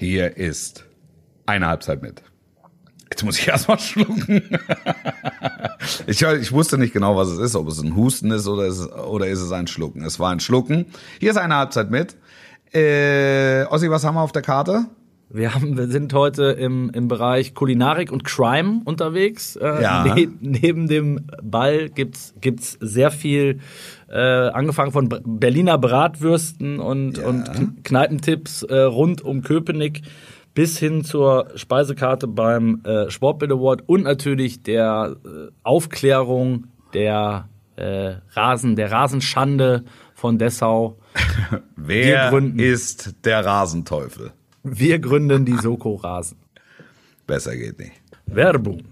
Hier 0.00 0.38
ist 0.38 0.86
eine 1.44 1.66
Halbzeit 1.66 2.00
mit. 2.00 2.22
Jetzt 3.10 3.22
muss 3.22 3.38
ich 3.38 3.46
erstmal 3.46 3.78
schlucken. 3.78 4.58
ich, 6.06 6.22
ich 6.22 6.52
wusste 6.52 6.78
nicht 6.78 6.94
genau, 6.94 7.16
was 7.16 7.28
es 7.28 7.38
ist, 7.38 7.54
ob 7.54 7.68
es 7.68 7.82
ein 7.82 7.94
Husten 7.94 8.30
ist 8.30 8.46
oder 8.46 8.64
ist, 8.64 8.80
oder 8.90 9.26
ist 9.26 9.40
es 9.40 9.52
ein 9.52 9.66
Schlucken. 9.66 10.02
Es 10.02 10.18
war 10.18 10.30
ein 10.30 10.40
Schlucken. 10.40 10.86
Hier 11.18 11.32
ist 11.32 11.36
eine 11.36 11.54
Halbzeit 11.54 11.90
mit. 11.90 12.16
Äh, 12.72 13.64
Ossi, 13.64 13.90
was 13.90 14.02
haben 14.02 14.14
wir 14.14 14.22
auf 14.22 14.32
der 14.32 14.40
Karte? 14.40 14.86
Wir, 15.32 15.54
haben, 15.54 15.76
wir 15.78 15.86
sind 15.86 16.12
heute 16.12 16.44
im, 16.46 16.90
im 16.90 17.06
Bereich 17.06 17.54
Kulinarik 17.54 18.10
und 18.10 18.24
Crime 18.24 18.82
unterwegs. 18.84 19.54
Äh, 19.56 19.82
Ja. 19.82 20.04
ne, 20.14 20.28
neben 20.40 20.88
dem 20.88 21.26
Ball 21.42 21.88
gibt's 21.88 22.34
gibt's 22.40 22.76
sehr 22.80 23.10
viel, 23.12 23.60
äh, 24.08 24.18
angefangen 24.18 24.90
von 24.92 25.08
Ber- 25.08 25.20
Berliner 25.24 25.78
Bratwürsten 25.78 26.80
und, 26.80 27.18
Ja. 27.18 27.26
und 27.28 27.48
Kn- 27.48 27.82
Kneipentipps 27.84 28.64
äh, 28.64 28.74
rund 28.80 29.22
um 29.22 29.42
Köpenick 29.42 30.02
bis 30.52 30.78
hin 30.80 31.04
zur 31.04 31.46
Speisekarte 31.54 32.26
beim 32.26 32.80
äh, 32.84 33.08
Sportbild 33.08 33.52
Award 33.52 33.84
und 33.86 34.02
natürlich 34.02 34.64
der 34.64 35.14
äh, 35.24 35.28
Aufklärung 35.62 36.66
der 36.92 37.48
äh, 37.76 38.14
Rasen, 38.32 38.74
der 38.74 38.90
Rasenschande 38.90 39.84
von 40.14 40.38
Dessau. 40.38 40.98
Wer 41.76 42.32
ist 42.56 43.14
der 43.24 43.44
Rasenteufel? 43.46 44.32
Wir 44.62 44.98
gründen 44.98 45.44
die 45.44 45.56
Soko 45.56 45.94
Rasen. 45.94 46.36
Besser 47.26 47.56
geht 47.56 47.78
nicht. 47.78 47.92
Werbung. 48.26 48.82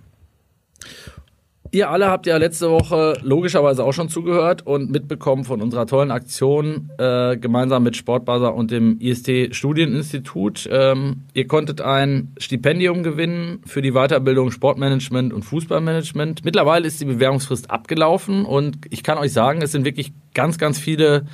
Ihr 1.71 1.91
alle 1.91 2.09
habt 2.09 2.27
ja 2.27 2.39
letzte 2.39 2.71
Woche 2.71 3.19
logischerweise 3.23 3.85
auch 3.85 3.93
schon 3.93 4.09
zugehört 4.09 4.67
und 4.67 4.91
mitbekommen 4.91 5.45
von 5.45 5.61
unserer 5.61 5.87
tollen 5.87 6.11
Aktion 6.11 6.91
äh, 6.97 7.37
gemeinsam 7.37 7.83
mit 7.83 7.95
Sportbuzzer 7.95 8.55
und 8.55 8.71
dem 8.71 8.99
IST 9.01 9.55
Studieninstitut. 9.55 10.67
Ähm, 10.73 11.25
ihr 11.35 11.47
konntet 11.47 11.83
ein 11.83 12.33
Stipendium 12.39 13.03
gewinnen 13.03 13.61
für 13.67 13.83
die 13.83 13.93
Weiterbildung 13.93 14.51
Sportmanagement 14.51 15.35
und 15.35 15.43
Fußballmanagement. 15.43 16.43
Mittlerweile 16.45 16.87
ist 16.87 17.03
die 17.03 17.05
Bewerbungsfrist 17.05 17.71
abgelaufen 17.71 18.47
und 18.47 18.79
ich 18.89 19.03
kann 19.03 19.19
euch 19.19 19.35
sagen, 19.35 19.61
es 19.61 19.73
sind 19.73 19.85
wirklich 19.85 20.13
ganz, 20.33 20.57
ganz 20.57 20.79
viele 20.79 21.27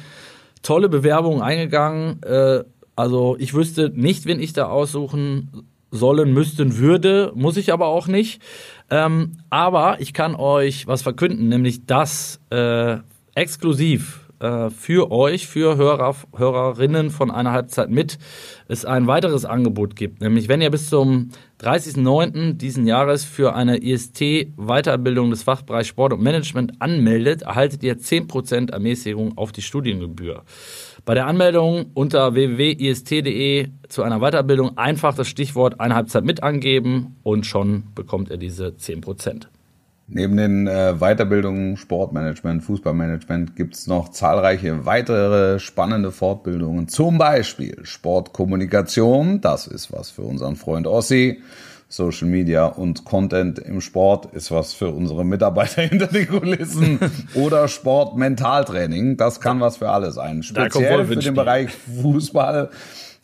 tolle 0.64 0.88
Bewerbungen 0.88 1.42
eingegangen. 1.42 2.20
Äh, 2.24 2.64
also 2.96 3.36
ich 3.38 3.54
wüsste 3.54 3.90
nicht, 3.94 4.26
wen 4.26 4.40
ich 4.40 4.52
da 4.52 4.66
aussuchen 4.66 5.66
sollen, 5.90 6.32
müssten, 6.32 6.78
würde, 6.78 7.32
muss 7.34 7.56
ich 7.56 7.72
aber 7.72 7.86
auch 7.86 8.08
nicht. 8.08 8.42
Ähm, 8.90 9.38
aber 9.50 10.00
ich 10.00 10.12
kann 10.12 10.34
euch 10.34 10.86
was 10.86 11.02
verkünden, 11.02 11.48
nämlich 11.48 11.86
dass 11.86 12.40
äh, 12.50 12.98
exklusiv 13.34 14.23
äh, 14.44 14.70
für 14.70 15.10
euch, 15.10 15.46
für 15.46 15.76
Hörer, 15.76 16.14
Hörerinnen 16.36 17.10
von 17.10 17.30
einer 17.30 17.52
Halbzeit 17.52 17.88
mit, 17.88 18.18
es 18.68 18.84
ein 18.84 19.06
weiteres 19.06 19.44
Angebot 19.46 19.96
gibt. 19.96 20.20
Nämlich 20.20 20.48
wenn 20.48 20.60
ihr 20.60 20.70
bis 20.70 20.90
zum 20.90 21.30
30.09. 21.62 22.52
diesen 22.52 22.86
Jahres 22.86 23.24
für 23.24 23.54
eine 23.54 23.78
IST-Weiterbildung 23.78 25.30
des 25.30 25.42
Fachbereichs 25.44 25.88
Sport 25.88 26.12
und 26.12 26.22
Management 26.22 26.74
anmeldet, 26.80 27.42
erhaltet 27.42 27.82
ihr 27.82 27.96
10% 27.96 28.70
Ermäßigung 28.70 29.38
auf 29.38 29.50
die 29.50 29.62
Studiengebühr. 29.62 30.42
Bei 31.06 31.14
der 31.14 31.26
Anmeldung 31.26 31.86
unter 31.94 32.34
www.ist.de 32.34 33.68
zu 33.88 34.02
einer 34.02 34.20
Weiterbildung 34.20 34.76
einfach 34.76 35.14
das 35.14 35.28
Stichwort 35.28 35.80
eine 35.80 35.94
Halbzeit 35.94 36.24
mit 36.24 36.42
angeben 36.42 37.16
und 37.22 37.46
schon 37.46 37.84
bekommt 37.94 38.30
ihr 38.30 38.36
diese 38.36 38.68
10%. 38.68 39.46
Neben 40.06 40.36
den 40.36 40.66
äh, 40.66 40.94
Weiterbildungen 40.98 41.78
Sportmanagement, 41.78 42.62
Fußballmanagement 42.62 43.56
gibt's 43.56 43.86
noch 43.86 44.10
zahlreiche 44.10 44.84
weitere 44.84 45.58
spannende 45.58 46.12
Fortbildungen. 46.12 46.88
Zum 46.88 47.16
Beispiel 47.16 47.78
Sportkommunikation, 47.84 49.40
das 49.40 49.66
ist 49.66 49.92
was 49.92 50.10
für 50.10 50.22
unseren 50.22 50.56
Freund 50.56 50.86
Ossi. 50.86 51.40
Social 51.88 52.28
Media 52.28 52.66
und 52.66 53.04
Content 53.04 53.58
im 53.58 53.80
Sport 53.80 54.34
ist 54.34 54.50
was 54.50 54.74
für 54.74 54.88
unsere 54.88 55.24
Mitarbeiter 55.24 55.82
hinter 55.88 56.08
den 56.08 56.28
Kulissen. 56.28 56.98
Oder 57.34 57.68
Sportmentaltraining, 57.68 59.16
das 59.16 59.40
kann 59.40 59.60
was 59.60 59.78
für 59.78 59.88
alle 59.88 60.10
sein. 60.10 60.42
Speziell 60.42 61.06
für 61.06 61.16
den. 61.16 61.34
Bereich 61.34 61.70
Fußball 62.02 62.70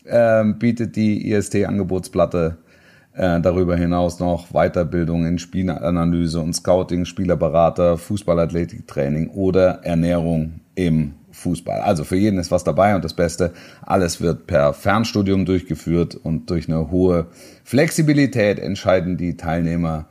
ähm, 0.07 0.59
bietet 0.59 0.97
die 0.97 1.31
IST-Angebotsplatte 1.31 2.59
äh, 3.15 3.41
darüber 3.41 3.77
hinaus 3.77 4.21
noch 4.21 4.49
Weiterbildung 4.53 5.27
in 5.27 5.39
Spielanalyse 5.39 6.41
und 6.41 6.55
Scouting, 6.55 7.05
Spielerberater, 7.05 7.99
Fußballathletiktraining 7.99 9.31
oder 9.31 9.85
Ernährung 9.85 10.61
im 10.75 11.15
Fußball. 11.33 11.81
Also 11.81 12.05
für 12.05 12.17
jeden 12.17 12.39
ist 12.39 12.51
was 12.51 12.65
dabei 12.65 12.95
und 12.95 13.05
das 13.05 13.15
Beste, 13.15 13.53
alles 13.83 14.21
wird 14.21 14.47
per 14.47 14.73
Fernstudium 14.73 15.45
durchgeführt 15.45 16.15
und 16.15 16.51
durch 16.51 16.69
eine 16.69 16.91
hohe 16.91 17.27
Flexibilität 17.65 18.59
entscheiden 18.59 19.17
die 19.17 19.37
Teilnehmer 19.37 20.07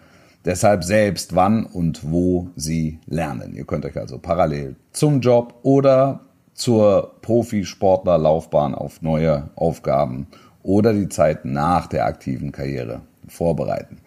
deshalb 0.45 0.83
selbst, 0.83 1.35
wann 1.35 1.65
und 1.65 2.09
wo 2.09 2.49
sie 2.55 2.99
lernen. 3.05 3.53
Ihr 3.53 3.65
könnt 3.65 3.85
euch 3.85 3.97
also 3.97 4.17
parallel 4.17 4.75
zum 4.91 5.21
Job 5.21 5.59
oder 5.63 6.21
zur 6.53 7.15
Profisportlerlaufbahn 7.21 8.75
auf 8.75 9.01
neue 9.01 9.49
Aufgaben 9.55 10.27
oder 10.69 10.93
die 10.93 11.09
Zeit 11.09 11.45
nach 11.45 11.87
der 11.87 12.05
aktiven 12.05 12.51
Karriere 12.51 13.01
vorbereiten. 13.27 13.97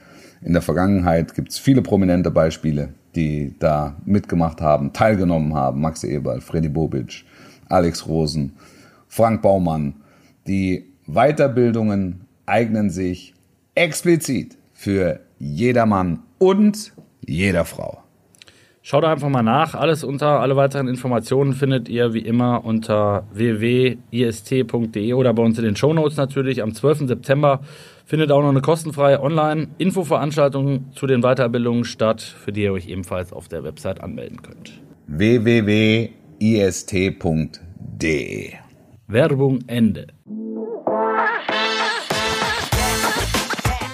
In 0.43 0.53
der 0.53 0.62
Vergangenheit 0.62 1.34
gibt 1.34 1.50
es 1.50 1.59
viele 1.59 1.83
prominente 1.83 2.31
Beispiele, 2.31 2.91
die 3.17 3.56
da 3.59 3.97
mitgemacht 4.05 4.61
haben, 4.61 4.93
teilgenommen 4.93 5.56
haben. 5.56 5.81
Max 5.81 6.05
Eberl, 6.05 6.41
Freddy 6.41 6.69
Bobic, 6.69 7.25
Alex 7.69 8.06
Rosen, 8.06 8.53
Frank 9.09 9.43
Baumann. 9.43 9.95
Die 10.47 10.87
Weiterbildungen 11.09 12.21
eignen 12.47 12.91
sich 12.91 13.34
explizit 13.75 14.56
für 14.72 15.19
jedermann 15.41 16.21
und 16.39 16.93
jeder 17.27 17.65
Frau. 17.65 18.05
Schaut 18.84 19.04
einfach 19.04 19.28
mal 19.28 19.44
nach. 19.44 19.75
Alles 19.76 20.03
unter, 20.03 20.41
alle 20.41 20.56
weiteren 20.56 20.88
Informationen 20.88 21.53
findet 21.53 21.88
ihr 21.88 22.15
wie 22.15 22.19
immer 22.20 22.65
unter 22.65 23.28
www.ist.de 23.32 25.12
oder 25.12 25.32
bei 25.32 25.43
uns 25.43 25.56
in 25.56 25.65
den 25.65 25.76
Shownotes 25.76 26.16
natürlich. 26.16 26.65
Am 26.65 26.75
12. 26.75 27.06
September 27.06 27.60
findet 28.04 28.32
auch 28.32 28.42
noch 28.42 28.48
eine 28.48 28.60
kostenfreie 28.60 29.22
Online-Infoveranstaltung 29.22 30.92
zu 30.97 31.06
den 31.06 31.21
Weiterbildungen 31.22 31.84
statt, 31.84 32.21
für 32.22 32.50
die 32.50 32.65
ihr 32.65 32.72
euch 32.72 32.88
ebenfalls 32.88 33.32
auf 33.32 33.47
der 33.47 33.62
Website 33.62 34.00
anmelden 34.00 34.42
könnt. 34.42 34.81
www.ist.de 35.06 36.12
Werbung 39.06 39.60
Ende. 39.69 40.09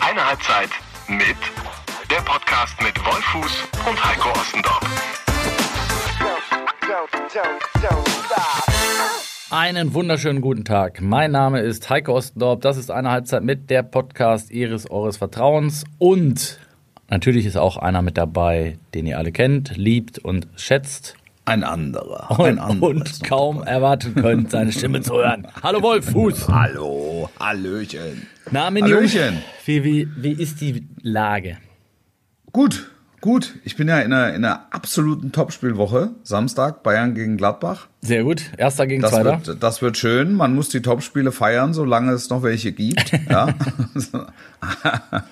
Eine 0.01 0.29
Halbzeit 0.29 0.71
mit 1.09 1.37
Podcast 2.59 2.83
mit 2.83 2.99
Wolfuß 3.07 3.69
und 3.89 4.05
Heiko 4.05 4.31
Ostendorf. 4.31 4.81
Einen 9.51 9.95
wunderschönen 9.95 10.41
guten 10.41 10.65
Tag. 10.65 11.01
Mein 11.01 11.31
Name 11.31 11.61
ist 11.61 11.89
Heiko 11.89 12.17
Ostendorp. 12.17 12.61
Das 12.63 12.77
ist 12.77 12.91
eine 12.91 13.13
Halbzeit 13.13 13.45
mit 13.45 13.71
der 13.71 13.85
Podcast 13.85 14.51
Ihres 14.51 14.91
Eures 14.91 15.19
Vertrauens. 15.19 15.85
Und 15.99 16.59
natürlich 17.09 17.47
ist 17.47 17.57
auch 17.57 17.77
einer 17.77 18.03
mit 18.03 18.19
dabei, 18.19 18.79
den 18.93 19.07
ihr 19.07 19.19
alle 19.19 19.31
kennt, 19.31 19.77
liebt 19.77 20.19
und 20.19 20.49
schätzt. 20.57 21.15
Ein 21.45 21.63
anderer. 21.63 22.41
Und, 22.41 22.45
ein 22.45 22.59
anderer 22.59 22.91
und 22.91 23.23
kaum 23.23 23.63
erwarten 23.63 24.17
könnt, 24.17 24.51
seine 24.51 24.73
Stimme 24.73 25.01
zu 25.01 25.15
hören. 25.15 25.47
Hallo 25.63 25.81
Wolf 25.81 26.11
Fuß. 26.11 26.49
Hallo, 26.49 27.31
Hallöchen. 27.39 28.27
Na, 28.51 28.65
Hallöchen. 28.65 29.45
Wie, 29.65 29.85
wie, 29.85 30.09
wie 30.17 30.33
ist 30.33 30.61
die 30.61 30.89
Lage? 31.03 31.59
Gut, 32.59 32.91
gut. 33.21 33.55
Ich 33.63 33.77
bin 33.77 33.87
ja 33.87 34.01
in 34.01 34.13
einer, 34.13 34.35
in 34.35 34.45
einer 34.45 34.67
absoluten 34.73 35.31
Topspielwoche. 35.31 36.11
Samstag 36.25 36.83
Bayern 36.83 37.15
gegen 37.15 37.37
Gladbach. 37.37 37.87
Sehr 38.01 38.25
gut. 38.25 38.51
Erster 38.57 38.89
gegen 38.89 39.01
Das 39.01 39.13
Zweiter. 39.13 39.47
wird, 39.47 39.63
das 39.63 39.81
wird 39.81 39.97
schön. 39.97 40.35
Man 40.35 40.57
muss 40.57 40.69
die 40.69 40.83
Topspiele 40.83 41.31
feiern, 41.31 41.73
solange 41.73 42.11
es 42.11 42.31
noch 42.31 42.43
welche 42.43 42.73
gibt. 42.73 43.13
Ja. 43.31 43.55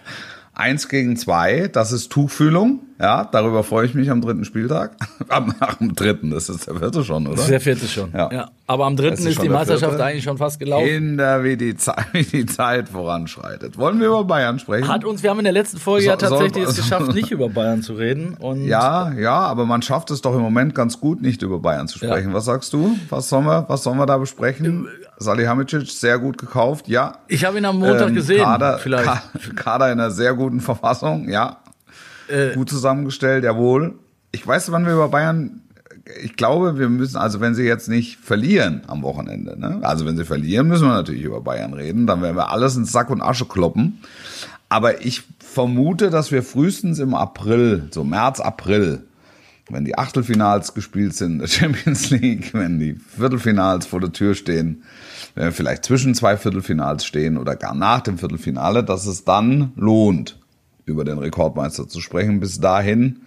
Eins 0.55 0.89
gegen 0.89 1.17
zwei, 1.17 1.67
das 1.67 1.91
ist 1.91 2.13
Tuchfühlung. 2.13 2.86
Ja, 2.99 3.25
darüber 3.31 3.63
freue 3.63 3.85
ich 3.85 3.95
mich 3.95 4.11
am 4.11 4.21
dritten 4.23 4.45
Spieltag. 4.47 4.93
Am, 5.29 5.53
am 5.61 5.95
dritten, 5.95 6.31
das 6.31 6.49
ist 6.49 6.67
der 6.67 6.77
vierte 6.77 7.03
schon, 7.05 7.27
oder? 7.27 7.35
Das 7.37 7.45
ist 7.45 7.51
der 7.51 7.61
vierte 7.61 7.87
schon. 7.89 8.11
Ja. 8.15 8.49
Aber 8.69 8.87
am 8.87 8.97
dritten 8.97 9.15
ist 9.15 9.25
ist, 9.27 9.43
die 9.43 9.49
Meisterschaft 9.49 9.93
vierte. 9.93 10.05
eigentlich 10.05 10.25
schon 10.25 10.39
fast 10.39 10.59
gelaufen. 10.61 10.87
Kinder, 10.87 11.43
wie 11.45 11.57
die, 11.57 11.77
Zeit, 11.77 12.07
wie 12.13 12.23
die 12.23 12.47
Zeit 12.47 12.89
voranschreitet. 12.89 13.77
Wollen 13.77 14.01
wir 14.01 14.07
über 14.07 14.25
Bayern 14.25 14.59
sprechen? 14.59 14.89
Hat 14.89 15.05
uns, 15.05 15.23
wir 15.23 15.31
haben 15.31 15.39
in 15.41 15.45
der 15.45 15.53
letzten 15.53 15.79
Folge 15.79 16.05
So- 16.05 16.11
ja 16.11 16.17
tatsächlich 16.17 16.65
soll- 16.65 16.73
es 16.73 16.77
geschafft, 16.77 17.13
nicht 17.15 17.31
über 17.33 17.49
Bayern 17.49 17.83
zu 17.83 17.95
reden. 17.95 18.35
Und 18.39 18.65
Ja, 18.65 19.13
ja, 19.13 19.35
aber 19.41 19.67
man 19.67 19.83
schafft 19.83 20.11
es 20.11 20.23
doch 20.23 20.35
im 20.35 20.41
Moment 20.43 20.75
ganz 20.75 20.99
gut, 21.01 21.21
nicht 21.21 21.43
über 21.43 21.59
Bayern 21.59 21.89
zu 21.89 21.99
sprechen. 21.99 22.31
Ja. 22.31 22.35
Was 22.35 22.45
sagst 22.47 22.73
du? 22.73 22.97
Was 23.11 23.29
sollen 23.29 23.45
wir, 23.47 23.65
was 23.69 23.83
sollen 23.83 23.99
wir 23.99 24.07
da 24.07 24.17
besprechen? 24.17 24.89
Salihamidzic, 25.19 25.89
sehr 25.91 26.19
gut 26.19 26.39
gekauft, 26.39 26.89
ja. 26.89 27.19
ich 27.29 27.45
habe 27.45 27.59
ihn 27.59 27.65
am 27.65 27.79
Montag 27.79 28.09
Ähm, 28.09 28.15
gesehen. 28.15 28.43
Kader, 28.45 28.79
vielleicht. 28.79 29.05
Ka- 29.07 29.23
Kader 29.57 29.87
in 29.93 29.99
einer 30.01 30.11
sehr 30.11 30.35
guten 30.35 30.61
Verfassung, 30.61 31.29
ja. 31.29 31.57
Äh, 32.29 32.55
Gut 32.55 32.71
zusammengestellt, 32.71 33.45
jawohl. 33.45 33.95
Ich 34.33 34.47
weiß, 34.47 34.73
wann 34.73 34.85
wir 34.85 34.93
über 34.95 35.09
Bayern 35.09 35.63
ich 36.23 36.37
glaube, 36.37 36.79
wir 36.79 36.89
müssen, 36.89 37.17
also 37.17 37.41
wenn 37.41 37.55
sie 37.55 37.65
jetzt 37.65 37.89
nicht 37.89 38.19
verlieren 38.19 38.83
am 38.87 39.03
Wochenende, 39.03 39.59
ne? 39.59 39.81
also 39.83 40.07
wenn 40.07 40.17
sie 40.17 40.25
verlieren, 40.25 40.69
müssen 40.69 40.87
wir 40.87 40.95
natürlich 40.95 41.23
über 41.23 41.41
Bayern 41.41 41.75
reden, 41.75 42.07
dann 42.07 42.23
werden 42.23 42.37
wir 42.37 42.51
alles 42.51 42.77
in 42.77 42.85
Sack 42.85 43.11
und 43.11 43.23
Asche 43.23 43.47
kloppen. 43.47 44.01
Aber 44.69 45.05
ich 45.05 45.23
vermute, 45.39 46.11
dass 46.11 46.33
wir 46.33 46.43
frühestens 46.43 46.99
im 46.99 47.15
April, 47.15 47.89
so 47.91 48.05
März, 48.05 48.41
April, 48.41 49.03
wenn 49.69 49.85
die 49.85 49.99
Achtelfinals 49.99 50.75
gespielt 50.75 51.15
sind 51.15 51.33
in 51.33 51.39
der 51.41 51.47
Champions 51.49 52.11
League, 52.11 52.55
wenn 52.55 52.79
die 52.79 52.95
Viertelfinals 52.95 53.87
vor 53.87 54.01
der 54.01 54.13
Tür 54.13 54.35
stehen, 54.35 54.85
wenn 55.35 55.47
wir 55.47 55.53
vielleicht 55.53 55.85
zwischen 55.85 56.15
zwei 56.15 56.37
Viertelfinals 56.37 57.05
stehen 57.05 57.37
oder 57.37 57.57
gar 57.57 57.75
nach 57.75 58.01
dem 58.01 58.19
Viertelfinale, 58.19 58.85
dass 58.85 59.07
es 59.07 59.25
dann 59.25 59.73
lohnt, 59.77 60.39
über 60.87 61.05
den 61.05 61.19
Rekordmeister 61.19 61.87
zu 61.87 62.01
sprechen. 62.01 62.41
Bis 62.41 62.61
dahin 62.61 63.21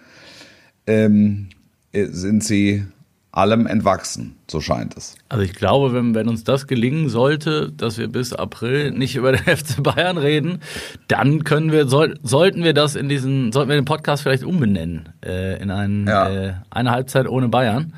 ähm, 0.86 1.48
sind 1.92 2.42
sie 2.42 2.84
allem 3.32 3.66
entwachsen, 3.66 4.34
so 4.48 4.60
scheint 4.60 4.96
es. 4.96 5.14
Also 5.28 5.44
ich 5.44 5.52
glaube, 5.52 5.94
wenn, 5.94 6.14
wenn 6.16 6.28
uns 6.28 6.42
das 6.42 6.66
gelingen 6.66 7.08
sollte, 7.08 7.70
dass 7.70 7.96
wir 7.96 8.08
bis 8.08 8.32
April 8.32 8.90
nicht 8.90 9.14
über 9.14 9.32
den 9.32 9.44
FC 9.56 9.82
Bayern 9.82 10.18
reden, 10.18 10.58
dann 11.06 11.44
können 11.44 11.70
wir, 11.70 11.86
soll, 11.86 12.18
sollten 12.22 12.64
wir 12.64 12.74
das 12.74 12.96
in 12.96 13.08
diesen, 13.08 13.52
sollten 13.52 13.68
wir 13.68 13.76
den 13.76 13.84
Podcast 13.84 14.24
vielleicht 14.24 14.42
umbenennen 14.42 15.10
äh, 15.24 15.62
in 15.62 15.70
einen, 15.70 16.08
ja. 16.08 16.28
äh, 16.28 16.54
eine 16.70 16.90
Halbzeit 16.90 17.28
ohne 17.28 17.48
Bayern. 17.48 17.92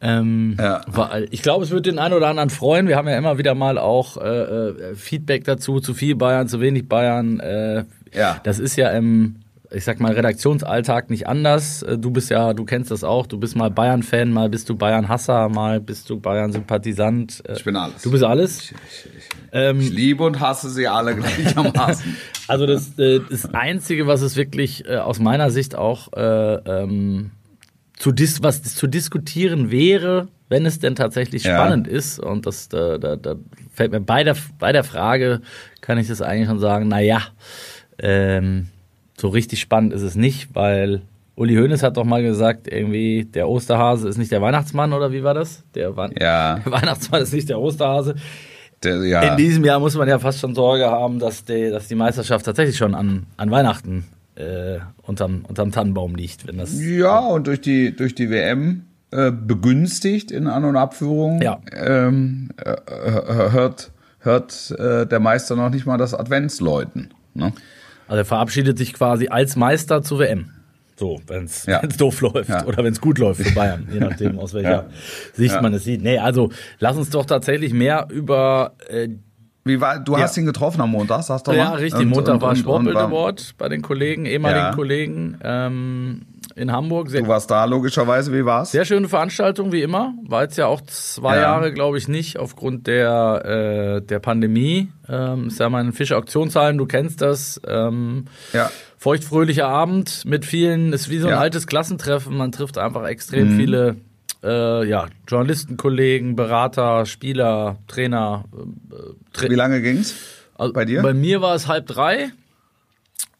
Ähm, 0.00 0.56
ja. 0.58 0.80
weil 0.86 1.26
ich 1.32 1.42
glaube, 1.42 1.64
es 1.64 1.70
wird 1.70 1.86
den 1.86 1.98
einen 1.98 2.14
oder 2.14 2.28
anderen 2.28 2.50
freuen. 2.50 2.86
Wir 2.86 2.96
haben 2.96 3.08
ja 3.08 3.18
immer 3.18 3.36
wieder 3.38 3.54
mal 3.54 3.78
auch 3.78 4.16
äh, 4.16 4.28
äh 4.28 4.94
Feedback 4.94 5.44
dazu, 5.44 5.80
zu 5.80 5.92
viel 5.92 6.14
Bayern, 6.14 6.46
zu 6.46 6.60
wenig 6.60 6.88
Bayern. 6.88 7.40
Äh, 7.40 7.84
ja. 8.14 8.40
Das 8.44 8.58
ist 8.58 8.76
ja 8.76 8.90
im 8.90 9.36
ich 9.70 9.84
sag 9.84 10.00
mal, 10.00 10.12
Redaktionsalltag 10.12 11.10
nicht 11.10 11.26
anders. 11.26 11.82
Äh, 11.82 11.98
du 11.98 12.10
bist 12.10 12.30
ja, 12.30 12.54
du 12.54 12.64
kennst 12.64 12.90
das 12.90 13.04
auch, 13.04 13.26
du 13.26 13.38
bist 13.38 13.56
mal 13.56 13.70
Bayern-Fan, 13.70 14.32
mal 14.32 14.48
bist 14.48 14.68
du 14.68 14.76
Bayern-Hasser, 14.76 15.48
mal 15.48 15.80
bist 15.80 16.08
du 16.10 16.18
Bayern-Sympathisant. 16.18 17.42
Äh, 17.46 17.54
ich 17.54 17.64
bin 17.64 17.76
alles. 17.76 18.02
Du 18.02 18.10
bist 18.10 18.24
alles? 18.24 18.60
Ich, 18.60 18.72
ich, 18.72 19.16
ich, 19.16 19.28
ähm, 19.52 19.80
ich 19.80 19.90
liebe 19.90 20.24
und 20.24 20.40
hasse 20.40 20.70
sie 20.70 20.88
alle 20.88 21.14
gleichermaßen. 21.16 22.16
also 22.46 22.66
das, 22.66 22.92
das 22.96 23.52
Einzige, 23.52 24.06
was 24.06 24.22
es 24.22 24.36
wirklich 24.36 24.88
aus 24.88 25.18
meiner 25.18 25.50
Sicht 25.50 25.76
auch 25.76 26.12
äh, 26.14 26.54
ähm, 26.54 27.32
zu, 27.98 28.12
dis 28.12 28.42
was 28.42 28.62
zu 28.62 28.86
diskutieren 28.86 29.70
wäre, 29.70 30.28
wenn 30.48 30.64
es 30.64 30.78
denn 30.78 30.94
tatsächlich 30.94 31.42
spannend 31.42 31.86
ja. 31.86 31.92
ist, 31.92 32.18
und 32.20 32.46
das 32.46 32.68
da, 32.68 32.98
da, 32.98 33.16
da 33.16 33.34
fällt 33.72 33.92
mir 33.92 34.00
bei 34.00 34.24
der, 34.24 34.36
bei 34.58 34.72
der 34.72 34.84
Frage, 34.84 35.40
kann 35.80 35.98
ich 35.98 36.08
das 36.08 36.22
eigentlich 36.22 36.48
schon 36.48 36.60
sagen, 36.60 36.88
naja, 36.88 37.22
ähm, 37.98 38.68
so 39.16 39.28
richtig 39.28 39.60
spannend 39.60 39.92
ist 39.92 40.02
es 40.02 40.14
nicht, 40.14 40.54
weil 40.54 41.02
Uli 41.34 41.56
Hoeneß 41.56 41.82
hat 41.82 41.96
doch 41.96 42.04
mal 42.04 42.22
gesagt, 42.22 42.66
irgendwie 42.66 43.24
der 43.24 43.48
Osterhase 43.48 44.08
ist 44.08 44.16
nicht 44.16 44.32
der 44.32 44.42
Weihnachtsmann 44.42 44.92
oder 44.92 45.12
wie 45.12 45.22
war 45.22 45.34
das? 45.34 45.64
Der, 45.74 45.96
Wa 45.96 46.08
ja. 46.18 46.58
der 46.64 46.72
Weihnachtsmann 46.72 47.22
ist 47.22 47.32
nicht 47.32 47.48
der 47.48 47.60
Osterhase. 47.60 48.14
Der, 48.82 49.04
ja. 49.04 49.22
In 49.22 49.36
diesem 49.36 49.64
Jahr 49.64 49.80
muss 49.80 49.96
man 49.96 50.08
ja 50.08 50.18
fast 50.20 50.38
schon 50.38 50.54
Sorge 50.54 50.86
haben, 50.86 51.18
dass 51.18 51.44
die, 51.44 51.70
dass 51.70 51.88
die 51.88 51.96
Meisterschaft 51.96 52.44
tatsächlich 52.44 52.76
schon 52.76 52.94
an, 52.94 53.26
an 53.36 53.50
Weihnachten 53.50 54.06
äh, 54.38 54.78
unterm, 55.02 55.44
unterm 55.46 55.72
Tannenbaum 55.72 56.14
liegt. 56.14 56.46
Wenn 56.46 56.58
das 56.58 56.80
ja, 56.80 57.18
und 57.18 57.46
durch 57.46 57.60
die, 57.60 57.94
durch 57.94 58.14
die 58.14 58.30
WM 58.30 58.84
äh, 59.10 59.30
begünstigt 59.32 60.30
in 60.30 60.46
An- 60.46 60.64
und 60.64 60.76
Abführung 60.76 61.42
ja. 61.42 61.60
ähm, 61.74 62.50
äh, 62.56 62.76
hört, 63.50 63.90
hört 64.20 64.70
äh, 64.72 65.06
der 65.06 65.20
Meister 65.20 65.56
noch 65.56 65.70
nicht 65.70 65.86
mal 65.86 65.98
das 65.98 66.14
Adventsläuten. 66.14 67.12
Ne? 67.34 67.52
Also 68.06 68.18
er 68.18 68.24
verabschiedet 68.24 68.78
sich 68.78 68.94
quasi 68.94 69.28
als 69.28 69.56
Meister 69.56 70.02
zur 70.02 70.20
WM. 70.20 70.50
So, 70.96 71.20
wenn 71.26 71.44
es 71.44 71.66
ja. 71.66 71.80
doof 71.98 72.20
läuft 72.20 72.50
ja. 72.50 72.64
oder 72.64 72.82
wenn 72.84 72.92
es 72.92 73.00
gut 73.00 73.18
läuft 73.18 73.42
für 73.42 73.54
Bayern, 73.54 73.88
je 73.92 74.00
nachdem, 74.00 74.38
aus 74.38 74.52
welcher 74.54 74.70
ja. 74.70 74.86
Sicht 75.32 75.60
man 75.62 75.72
es 75.74 75.84
sieht. 75.84 76.02
Nee, 76.02 76.18
also 76.18 76.50
lass 76.78 76.96
uns 76.96 77.10
doch 77.10 77.24
tatsächlich 77.24 77.72
mehr 77.72 78.08
über 78.10 78.74
äh, 78.88 79.08
wie 79.68 79.80
war, 79.80 80.00
du 80.00 80.18
hast 80.18 80.36
ihn 80.36 80.46
getroffen 80.46 80.80
am 80.80 80.90
Montag, 80.90 81.22
sagst 81.22 81.46
du 81.46 81.52
mal? 81.52 81.58
Ja, 81.58 81.70
richtig. 81.72 82.00
Und, 82.00 82.08
Montag 82.08 82.34
und, 82.34 82.42
war 82.42 82.56
Sportbild 82.56 82.96
Award 82.96 83.54
bei 83.58 83.68
den 83.68 83.82
Kollegen, 83.82 84.26
ehemaligen 84.26 84.74
Kollegen. 84.74 85.38
Ähm, 85.42 86.22
in 86.58 86.72
Hamburg. 86.72 87.08
Sehr, 87.10 87.22
du 87.22 87.28
warst 87.28 87.50
da 87.50 87.64
logischerweise, 87.64 88.32
wie 88.32 88.44
war's? 88.44 88.72
Sehr 88.72 88.84
schöne 88.84 89.08
Veranstaltung, 89.08 89.72
wie 89.72 89.82
immer. 89.82 90.14
War 90.26 90.42
jetzt 90.42 90.58
ja 90.58 90.66
auch 90.66 90.80
zwei 90.80 91.36
ja. 91.36 91.42
Jahre, 91.42 91.72
glaube 91.72 91.98
ich, 91.98 92.08
nicht 92.08 92.38
aufgrund 92.38 92.86
der, 92.86 94.00
äh, 94.00 94.02
der 94.02 94.18
Pandemie. 94.18 94.88
Ähm, 95.08 95.48
ist 95.48 95.60
ja 95.60 95.68
mal 95.70 95.82
ein 95.82 95.92
Fische 95.92 96.16
Auktionshallen, 96.16 96.76
du 96.76 96.86
kennst 96.86 97.22
das. 97.22 97.60
Ähm, 97.66 98.24
ja. 98.52 98.70
Feuchtfröhlicher 98.98 99.68
Abend 99.68 100.24
mit 100.26 100.44
vielen, 100.44 100.92
ist 100.92 101.08
wie 101.08 101.18
so 101.18 101.28
ein 101.28 101.34
ja. 101.34 101.38
altes 101.38 101.68
Klassentreffen. 101.68 102.36
Man 102.36 102.50
trifft 102.50 102.78
einfach 102.78 103.06
extrem 103.06 103.54
mhm. 103.54 103.56
viele 103.56 103.96
äh, 104.42 104.88
ja, 104.88 105.06
Journalistenkollegen, 105.26 106.36
Berater, 106.36 107.06
Spieler, 107.06 107.78
Trainer. 107.86 108.44
Äh, 108.52 108.96
Tra 109.32 109.48
wie 109.48 109.54
lange 109.54 109.82
ging's? 109.82 110.14
Also, 110.54 110.72
bei 110.72 110.84
dir? 110.84 111.02
Bei 111.02 111.14
mir 111.14 111.40
war 111.40 111.54
es 111.54 111.68
halb 111.68 111.86
drei. 111.86 112.32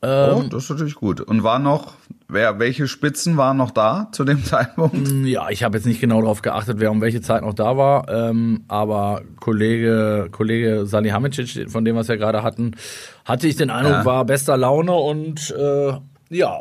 Ähm, 0.00 0.34
oh, 0.36 0.42
das 0.48 0.64
ist 0.64 0.70
natürlich 0.70 0.94
gut. 0.94 1.20
Und 1.20 1.42
war 1.42 1.58
noch, 1.58 1.94
wer, 2.28 2.60
welche 2.60 2.86
Spitzen 2.86 3.36
waren 3.36 3.56
noch 3.56 3.72
da 3.72 4.08
zu 4.12 4.24
dem 4.24 4.44
Zeitpunkt? 4.44 4.94
Mm, 4.94 5.24
ja, 5.26 5.48
ich 5.50 5.64
habe 5.64 5.76
jetzt 5.76 5.86
nicht 5.86 6.00
genau 6.00 6.20
darauf 6.20 6.42
geachtet, 6.42 6.78
wer 6.78 6.92
um 6.92 7.00
welche 7.00 7.20
Zeit 7.20 7.42
noch 7.42 7.54
da 7.54 7.76
war. 7.76 8.08
Ähm, 8.08 8.64
aber 8.68 9.22
Kollege, 9.40 10.28
Kollege 10.30 10.86
Salihamidzic, 10.86 11.68
von 11.68 11.84
dem 11.84 11.96
wir 11.96 12.02
es 12.02 12.08
ja 12.08 12.16
gerade 12.16 12.44
hatten, 12.44 12.76
hatte 13.24 13.48
ich 13.48 13.56
den 13.56 13.70
Eindruck, 13.70 13.92
ja. 13.92 14.04
war 14.04 14.24
bester 14.24 14.56
Laune 14.56 14.92
und 14.92 15.50
äh, 15.50 15.94
ja, 16.30 16.60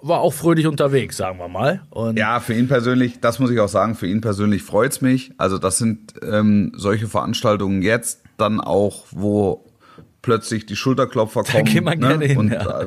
war 0.00 0.20
auch 0.20 0.32
fröhlich 0.32 0.66
unterwegs, 0.66 1.16
sagen 1.16 1.38
wir 1.38 1.48
mal. 1.48 1.82
Und 1.90 2.18
ja, 2.18 2.40
für 2.40 2.54
ihn 2.54 2.68
persönlich, 2.68 3.20
das 3.20 3.38
muss 3.38 3.50
ich 3.50 3.58
auch 3.60 3.68
sagen, 3.68 3.94
für 3.94 4.06
ihn 4.06 4.20
persönlich 4.20 4.62
freut's 4.62 5.00
mich. 5.00 5.32
Also 5.38 5.58
das 5.58 5.78
sind 5.78 6.14
ähm, 6.22 6.72
solche 6.76 7.08
Veranstaltungen 7.08 7.82
jetzt 7.82 8.22
dann 8.36 8.60
auch, 8.60 9.06
wo 9.10 9.64
plötzlich 10.22 10.66
die 10.66 10.76
Schulterklopfer 10.76 11.42
kommen. 11.42 11.64
Da 11.64 11.72
geht 11.72 11.84
man 11.84 11.98
ne? 11.98 12.08
gerne 12.08 12.24
hin, 12.26 12.38
und 12.38 12.52
ja. 12.52 12.82
Äh, 12.82 12.86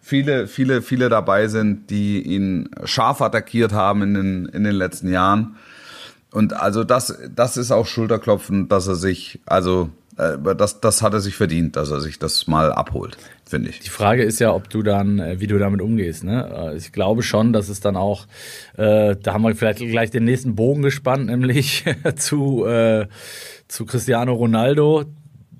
viele, 0.00 0.46
viele, 0.46 0.82
viele 0.82 1.08
dabei 1.08 1.48
sind, 1.48 1.90
die 1.90 2.22
ihn 2.22 2.70
scharf 2.84 3.22
attackiert 3.22 3.72
haben 3.72 4.02
in 4.02 4.14
den, 4.14 4.46
in 4.46 4.64
den 4.64 4.74
letzten 4.74 5.10
Jahren. 5.10 5.56
Und 6.30 6.52
also 6.52 6.84
das, 6.84 7.18
das 7.34 7.56
ist 7.56 7.70
auch 7.70 7.86
Schulterklopfen, 7.86 8.68
dass 8.68 8.86
er 8.86 8.96
sich, 8.96 9.40
also 9.46 9.90
das, 10.18 10.80
das 10.80 11.02
hat 11.02 11.12
er 11.12 11.20
sich 11.20 11.36
verdient, 11.36 11.76
dass 11.76 11.90
er 11.90 12.00
sich 12.00 12.18
das 12.18 12.48
mal 12.48 12.72
abholt, 12.72 13.16
finde 13.44 13.70
ich. 13.70 13.80
Die 13.80 13.88
Frage 13.88 14.24
ist 14.24 14.40
ja, 14.40 14.52
ob 14.52 14.68
du 14.68 14.82
dann, 14.82 15.20
äh, 15.20 15.40
wie 15.40 15.46
du 15.46 15.58
damit 15.58 15.80
umgehst. 15.80 16.24
Ne? 16.24 16.74
Ich 16.76 16.92
glaube 16.92 17.22
schon, 17.22 17.52
dass 17.52 17.68
es 17.68 17.80
dann 17.80 17.96
auch, 17.96 18.26
äh, 18.76 19.14
da 19.14 19.32
haben 19.32 19.42
wir 19.42 19.54
vielleicht 19.54 19.78
gleich 19.78 20.10
den 20.10 20.24
nächsten 20.24 20.56
Bogen 20.56 20.82
gespannt, 20.82 21.26
nämlich 21.26 21.84
zu, 22.16 22.66
äh, 22.66 23.06
zu 23.68 23.86
Cristiano 23.86 24.32
Ronaldo, 24.32 25.04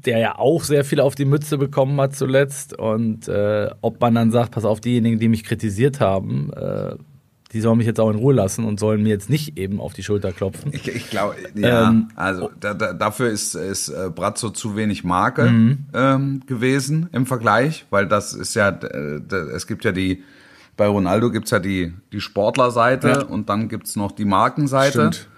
der 0.05 0.19
ja 0.19 0.39
auch 0.39 0.65
sehr 0.65 0.85
viel 0.85 1.01
auf 1.01 1.15
die 1.15 1.25
Mütze 1.25 1.59
bekommen 1.59 2.01
hat 2.01 2.17
zuletzt. 2.17 2.77
Und 2.77 3.29
äh, 3.29 3.71
ob 3.81 4.01
man 4.01 4.15
dann 4.15 4.31
sagt, 4.33 4.53
pass 4.53 4.65
auf, 4.65 4.81
diejenigen, 4.81 5.19
die 5.19 5.29
mich 5.29 5.45
kritisiert 5.45 6.01
haben, 6.01 6.53
äh, 6.53 6.97
die 7.53 7.61
sollen 7.61 7.79
mich 7.79 7.87
jetzt 7.87 7.99
auch 7.99 8.11
in 8.11 8.17
Ruhe 8.17 8.35
lassen 8.35 8.65
und 8.65 8.79
sollen 8.79 9.03
mir 9.03 9.09
jetzt 9.09 9.31
nicht 9.31 9.57
eben 9.59 9.81
auf 9.81 9.95
die 9.95 10.03
Schulter 10.03 10.33
klopfen. 10.33 10.73
Ich, 10.75 10.87
ich 10.87 11.11
glaube, 11.11 11.37
ja, 11.55 11.89
ähm, 11.89 12.09
also 12.15 12.51
da, 12.61 12.75
da, 12.75 12.93
dafür 12.93 13.31
ist, 13.31 13.55
ist 13.55 13.89
äh, 13.89 14.11
Brazzo 14.15 14.51
zu 14.51 14.77
wenig 14.77 15.03
Marke 15.05 15.51
mhm. 15.51 15.79
ähm, 15.95 16.43
gewesen 16.47 17.09
im 17.13 17.27
Vergleich, 17.27 17.87
weil 17.91 18.07
das 18.07 18.35
ist 18.35 18.55
ja, 18.55 18.69
es 18.71 19.67
gibt 19.67 19.85
ja 19.85 19.93
die, 19.93 20.23
bei 20.77 20.87
Ronaldo 20.87 21.31
gibt's 21.31 21.51
ja 21.51 21.59
die, 21.59 21.95
die 22.13 22.21
Sportlerseite 22.21 23.09
ja. 23.09 23.23
und 23.23 23.49
dann 23.49 23.69
gibt's 23.69 23.97
noch 23.97 24.13
die 24.13 24.27
Markenseite. 24.27 25.13
Stimmt 25.13 25.29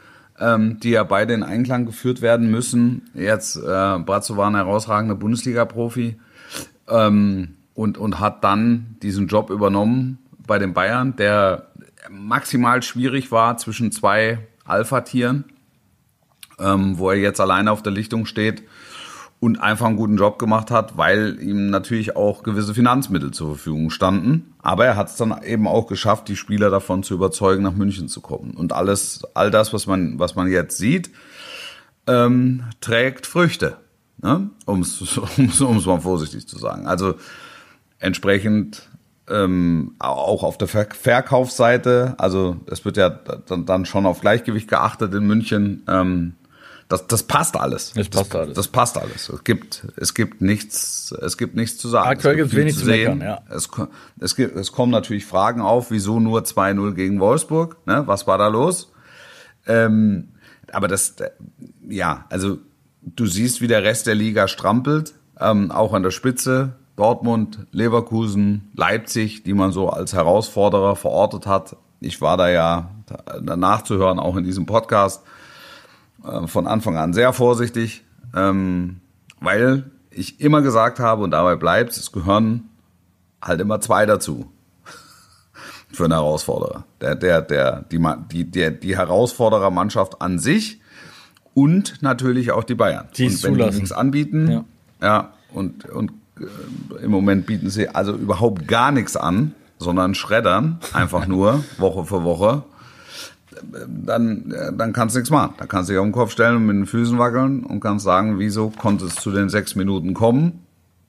ähm, 0.40 0.80
die 0.80 0.90
ja 0.90 1.04
beide 1.04 1.34
in 1.34 1.42
Einklang 1.42 1.86
geführt 1.86 2.22
werden 2.22 2.50
müssen. 2.50 3.02
Jetzt, 3.14 3.56
äh, 3.56 3.98
Brazzo 3.98 4.36
war 4.36 4.48
ein 4.48 4.54
herausragender 4.54 5.14
Bundesliga-Profi 5.14 6.16
ähm, 6.88 7.56
und, 7.74 7.98
und 7.98 8.20
hat 8.20 8.42
dann 8.42 8.96
diesen 9.02 9.28
Job 9.28 9.50
übernommen 9.50 10.18
bei 10.46 10.58
den 10.58 10.72
Bayern, 10.72 11.14
der 11.16 11.69
maximal 12.08 12.82
schwierig 12.82 13.30
war 13.30 13.56
zwischen 13.56 13.92
zwei 13.92 14.38
Alpha-Tieren, 14.64 15.44
ähm, 16.58 16.98
wo 16.98 17.10
er 17.10 17.16
jetzt 17.16 17.40
alleine 17.40 17.72
auf 17.72 17.82
der 17.82 17.92
Lichtung 17.92 18.26
steht 18.26 18.62
und 19.40 19.58
einfach 19.58 19.86
einen 19.86 19.96
guten 19.96 20.18
Job 20.18 20.38
gemacht 20.38 20.70
hat, 20.70 20.98
weil 20.98 21.40
ihm 21.40 21.70
natürlich 21.70 22.14
auch 22.14 22.42
gewisse 22.42 22.74
Finanzmittel 22.74 23.30
zur 23.30 23.48
Verfügung 23.48 23.88
standen. 23.88 24.52
Aber 24.58 24.84
er 24.84 24.96
hat 24.96 25.08
es 25.08 25.16
dann 25.16 25.42
eben 25.42 25.66
auch 25.66 25.86
geschafft, 25.86 26.28
die 26.28 26.36
Spieler 26.36 26.68
davon 26.68 27.02
zu 27.02 27.14
überzeugen, 27.14 27.62
nach 27.62 27.72
München 27.72 28.08
zu 28.08 28.20
kommen. 28.20 28.50
Und 28.50 28.74
alles, 28.74 29.22
all 29.32 29.50
das, 29.50 29.72
was 29.72 29.86
man, 29.86 30.18
was 30.18 30.34
man 30.34 30.48
jetzt 30.48 30.76
sieht, 30.76 31.10
ähm, 32.06 32.64
trägt 32.82 33.26
Früchte, 33.26 33.78
ne? 34.18 34.50
um 34.66 34.82
es 34.82 35.00
mal 35.86 36.00
vorsichtig 36.00 36.46
zu 36.46 36.58
sagen. 36.58 36.86
Also 36.86 37.14
entsprechend 37.98 38.89
ähm, 39.30 39.94
auch 39.98 40.42
auf 40.42 40.58
der 40.58 40.68
Ver 40.68 40.88
Verkaufsseite, 40.90 42.14
also 42.18 42.56
es 42.66 42.84
wird 42.84 42.96
ja 42.96 43.08
dann, 43.10 43.86
schon 43.86 44.06
auf 44.06 44.20
Gleichgewicht 44.20 44.68
geachtet 44.68 45.14
in 45.14 45.26
München. 45.26 45.84
Ähm, 45.88 46.34
Das, 46.88 47.06
das 47.06 47.22
passt 47.22 47.56
alles. 47.56 47.92
Das 47.94 48.08
passt 48.08 48.34
alles. 48.34 48.54
Das 48.56 48.66
passt 48.66 48.98
alles. 48.98 49.28
Es 49.28 49.44
gibt, 49.44 49.86
es 49.96 50.12
gibt 50.12 50.40
nichts, 50.40 51.14
es 51.22 51.36
gibt 51.36 51.54
nichts 51.54 51.78
zu 51.78 51.88
sagen. 51.88 52.08
Aktuell 52.08 52.34
Es 52.34 52.38
gibt's 52.38 52.50
viel 52.50 52.60
wenig 52.62 52.76
zu 52.76 52.86
meckern, 52.86 53.20
ja. 53.20 53.42
Es, 53.48 53.70
es, 54.18 54.34
gibt, 54.34 54.56
es 54.56 54.72
kommen 54.72 54.90
natürlich 54.90 55.24
Fragen 55.24 55.60
auf, 55.60 55.92
wieso 55.92 56.18
nur 56.18 56.40
2-0 56.40 56.94
gegen 56.94 57.20
Wolfsburg? 57.20 57.76
Ne? 57.86 58.02
Was 58.06 58.26
war 58.26 58.38
da 58.38 58.48
los? 58.48 58.90
Ähm, 59.68 60.30
aber 60.72 60.88
das, 60.88 61.12
äh, 61.20 61.30
ja, 61.88 62.24
also 62.28 62.58
du 63.02 63.26
siehst, 63.26 63.60
wie 63.60 63.68
der 63.68 63.84
Rest 63.84 64.08
der 64.08 64.16
Liga 64.16 64.48
strampelt, 64.48 65.14
ähm, 65.38 65.70
auch 65.70 65.92
an 65.94 66.02
der 66.02 66.10
Spitze. 66.10 66.74
Dortmund, 67.00 67.66
Leverkusen, 67.72 68.70
Leipzig, 68.74 69.42
die 69.42 69.54
man 69.54 69.72
so 69.72 69.88
als 69.88 70.12
Herausforderer 70.12 70.96
verortet 70.96 71.46
hat. 71.46 71.76
Ich 72.00 72.20
war 72.20 72.36
da 72.36 72.50
ja 72.50 72.90
danach 73.42 73.80
zu 73.82 73.96
hören, 73.96 74.18
auch 74.18 74.36
in 74.36 74.44
diesem 74.44 74.66
Podcast, 74.66 75.22
äh, 76.22 76.46
von 76.46 76.66
Anfang 76.66 76.98
an 76.98 77.14
sehr 77.14 77.32
vorsichtig, 77.32 78.04
ähm, 78.36 79.00
weil 79.40 79.90
ich 80.10 80.40
immer 80.40 80.60
gesagt 80.60 80.98
habe 81.00 81.22
und 81.24 81.30
dabei 81.30 81.56
bleibt, 81.56 81.92
es 81.96 82.12
gehören 82.12 82.68
halt 83.40 83.62
immer 83.62 83.80
zwei 83.80 84.04
dazu 84.04 84.50
für 85.90 86.04
einen 86.04 86.12
Herausforderer. 86.12 86.84
Der, 87.00 87.14
der, 87.14 87.40
der, 87.40 87.86
die, 87.90 87.98
die, 88.30 88.44
der, 88.50 88.72
die 88.72 88.98
Herausforderermannschaft 88.98 90.20
an 90.20 90.38
sich 90.38 90.82
und 91.54 92.02
natürlich 92.02 92.52
auch 92.52 92.64
die 92.64 92.74
Bayern. 92.74 93.08
Die 93.16 93.24
es 93.24 93.36
und 93.36 93.44
wenn 93.44 93.54
zulassen. 93.54 93.70
die 93.72 93.76
nichts 93.78 93.92
anbieten, 93.92 94.50
Ja. 94.50 94.64
ja, 95.00 95.32
und, 95.54 95.86
und 95.86 96.12
im 97.02 97.10
Moment 97.10 97.46
bieten 97.46 97.70
sie 97.70 97.88
also 97.88 98.14
überhaupt 98.14 98.66
gar 98.68 98.92
nichts 98.92 99.16
an, 99.16 99.54
sondern 99.78 100.14
schreddern 100.14 100.78
einfach 100.92 101.26
nur 101.26 101.64
Woche 101.78 102.04
für 102.04 102.22
Woche, 102.22 102.62
dann, 103.88 104.52
äh, 104.52 104.72
dann 104.76 104.92
kannst 104.92 105.14
du 105.14 105.18
nichts 105.18 105.30
machen. 105.30 105.54
Dann 105.58 105.68
kannst 105.68 105.88
du 105.88 105.92
dich 105.92 105.98
auf 105.98 106.06
den 106.06 106.12
Kopf 106.12 106.32
stellen 106.32 106.56
und 106.56 106.66
mit 106.66 106.76
den 106.76 106.86
Füßen 106.86 107.18
wackeln 107.18 107.64
und 107.64 107.80
kannst 107.80 108.04
sagen, 108.04 108.38
wieso 108.38 108.70
konnte 108.70 109.06
es 109.06 109.16
zu 109.16 109.30
den 109.30 109.48
sechs 109.48 109.74
Minuten 109.74 110.14
kommen 110.14 110.60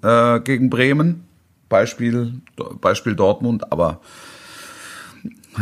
äh, 0.01 0.39
gegen 0.39 0.69
Bremen? 0.69 1.25
Beispiel, 1.69 2.41
Beispiel 2.81 3.15
Dortmund, 3.15 3.71
aber 3.71 4.01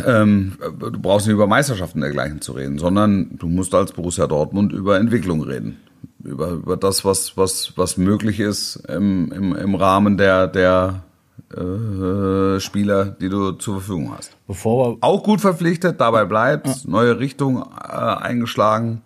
ähm, 0.06 0.54
du 0.80 1.00
brauchst 1.00 1.28
nicht 1.28 1.36
über 1.36 1.46
Meisterschaften 1.46 2.02
dergleichen 2.02 2.42
zu 2.42 2.54
reden, 2.54 2.80
sondern 2.80 3.38
du 3.38 3.48
musst 3.48 3.76
als 3.76 3.92
Borussia 3.92 4.26
Dortmund 4.26 4.74
über 4.74 4.98
Entwicklung 4.98 5.44
reden. 5.44 5.78
Über, 6.24 6.50
über 6.52 6.78
das, 6.78 7.06
was, 7.06 7.38
was, 7.38 7.74
was 7.78 7.98
möglich 7.98 8.40
ist 8.40 8.76
im, 8.88 9.32
im, 9.32 9.56
im 9.56 9.76
Rahmen 9.76 10.18
der, 10.18 10.48
der 10.48 11.04
äh, 11.56 12.60
Spieler, 12.60 13.06
die 13.06 13.30
du 13.30 13.54
zur 13.54 13.76
Verfügung 13.76 14.14
hast. 14.16 14.36
Bevor 14.48 14.92
wir 14.92 14.98
Auch 15.02 15.24
gut 15.24 15.42
verpflichtet, 15.42 16.00
dabei 16.02 16.26
bleibt, 16.26 16.88
neue 16.88 17.20
Richtung 17.20 17.64
äh, 17.64 17.94
eingeschlagen. 17.94 19.02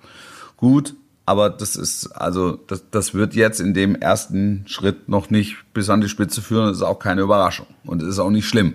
Gut, 0.57 0.95
aber 1.25 1.49
das 1.49 1.75
ist, 1.75 2.07
also, 2.07 2.57
das, 2.67 2.83
das 2.89 3.13
wird 3.13 3.35
jetzt 3.35 3.61
in 3.61 3.73
dem 3.73 3.95
ersten 3.95 4.63
Schritt 4.67 5.07
noch 5.07 5.29
nicht 5.29 5.57
bis 5.73 5.89
an 5.89 6.01
die 6.01 6.09
Spitze 6.09 6.41
führen. 6.41 6.67
Das 6.67 6.77
ist 6.77 6.83
auch 6.83 6.99
keine 6.99 7.21
Überraschung. 7.21 7.67
Und 7.85 8.01
es 8.01 8.09
ist 8.09 8.19
auch 8.19 8.29
nicht 8.29 8.47
schlimm. 8.47 8.73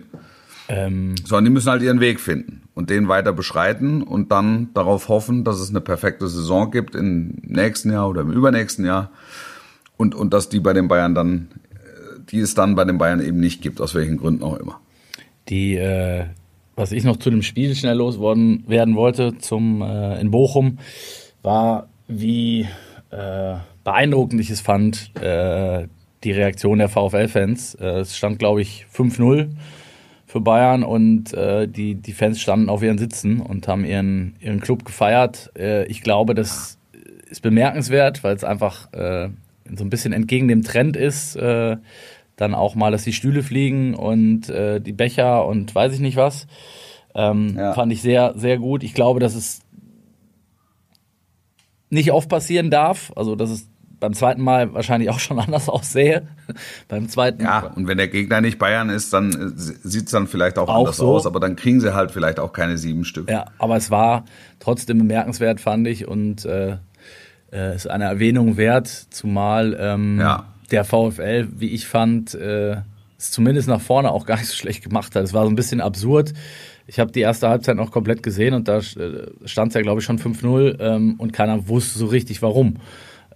ähm, 0.68 1.14
Sondern 1.24 1.46
die 1.46 1.50
müssen 1.50 1.70
halt 1.70 1.82
ihren 1.82 2.00
Weg 2.00 2.20
finden 2.20 2.67
und 2.78 2.90
den 2.90 3.08
weiter 3.08 3.32
beschreiten 3.32 4.04
und 4.04 4.30
dann 4.30 4.68
darauf 4.72 5.08
hoffen, 5.08 5.42
dass 5.42 5.58
es 5.58 5.70
eine 5.70 5.80
perfekte 5.80 6.28
Saison 6.28 6.70
gibt 6.70 6.94
im 6.94 7.34
nächsten 7.42 7.90
Jahr 7.90 8.08
oder 8.08 8.20
im 8.20 8.30
übernächsten 8.30 8.86
Jahr. 8.86 9.10
Und, 9.96 10.14
und 10.14 10.32
dass 10.32 10.48
die 10.48 10.60
bei 10.60 10.74
den 10.74 10.86
Bayern 10.86 11.12
dann, 11.12 11.48
äh, 11.74 12.20
die 12.30 12.38
es 12.38 12.54
dann 12.54 12.76
bei 12.76 12.84
den 12.84 12.96
Bayern 12.96 13.20
eben 13.20 13.40
nicht 13.40 13.62
gibt, 13.62 13.80
aus 13.80 13.96
welchen 13.96 14.16
Gründen 14.16 14.44
auch 14.44 14.56
immer. 14.58 14.80
die, 15.48 15.74
äh, 15.74 16.26
was 16.76 16.92
ich 16.92 17.02
noch 17.02 17.16
zu 17.16 17.30
dem 17.30 17.42
Spiel 17.42 17.74
schnell 17.74 17.96
loswerden 17.96 18.62
werden 18.68 18.94
wollte, 18.94 19.36
zum 19.38 19.82
äh, 19.82 20.20
in 20.20 20.30
Bochum, 20.30 20.78
war, 21.42 21.88
wie 22.06 22.68
äh, 23.10 23.56
beeindruckend 23.82 24.40
ich 24.40 24.50
es 24.50 24.60
fand, 24.60 25.10
äh, 25.20 25.88
die 26.22 26.30
Reaktion 26.30 26.78
der 26.78 26.88
VfL-Fans. 26.88 27.74
Äh, 27.74 28.02
es 28.02 28.16
stand, 28.16 28.38
glaube 28.38 28.62
ich, 28.62 28.86
5-0 28.94 29.48
für 30.28 30.42
Bayern 30.42 30.82
und 30.84 31.32
äh, 31.32 31.66
die, 31.66 31.94
die 31.94 32.12
Fans 32.12 32.38
standen 32.38 32.68
auf 32.68 32.82
ihren 32.82 32.98
Sitzen 32.98 33.40
und 33.40 33.66
haben 33.66 33.86
ihren, 33.86 34.36
ihren 34.40 34.60
Club 34.60 34.84
gefeiert. 34.84 35.50
Äh, 35.58 35.86
ich 35.86 36.02
glaube, 36.02 36.34
das 36.34 36.76
ist 37.30 37.40
bemerkenswert, 37.40 38.22
weil 38.22 38.36
es 38.36 38.44
einfach 38.44 38.92
äh, 38.92 39.30
so 39.74 39.84
ein 39.84 39.88
bisschen 39.88 40.12
entgegen 40.12 40.46
dem 40.46 40.62
Trend 40.62 40.98
ist, 40.98 41.34
äh, 41.36 41.78
dann 42.36 42.54
auch 42.54 42.74
mal, 42.74 42.92
dass 42.92 43.04
die 43.04 43.14
Stühle 43.14 43.42
fliegen 43.42 43.94
und 43.94 44.50
äh, 44.50 44.82
die 44.82 44.92
Becher 44.92 45.46
und 45.46 45.74
weiß 45.74 45.94
ich 45.94 46.00
nicht 46.00 46.18
was. 46.18 46.46
Ähm, 47.14 47.54
Ja. 47.56 47.72
Fand 47.72 47.90
ich 47.90 48.02
sehr, 48.02 48.34
sehr 48.36 48.58
gut. 48.58 48.84
Ich 48.84 48.92
glaube, 48.92 49.20
dass 49.20 49.34
es 49.34 49.60
nicht 51.88 52.12
oft 52.12 52.28
passieren 52.28 52.70
darf. 52.70 53.12
Also, 53.16 53.34
dass 53.34 53.48
es 53.48 53.70
beim 54.00 54.12
zweiten 54.14 54.42
Mal 54.42 54.72
wahrscheinlich 54.74 55.10
auch 55.10 55.18
schon 55.18 55.38
anders 55.40 55.68
aussähe. 55.68 56.26
beim 56.88 57.08
zweiten 57.08 57.42
Ja, 57.42 57.70
und 57.74 57.86
wenn 57.88 57.98
der 57.98 58.08
Gegner 58.08 58.40
nicht 58.40 58.58
Bayern 58.58 58.90
ist, 58.90 59.12
dann 59.12 59.32
äh, 59.32 59.50
sieht's 59.54 60.12
dann 60.12 60.26
vielleicht 60.26 60.58
auch, 60.58 60.68
Auch 60.68 60.78
anders 60.80 60.96
so. 60.98 61.14
aus, 61.14 61.26
aber 61.26 61.40
dann 61.40 61.56
kriegen 61.56 61.80
sie 61.80 61.94
halt 61.94 62.10
vielleicht 62.10 62.38
auch 62.40 62.52
keine 62.52 62.78
sieben 62.78 63.04
Stück. 63.04 63.30
Ja, 63.30 63.46
aber 63.58 63.76
es 63.76 63.90
war 63.90 64.24
trotzdem 64.60 64.98
bemerkenswert, 64.98 65.60
fand 65.60 65.86
ich, 65.88 66.06
und 66.06 66.44
äh, 66.44 66.76
äh, 67.52 67.74
ist 67.74 67.88
eine 67.88 68.04
Erwähnung 68.04 68.56
wert, 68.56 68.86
zumal 68.88 69.76
ähm, 69.80 70.20
Ja. 70.20 70.44
der 70.70 70.84
VfL, 70.84 71.48
wie 71.56 71.68
ich 71.70 71.86
fand, 71.86 72.34
äh, 72.34 72.76
es 73.18 73.30
zumindest 73.32 73.66
nach 73.68 73.80
vorne 73.80 74.10
auch 74.12 74.26
gar 74.26 74.36
nicht 74.36 74.48
so 74.48 74.54
schlecht 74.54 74.82
gemacht 74.84 75.14
hat. 75.16 75.24
Es 75.24 75.32
war 75.32 75.44
so 75.44 75.50
ein 75.50 75.56
bisschen 75.56 75.80
absurd. 75.80 76.34
Ich 76.86 76.98
habe 77.00 77.12
die 77.12 77.20
erste 77.20 77.48
Halbzeit 77.50 77.76
noch 77.76 77.90
komplett 77.90 78.22
gesehen 78.22 78.54
und 78.54 78.66
da 78.68 78.78
äh, 78.78 79.26
stand 79.44 79.68
es 79.70 79.74
ja, 79.74 79.82
glaube 79.82 80.00
ich, 80.00 80.06
schon 80.06 80.18
5-0 80.18 80.78
ähm, 80.80 81.16
und 81.18 81.32
keiner 81.32 81.68
wusste 81.68 81.98
so 81.98 82.06
richtig, 82.06 82.40
warum. 82.42 82.76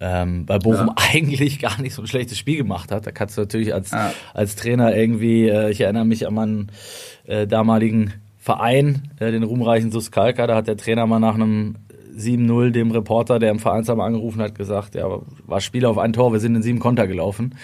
Ähm, 0.04 0.44
weil 0.48 0.58
Bochum 0.58 0.88
Ja. 0.88 0.94
eigentlich 1.14 1.60
gar 1.60 1.80
nicht 1.80 1.94
so 1.94 2.02
ein 2.02 2.08
schlechtes 2.08 2.36
Spiel 2.36 2.56
gemacht 2.56 2.90
hat. 2.90 3.06
Da 3.06 3.12
kannst 3.12 3.36
du 3.36 3.42
natürlich 3.42 3.72
als, 3.72 3.92
Ja. 3.92 4.12
als 4.34 4.56
Trainer 4.56 4.96
irgendwie, 4.96 5.48
äh, 5.48 5.70
ich 5.70 5.80
erinnere 5.80 6.04
mich 6.04 6.26
an 6.26 6.34
meinen 6.34 6.72
äh, 7.24 7.46
damaligen 7.46 8.12
Verein, 8.36 9.10
äh, 9.20 9.30
den 9.30 9.44
ruhmreichen 9.44 9.92
Suskalka, 9.92 10.48
da 10.48 10.56
hat 10.56 10.66
der 10.66 10.76
Trainer 10.76 11.06
mal 11.06 11.20
nach 11.20 11.36
einem 11.36 11.76
7-0 12.16 12.70
dem 12.72 12.90
Reporter, 12.90 13.38
der 13.38 13.52
im 13.52 13.60
Vereinsheim 13.60 14.00
angerufen 14.00 14.42
hat, 14.42 14.56
gesagt, 14.56 14.96
ja, 14.96 15.06
war 15.46 15.60
Spieler 15.60 15.88
auf 15.90 15.98
ein 15.98 16.12
Tor, 16.12 16.32
wir 16.32 16.40
sind 16.40 16.56
in 16.56 16.62
sieben 16.62 16.80
Konter 16.80 17.06
gelaufen. 17.06 17.54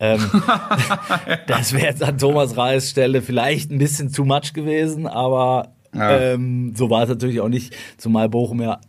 Ähm, 0.00 0.18
das 1.46 1.72
wäre 1.72 1.86
jetzt 1.86 2.02
an 2.02 2.18
Thomas 2.18 2.56
Reis 2.56 2.90
Stelle 2.90 3.22
vielleicht 3.22 3.70
ein 3.70 3.78
bisschen 3.78 4.12
too 4.12 4.24
much 4.24 4.52
gewesen, 4.52 5.06
aber 5.06 5.68
Ja. 5.94 6.18
ähm, 6.18 6.72
so 6.74 6.90
war 6.90 7.04
es 7.04 7.08
natürlich 7.08 7.40
auch 7.40 7.48
nicht, 7.48 7.74
zumal 7.96 8.28
Bochum 8.28 8.60
ja 8.60 8.80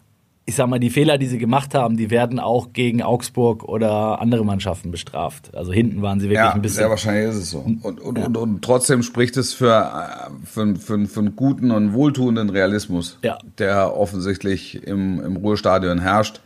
ich 0.47 0.55
sag 0.55 0.67
mal, 0.67 0.79
die 0.79 0.91
Fehler, 0.91 1.17
die 1.17 1.25
sie 1.25 1.39
gemacht 1.39 1.73
haben, 1.73 1.97
die 1.97 2.11
werden 2.11 2.39
auch 2.39 2.71
gegen 2.71 3.01
Augsburg 3.01 3.63
oder 3.63 4.21
andere 4.21 4.45
Mannschaften 4.45 4.91
bestraft. 4.91 5.55
Also 5.55 5.73
hinten 5.73 6.03
waren 6.03 6.19
sie 6.19 6.25
wirklich 6.27 6.37
Ja, 6.37 6.53
ein 6.53 6.61
bisschen. 6.61 6.77
sehr 6.77 6.89
wahrscheinlich 6.91 7.29
ist 7.29 7.35
es 7.37 7.49
so. 7.51 7.59
Und, 7.59 7.83
und, 7.83 7.99
und, 7.99 8.37
und 8.37 8.61
trotzdem 8.61 9.01
spricht 9.01 9.37
es 9.37 9.53
für, 9.55 9.71
äh, 9.73 10.45
für, 10.45 10.75
für, 10.75 11.07
für 11.07 11.19
einen 11.19 11.35
guten 11.35 11.71
und 11.71 11.93
wohltuenden 11.93 12.51
Realismus, 12.51 13.17
Ja. 13.23 13.39
der 13.57 13.97
offensichtlich 13.97 14.83
im, 14.85 15.19
im 15.19 15.35
Ruhestadion 15.37 15.99
herrscht. 15.99 16.41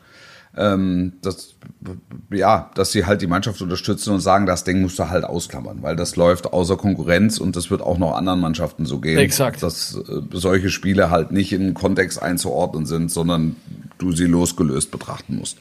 Ähm, 0.58 1.14
dass, 1.22 1.56
ja, 2.32 2.72
dass 2.74 2.92
sie 2.92 3.06
halt 3.06 3.22
die 3.22 3.28
Mannschaft 3.28 3.62
unterstützen 3.62 4.14
und 4.14 4.20
sagen, 4.20 4.48
das 4.48 4.64
Ding 4.64 4.82
musst 4.82 4.98
du 4.98 5.08
halt 5.08 5.24
ausklammern, 5.24 5.84
weil 5.84 5.96
das 5.96 6.16
läuft 6.16 6.52
außer 6.52 6.76
Konkurrenz 6.76 7.38
und 7.38 7.56
das 7.56 7.70
wird 7.70 7.82
auch 7.82 8.00
noch 8.00 8.16
anderen 8.16 8.40
Mannschaften 8.40 8.86
so 8.86 9.00
gehen. 9.00 9.20
Exakt. 9.20 9.62
Dass 9.62 9.96
äh, 9.96 10.22
solche 10.34 10.70
Spiele 10.72 11.12
halt 11.12 11.32
nicht 11.32 11.54
in 11.54 11.76
Kontext 11.76 12.22
einzuordnen 12.22 12.88
sind, 12.88 13.12
sondern 13.12 13.58
du 14.00 14.12
sie 14.12 14.26
losgelöst 14.26 14.90
betrachten 14.92 15.38
musst. 15.38 15.58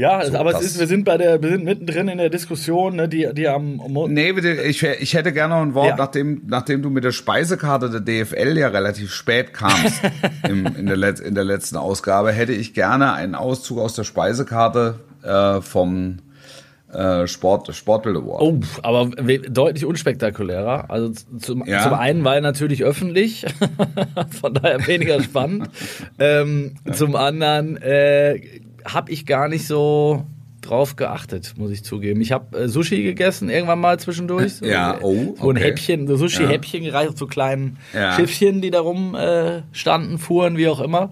Ja, 0.00 0.22
aber 0.38 0.52
das- 0.52 0.62
es 0.62 0.70
ist, 0.72 0.80
wir 0.80 0.86
sind 0.86 1.04
bei 1.04 1.18
der, 1.18 1.42
wir 1.42 1.50
sind 1.50 1.64
mittendrin 1.64 2.08
in 2.08 2.16
der 2.18 2.30
Diskussion, 2.30 2.96
ne, 2.96 3.08
die, 3.08 3.28
die 3.34 3.46
am 3.48 3.76
Mo 3.76 4.08
Nee, 4.08 4.32
bitte, 4.32 4.52
ich, 4.62 4.82
ich 4.82 5.14
hätte 5.14 5.32
gerne 5.32 5.54
noch 5.54 5.62
ein 5.62 5.74
Wort, 5.74 5.88
Ja. 5.90 5.96
nachdem, 5.96 6.42
nachdem 6.46 6.80
du 6.82 6.88
mit 6.88 7.04
der 7.04 7.12
Speisekarte 7.12 7.90
der 7.90 8.00
DFL 8.00 8.56
ja 8.56 8.68
relativ 8.68 9.12
spät 9.12 9.52
kamst 9.52 10.00
im, 10.48 10.64
in, 10.66 10.86
der 10.86 11.20
in 11.20 11.34
der 11.34 11.44
letzten 11.44 11.76
Ausgabe, 11.76 12.32
hätte 12.32 12.52
ich 12.52 12.72
gerne 12.72 13.12
einen 13.12 13.34
Auszug 13.34 13.78
aus 13.78 13.94
der 13.94 14.04
Speisekarte 14.04 15.00
äh, 15.22 15.60
vom 15.60 16.16
äh, 16.92 17.26
Sport, 17.26 17.72
Sportbild 17.76 18.16
Award. 18.16 18.42
Oh, 18.42 18.58
aber 18.82 19.10
deutlich 19.48 19.84
unspektakulärer. 19.84 20.90
Also 20.90 21.12
zum, 21.38 21.64
Ja. 21.66 21.82
zum 21.84 21.94
einen 21.94 22.24
war 22.24 22.34
er 22.36 22.40
natürlich 22.40 22.82
öffentlich, 22.84 23.44
von 24.40 24.54
daher 24.54 24.84
weniger 24.86 25.22
spannend. 25.22 25.68
ähm, 26.18 26.74
zum 26.92 27.14
anderen 27.16 27.76
äh, 27.76 28.40
habe 28.84 29.10
ich 29.12 29.26
gar 29.26 29.48
nicht 29.48 29.66
so 29.66 30.24
drauf 30.60 30.96
geachtet, 30.96 31.54
muss 31.56 31.70
ich 31.70 31.82
zugeben. 31.84 32.20
Ich 32.20 32.32
habe 32.32 32.58
äh, 32.58 32.68
Sushi 32.68 33.02
gegessen 33.02 33.48
irgendwann 33.48 33.80
mal 33.80 33.98
zwischendurch. 33.98 34.54
So, 34.58 34.66
Ja, 34.66 34.98
oh, 35.00 35.34
So 35.40 35.50
ein 35.50 35.56
okay. 35.56 35.64
Häppchen, 35.68 36.06
so 36.06 36.16
Sushi-Häppchen 36.16 36.84
gereicht, 36.84 37.16
so 37.16 37.26
kleinen 37.26 37.78
Ja. 37.94 38.12
Schiffchen, 38.12 38.60
die 38.60 38.70
da 38.70 38.80
rum 38.80 39.14
äh, 39.14 39.62
standen, 39.72 40.18
fuhren, 40.18 40.56
wie 40.58 40.68
auch 40.68 40.80
immer. 40.80 41.10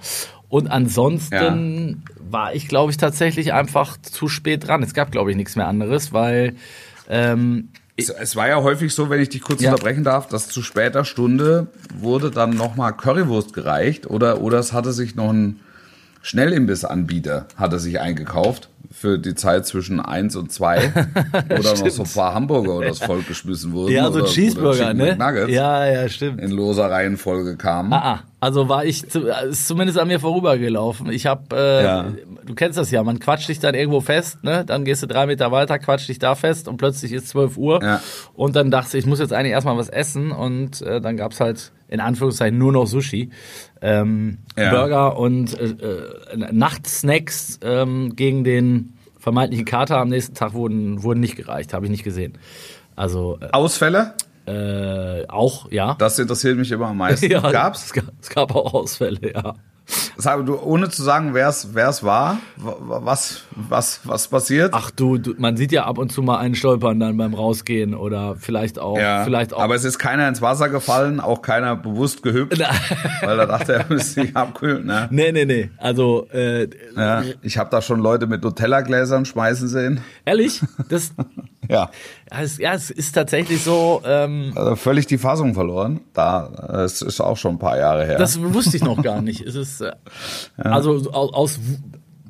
Und 0.50 0.68
ansonsten 0.68 2.02
war 2.18 2.54
ich, 2.54 2.68
glaube 2.68 2.90
ich, 2.90 2.96
tatsächlich 2.96 3.52
einfach 3.52 3.96
zu 4.00 4.28
spät 4.28 4.66
dran. 4.66 4.82
Es 4.82 4.94
gab, 4.94 5.10
glaube 5.12 5.30
ich, 5.30 5.36
nichts 5.36 5.56
mehr 5.56 5.66
anderes, 5.66 6.12
weil 6.12 6.54
ähm, 7.08 7.68
Es, 7.96 8.10
es 8.10 8.36
war 8.36 8.48
ja 8.48 8.62
häufig 8.62 8.94
so, 8.94 9.08
wenn 9.10 9.20
ich 9.20 9.28
dich 9.30 9.40
kurz 9.42 9.62
Ja. 9.62 9.72
unterbrechen 9.72 10.04
darf, 10.04 10.28
dass 10.28 10.48
zu 10.48 10.62
später 10.62 11.04
Stunde 11.04 11.68
wurde 11.94 12.30
dann 12.30 12.50
nochmal 12.50 12.92
Currywurst 12.94 13.52
gereicht 13.54 14.06
oder, 14.06 14.40
oder 14.42 14.58
es 14.58 14.72
hatte 14.72 14.92
sich 14.92 15.14
noch 15.16 15.30
ein, 15.32 15.60
Schnellimbissanbieter 16.22 17.46
hat 17.56 17.72
er 17.72 17.78
sich 17.78 18.00
eingekauft 18.00 18.68
für 18.90 19.18
die 19.18 19.34
Zeit 19.34 19.66
zwischen 19.66 20.00
1 20.00 20.34
und 20.36 20.50
2, 20.50 20.92
wo 21.48 21.62
dann 21.62 21.78
noch 21.78 21.88
so 21.90 22.02
ein 22.02 22.08
paar 22.08 22.34
Hamburger 22.34 22.76
oder 22.76 22.88
das 22.88 22.98
Volk 23.00 23.28
geschmissen 23.28 23.72
wurden. 23.72 23.92
Ja, 23.92 24.10
so 24.10 24.20
oder, 24.20 24.26
Cheeseburger, 24.26 24.90
oder 24.90 24.94
ne? 24.94 25.16
McNuggets 25.16 25.52
Ja, 25.52 25.86
ja, 25.86 26.08
stimmt. 26.08 26.40
in 26.40 26.50
loser 26.50 26.90
Reihenfolge 26.90 27.56
kamen. 27.56 27.92
Ah, 27.92 28.14
ah. 28.14 28.20
also 28.40 28.68
war 28.68 28.84
ich 28.84 29.08
zu, 29.08 29.28
ist 29.28 29.68
zumindest 29.68 29.98
an 29.98 30.08
mir 30.08 30.18
vorübergelaufen. 30.20 31.10
Ich 31.12 31.26
habe, 31.26 31.54
äh, 31.54 31.84
Ja. 31.84 32.06
Du 32.48 32.54
kennst 32.54 32.78
das 32.78 32.90
ja, 32.90 33.02
man 33.02 33.18
quatscht 33.20 33.48
dich 33.48 33.60
dann 33.60 33.74
irgendwo 33.74 34.00
fest, 34.00 34.42
ne? 34.42 34.64
Dann 34.64 34.84
gehst 34.84 35.02
du 35.02 35.06
drei 35.06 35.26
Meter 35.26 35.52
weiter, 35.52 35.78
quatscht 35.78 36.08
dich 36.08 36.18
da 36.18 36.34
fest 36.34 36.66
und 36.66 36.78
plötzlich 36.78 37.12
ist 37.12 37.28
12 37.28 37.56
Uhr. 37.56 37.82
Ja. 37.82 38.00
Und 38.34 38.56
dann 38.56 38.70
dachte 38.70 38.96
ich, 38.96 39.04
ich 39.04 39.06
muss 39.06 39.20
jetzt 39.20 39.32
eigentlich 39.32 39.52
erstmal 39.52 39.76
was 39.76 39.88
essen 39.88 40.32
und 40.32 40.80
äh, 40.82 41.00
dann 41.00 41.16
gab's 41.16 41.40
halt 41.40 41.72
in 41.88 42.00
Anführungszeichen 42.00 42.58
nur 42.58 42.72
noch 42.72 42.86
Sushi. 42.86 43.30
Ähm, 43.80 44.38
Ja. 44.56 44.70
Burger 44.70 45.18
und 45.18 45.58
äh, 45.58 45.66
äh, 45.66 46.52
Nachtsnacks 46.52 47.60
ähm, 47.62 48.16
gegen 48.16 48.44
den 48.44 48.94
vermeintlichen 49.18 49.66
Kater 49.66 49.98
am 49.98 50.08
nächsten 50.08 50.34
Tag 50.34 50.54
wurden, 50.54 51.02
wurden 51.02 51.20
nicht 51.20 51.36
gereicht, 51.36 51.74
habe 51.74 51.84
ich 51.84 51.90
nicht 51.90 52.04
gesehen. 52.04 52.38
Also 52.96 53.38
Ausfälle? 53.52 54.14
äh, 54.46 55.26
auch, 55.28 55.70
ja. 55.70 55.94
Das 55.98 56.18
interessiert 56.18 56.56
mich 56.56 56.72
immer 56.72 56.88
am 56.88 56.96
meisten. 56.96 57.30
ja, 57.30 57.40
Gab's? 57.50 57.86
Es 57.86 57.92
gab, 57.92 58.04
es 58.20 58.30
gab 58.30 58.54
auch 58.54 58.72
Ausfälle, 58.72 59.32
ja. 59.34 59.54
Sag, 60.16 60.44
du, 60.44 60.58
ohne 60.60 60.90
zu 60.90 61.02
sagen, 61.02 61.32
wer 61.32 61.48
es 61.48 62.02
war, 62.02 62.38
wa- 62.56 62.76
wa- 62.80 63.00
was, 63.04 63.42
was, 63.54 64.00
was 64.04 64.28
passiert? 64.28 64.72
Ach 64.74 64.90
du, 64.90 65.16
du, 65.16 65.34
man 65.38 65.56
sieht 65.56 65.72
ja 65.72 65.84
ab 65.86 65.96
und 65.96 66.12
zu 66.12 66.22
mal 66.22 66.38
einen 66.38 66.54
stolpern 66.54 66.98
dann 67.00 67.16
beim 67.16 67.32
Rausgehen 67.34 67.94
oder 67.94 68.36
vielleicht 68.36 68.78
auch, 68.78 68.98
ja, 68.98 69.24
vielleicht 69.24 69.54
auch. 69.54 69.62
aber 69.62 69.74
es 69.76 69.84
ist 69.84 69.98
keiner 69.98 70.28
ins 70.28 70.42
Wasser 70.42 70.68
gefallen, 70.68 71.20
auch 71.20 71.40
keiner 71.40 71.76
bewusst 71.76 72.22
gehüpft, 72.22 72.58
weil 73.22 73.38
er 73.38 73.46
dachte, 73.46 73.74
er 73.74 73.86
müsste 73.88 74.22
sich 74.22 74.36
abkühlen. 74.36 74.84
Ne? 74.86 75.08
nee, 75.10 75.32
nee, 75.32 75.44
nee. 75.46 75.70
Also 75.78 76.26
äh, 76.32 76.68
Ja, 76.96 77.22
ich 77.42 77.56
habe 77.56 77.70
da 77.70 77.80
schon 77.80 78.00
Leute 78.00 78.26
mit 78.26 78.42
Nutella-Gläsern 78.42 79.24
schmeißen 79.24 79.68
sehen. 79.68 80.00
ehrlich, 80.26 80.60
das, 80.88 81.12
Ja, 81.68 81.90
ja, 82.32 82.40
es, 82.40 82.58
ja, 82.58 82.72
es 82.74 82.90
ist 82.90 83.12
tatsächlich 83.12 83.62
so. 83.62 84.02
Ähm, 84.04 84.52
also 84.56 84.74
völlig 84.76 85.06
die 85.06 85.18
Fassung 85.18 85.54
verloren. 85.54 86.00
Da, 86.14 86.50
äh, 86.70 86.76
es 86.82 87.02
ist 87.02 87.20
auch 87.20 87.36
schon 87.36 87.56
ein 87.56 87.58
paar 87.58 87.76
Jahre 87.78 88.04
her. 88.06 88.18
das 88.18 88.40
wusste 88.40 88.76
ich 88.76 88.82
noch 88.84 89.02
gar 89.02 89.20
nicht. 89.22 89.42
Es 89.42 89.54
ist 89.54 89.80
äh, 89.82 89.92
also 90.56 90.92
aus, 91.12 91.32
aus 91.34 91.58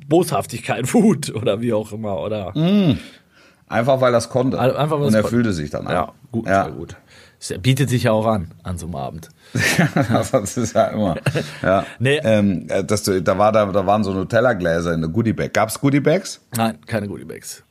Boshaftigkeit, 0.07 0.93
Wut 0.93 1.33
oder 1.33 1.61
wie 1.61 1.73
auch 1.73 1.91
immer 1.91 2.19
oder 2.19 2.53
Einfach 3.67 4.01
weil 4.01 4.13
es 4.15 4.29
konnte. 4.29 4.59
Einfach, 4.59 4.97
weil 4.97 5.01
Und 5.03 5.07
es 5.09 5.13
er 5.15 5.21
konnte. 5.21 5.35
fühlte 5.35 5.53
sich 5.53 5.69
dann 5.69 5.85
ja, 5.87 6.11
gut, 6.31 6.47
Ja. 6.47 6.63
sehr 6.65 6.73
gut. 6.73 6.95
Es 7.41 7.53
bietet 7.61 7.89
sich 7.89 8.03
ja 8.03 8.11
auch 8.11 8.25
an 8.25 8.51
an 8.63 8.77
so 8.77 8.87
einem 8.87 8.95
Abend. 8.95 9.29
das 10.33 10.57
ist 10.57 10.73
ja 10.75 10.85
immer. 10.87 11.15
Ja. 11.61 11.85
Nee. 11.99 12.19
Ähm, 12.23 12.65
äh, 12.67 12.83
das, 12.83 13.03
da, 13.03 13.37
war, 13.37 13.51
da, 13.53 13.65
da 13.67 13.85
waren 13.85 14.03
so 14.03 14.11
Nutella-Gläser 14.13 14.93
in 14.93 15.01
der 15.01 15.09
Goodie-Bag. 15.09 15.53
Gab's 15.53 15.79
Goodie-Bags? 15.79 16.41
Nein, 16.57 16.79
keine 16.85 17.07
Goodiebags. 17.07 17.63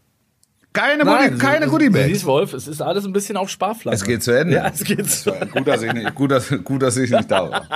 Keine, 0.72 1.04
Goodie, 1.04 1.38
keine 1.38 1.66
Goodie-Bags. 1.66 2.06
siehst, 2.08 2.26
Wolf, 2.26 2.52
es 2.52 2.68
ist 2.68 2.80
alles 2.80 3.04
ein 3.04 3.12
bisschen 3.12 3.36
auf 3.36 3.48
Sparflamme. 3.48 3.94
Es 3.94 4.04
geht 4.04 4.22
zu 4.22 4.32
Ende. 4.32 4.54
Ja, 4.54 4.68
es 4.72 4.84
geht 4.84 5.10
zu 5.10 5.32
Gut, 5.52 5.66
dass 5.66 5.82
ich 5.82 5.92
nicht, 5.92 6.14
gut, 6.14 6.30
dass, 6.30 6.48
gut, 6.62 6.82
dass 6.82 6.96
ich 6.96 7.10
nicht 7.10 7.30
da 7.30 7.50
war. 7.50 7.66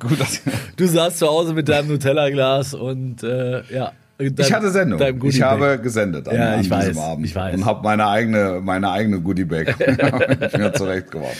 gut, 0.00 0.20
dass, 0.20 0.40
Du 0.76 0.86
saßt 0.86 1.18
zu 1.18 1.26
Hause 1.28 1.54
mit 1.54 1.68
deinem 1.68 1.88
Nutella-Glas 1.88 2.74
und 2.74 3.22
äh, 3.22 3.62
ja. 3.72 3.92
ich 4.18 4.52
hatte 4.52 4.70
Sendung. 4.70 5.00
Ich 5.24 5.40
habe 5.40 5.78
gesendet 5.78 6.28
an, 6.28 6.36
Ja, 6.36 6.52
an 6.54 6.60
ich 6.60 6.68
diesem 6.68 6.96
weiß, 6.96 6.98
Abend. 6.98 7.26
ich 7.26 7.34
weiß. 7.34 7.54
Und 7.54 7.64
habe 7.64 7.82
meine 7.84 8.06
eigene, 8.08 8.60
meine 8.62 8.90
eigene 8.90 9.20
Goodie-Bag 9.20 9.76
mir 10.58 10.72
zurechtgemacht. 10.74 11.36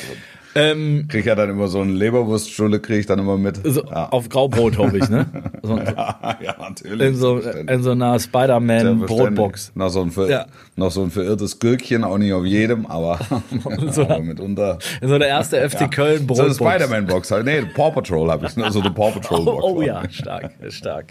Ähm, 0.54 1.06
Krieg 1.08 1.26
ja 1.26 1.34
dann 1.34 1.50
immer 1.50 1.68
so 1.68 1.80
eine 1.80 1.92
Leberwurststulle, 1.92 2.78
krieg 2.80 3.00
ich 3.00 3.06
dann 3.06 3.18
immer 3.18 3.36
mit. 3.36 3.60
so, 3.64 3.84
ja. 3.84 4.08
Auf 4.10 4.28
Graubrot, 4.28 4.78
hoffe 4.78 4.98
ich, 4.98 5.08
ne? 5.08 5.26
So, 5.64 5.78
ja, 5.78 6.56
natürlich. 6.58 7.00
in, 7.08 7.14
so, 7.16 7.38
in 7.38 7.82
so 7.82 7.92
einer 7.92 8.18
Spider-Man-Brotbox. 8.20 9.72
Noch 9.74 9.88
so, 9.88 10.02
ein 10.02 10.10
ver 10.10 10.28
Ja. 10.28 10.46
noch 10.76 10.90
so 10.90 11.02
ein 11.02 11.10
verirrtes 11.10 11.58
Gürkchen, 11.58 12.04
auch 12.04 12.18
nicht 12.18 12.32
auf 12.34 12.44
jedem, 12.44 12.84
aber, 12.86 13.18
So- 13.90 14.02
aber 14.02 14.20
mitunter. 14.20 14.78
In 15.00 15.08
so 15.08 15.14
einer 15.14 15.26
erste 15.26 15.68
FC 15.68 15.90
Köln 15.90 16.26
So 16.32 16.42
eine. 16.44 16.54
Spider-Man-Box 16.54 17.30
halt. 17.30 17.46
Nee, 17.46 17.62
Paw 17.74 17.90
Patrol 17.92 18.30
habe 18.30 18.46
ich. 18.46 18.52
So 18.72 18.80
eine 18.80 18.90
Paw 18.90 19.10
Patrol-Box. 19.12 19.64
Oh, 19.64 19.76
oh 19.78 19.82
ja, 19.82 20.02
stark, 20.10 20.50
stark. 20.68 21.06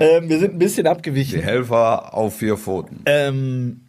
Ähm, 0.00 0.28
wir 0.28 0.38
sind 0.38 0.54
ein 0.54 0.58
bisschen 0.58 0.84
Die 0.84 0.90
abgewichen. 0.90 1.40
Helfer 1.42 2.14
auf 2.14 2.36
vier 2.36 2.56
Pfoten. 2.56 3.00
Ähm, 3.06 3.80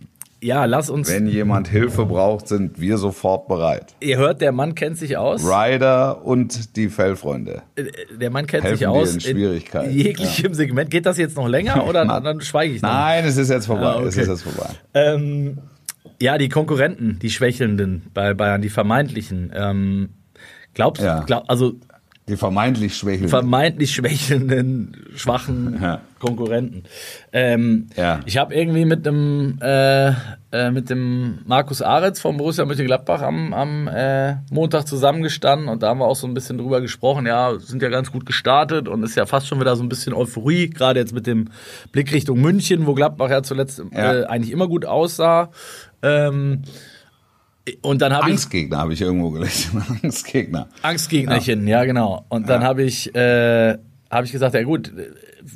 ja, 0.44 0.66
lass 0.66 0.90
uns. 0.90 1.10
Wenn 1.10 1.28
jemand 1.28 1.68
Hilfe 1.68 2.06
braucht, 2.06 2.48
sind 2.48 2.80
wir 2.80 2.98
sofort 2.98 3.48
bereit. 3.48 3.96
Ihr 4.02 4.18
hört, 4.18 4.42
der 4.42 4.52
Mann 4.52 4.76
kennt 4.76 4.98
sich 4.98 5.18
aus. 5.18 5.44
Ryder 5.44 6.24
und 6.26 6.76
die 6.76 6.90
Fellfreunde. 6.90 7.62
Äh, 7.76 7.86
Der 8.20 8.30
Mann 8.30 8.46
kennt 8.46 8.64
Helfen 8.64 8.78
sich 8.78 8.88
aus 8.88 9.14
in 9.16 9.22
Schwierigkeiten. 9.22 9.92
jeglichem 9.92 10.54
Segment. 10.54 10.92
Geht 10.92 11.06
das 11.06 11.18
jetzt 11.18 11.36
noch 11.38 11.48
länger 11.48 11.88
oder 11.88 12.06
Nein. 12.06 12.24
dann 12.24 12.42
schweige 12.42 12.74
ich 12.76 12.82
noch? 12.82 12.90
Nein, 12.90 13.26
es 13.26 13.38
ist 13.38 13.50
jetzt 13.50 13.66
vorbei. 13.68 13.86
Ah, 13.86 13.96
okay. 13.98 14.08
Es 14.08 14.18
ist 14.18 14.28
jetzt 14.28 14.44
vorbei. 14.44 14.70
Ähm, 14.94 15.58
ja, 16.22 16.38
die 16.38 16.50
Konkurrenten, 16.50 17.20
die 17.22 17.30
Schwächelnden 17.30 18.04
bei 18.14 18.34
Bayern, 18.34 18.62
die 18.62 18.70
vermeintlichen. 18.70 19.52
Ähm, 19.56 20.10
glaubst 20.74 21.02
du, 21.02 21.08
Ja. 21.08 21.22
glaub, 21.24 21.50
also 21.50 21.74
Die 22.30 22.38
vermeintlich 22.38 22.96
Schwächelnden. 22.96 23.30
vermeintlich 23.30 23.92
schwächelnden, 23.94 24.96
schwachen 25.16 25.78
Ja. 25.82 26.00
Konkurrenten. 26.20 26.84
Ähm, 27.34 27.88
Ja. 27.98 28.22
Ich 28.26 28.38
habe 28.38 28.54
irgendwie 28.56 28.86
mit 28.86 29.06
dem 29.06 29.60
äh, 29.62 30.14
äh, 30.54 30.72
mit 30.72 30.90
dem 30.90 31.40
Markus 31.46 31.82
Aretz 31.82 32.22
vom 32.22 32.38
Borussia 32.38 32.64
Mönchengladbach 32.64 33.22
am, 33.22 33.54
am 33.54 33.90
äh, 33.90 34.36
Montag 34.52 34.88
zusammengestanden 34.88 35.68
und 35.68 35.84
da 35.84 35.90
haben 35.90 35.98
wir 36.00 36.06
auch 36.06 36.16
so 36.16 36.26
ein 36.26 36.34
bisschen 36.34 36.58
drüber 36.58 36.80
gesprochen. 36.80 37.26
Ja, 37.26 37.60
sind 37.60 37.82
ja 37.82 37.90
ganz 37.90 38.10
gut 38.10 38.26
gestartet 38.26 38.88
und 38.88 39.04
ist 39.04 39.16
ja 39.16 39.26
fast 39.26 39.48
schon 39.48 39.60
wieder 39.60 39.76
so 39.76 39.84
ein 39.84 39.90
bisschen 39.90 40.14
Euphorie, 40.14 40.70
gerade 40.70 41.02
jetzt 41.02 41.14
mit 41.14 41.28
dem 41.28 41.50
Blick 41.92 42.14
Richtung 42.14 42.40
München, 42.40 42.86
wo 42.88 42.94
Gladbach 42.94 43.32
ja 43.32 43.44
zuletzt 43.44 43.82
Ja. 43.92 44.14
Äh, 44.22 44.26
eigentlich 44.28 44.52
immer 44.54 44.70
gut 44.70 44.86
aussah. 44.86 45.50
Ähm, 46.02 46.62
und 47.82 48.02
dann 48.02 48.14
habe 48.14 48.28
ich 48.28 48.34
Angstgegner 48.34 48.78
habe 48.78 48.94
ich 48.94 49.02
irgendwo 49.02 49.30
gelesen. 49.32 49.84
Angstgegner. 50.04 50.68
Angstgegnerchen, 50.82 51.68
ja, 51.68 51.86
genau. 51.86 52.26
Und 52.30 52.50
dann 52.50 52.64
habe 52.64 52.84
ich, 52.84 53.14
äh, 53.16 53.78
hab 54.10 54.26
ich 54.26 54.32
gesagt, 54.32 54.54
ja 54.54 54.64
gut, 54.64 54.92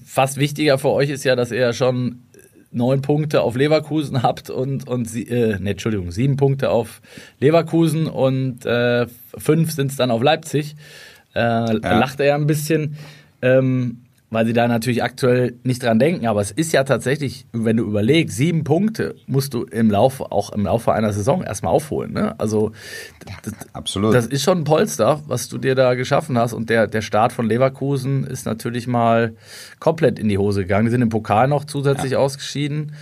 fast 0.06 0.38
wichtiger 0.38 0.78
für 0.78 0.90
euch 0.90 1.10
ist 1.10 1.24
ja, 1.26 1.36
dass 1.36 1.52
ihr 1.52 1.60
ja 1.60 1.74
schon 1.74 2.24
neun 2.72 3.02
Punkte 3.02 3.42
auf 3.42 3.56
Leverkusen 3.56 4.24
habt 4.24 4.50
und, 4.50 4.88
und 4.88 5.06
sie, 5.06 5.24
äh, 5.24 5.60
ne, 5.60 5.72
Entschuldigung, 5.72 6.12
sieben 6.12 6.38
Punkte 6.38 6.70
auf 6.70 7.02
Leverkusen 7.40 8.08
und 8.08 8.66
äh, 8.66 9.08
fünf 9.38 9.72
sind 9.72 9.92
es 9.92 9.98
dann 9.98 10.12
auf 10.12 10.22
Leipzig. 10.22 10.76
Äh, 11.36 11.74
Lacht 11.74 12.20
er 12.20 12.26
ja 12.28 12.36
ein 12.36 12.48
bisschen. 12.48 12.98
Ähm, 13.42 14.04
weil 14.30 14.46
sie 14.46 14.54
da 14.54 14.68
natürlich 14.68 15.04
aktuell 15.04 15.56
nicht 15.64 15.84
dran 15.84 16.00
denken. 16.00 16.28
Aber 16.28 16.42
es 16.42 16.52
ist 16.52 16.74
ja 16.74 16.84
tatsächlich, 16.84 17.46
wenn 17.54 17.78
du 17.78 17.84
überlegst, 17.84 18.36
sieben 18.36 18.64
Punkte 18.64 19.16
musst 19.26 19.54
du 19.54 19.64
im 19.64 19.90
Laufe, 19.90 20.32
auch 20.32 20.52
im 20.52 20.66
Laufe 20.66 20.92
einer 20.92 21.14
Saison 21.14 21.44
erstmal 21.44 21.72
aufholen. 21.72 22.14
Ne? 22.14 22.38
Also 22.38 22.72
das, 23.44 23.54
Absolut. 23.72 24.14
das 24.14 24.28
ist 24.28 24.44
schon 24.44 24.60
ein 24.60 24.64
Polster, 24.66 25.22
was 25.28 25.48
du 25.48 25.58
dir 25.58 25.76
da 25.76 25.94
geschaffen 25.94 26.38
hast. 26.38 26.54
Und 26.54 26.70
der, 26.70 26.88
der 26.88 27.02
Start 27.02 27.32
von 27.32 27.48
Leverkusen 27.48 28.26
ist 28.26 28.46
natürlich 28.46 28.86
mal 28.86 29.34
komplett 29.80 30.20
in 30.20 30.28
die 30.28 30.38
Hose 30.38 30.62
gegangen. 30.62 30.86
Die 30.86 30.92
sind 30.92 31.02
im 31.02 31.10
Pokal 31.10 31.48
noch 31.48 31.64
zusätzlich 31.64 32.18
ausgeschieden. 32.18 32.94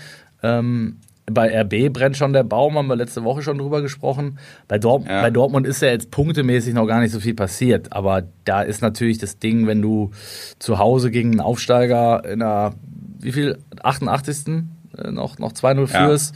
Ähm, 0.43 0.97
bei 1.27 1.61
RB 1.61 1.91
brennt 1.91 2.17
schon 2.17 2.33
der 2.33 2.43
Baum, 2.43 2.75
haben 2.77 2.88
wir 2.88 2.95
letzte 2.95 3.23
Woche 3.23 3.41
schon 3.41 3.57
drüber 3.57 3.81
gesprochen. 3.81 4.38
Bei, 4.67 4.77
Dort 4.77 5.07
Ja. 5.07 5.21
bei 5.21 5.31
Dortmund 5.31 5.65
ist 5.65 5.81
ja 5.81 5.88
jetzt 5.89 6.11
punktemäßig 6.11 6.73
noch 6.75 6.85
gar 6.85 6.99
nicht 6.99 7.11
so 7.11 7.19
viel 7.19 7.33
passiert. 7.33 7.93
Aber 7.93 8.23
da 8.43 8.61
ist 8.61 8.81
natürlich 8.81 9.17
das 9.17 9.39
Ding, 9.39 9.65
wenn 9.65 9.81
du 9.81 10.11
zu 10.59 10.77
Hause 10.77 11.09
gegen 11.09 11.31
einen 11.31 11.39
Aufsteiger 11.41 12.23
in 12.25 12.39
der, 12.39 12.73
wie 13.19 13.31
viel, 13.31 13.57
88. 13.81 14.65
äh, 14.97 15.11
noch, 15.11 15.39
noch 15.39 15.51
2-0 15.53 15.91
Ja. 15.91 16.05
führst 16.07 16.35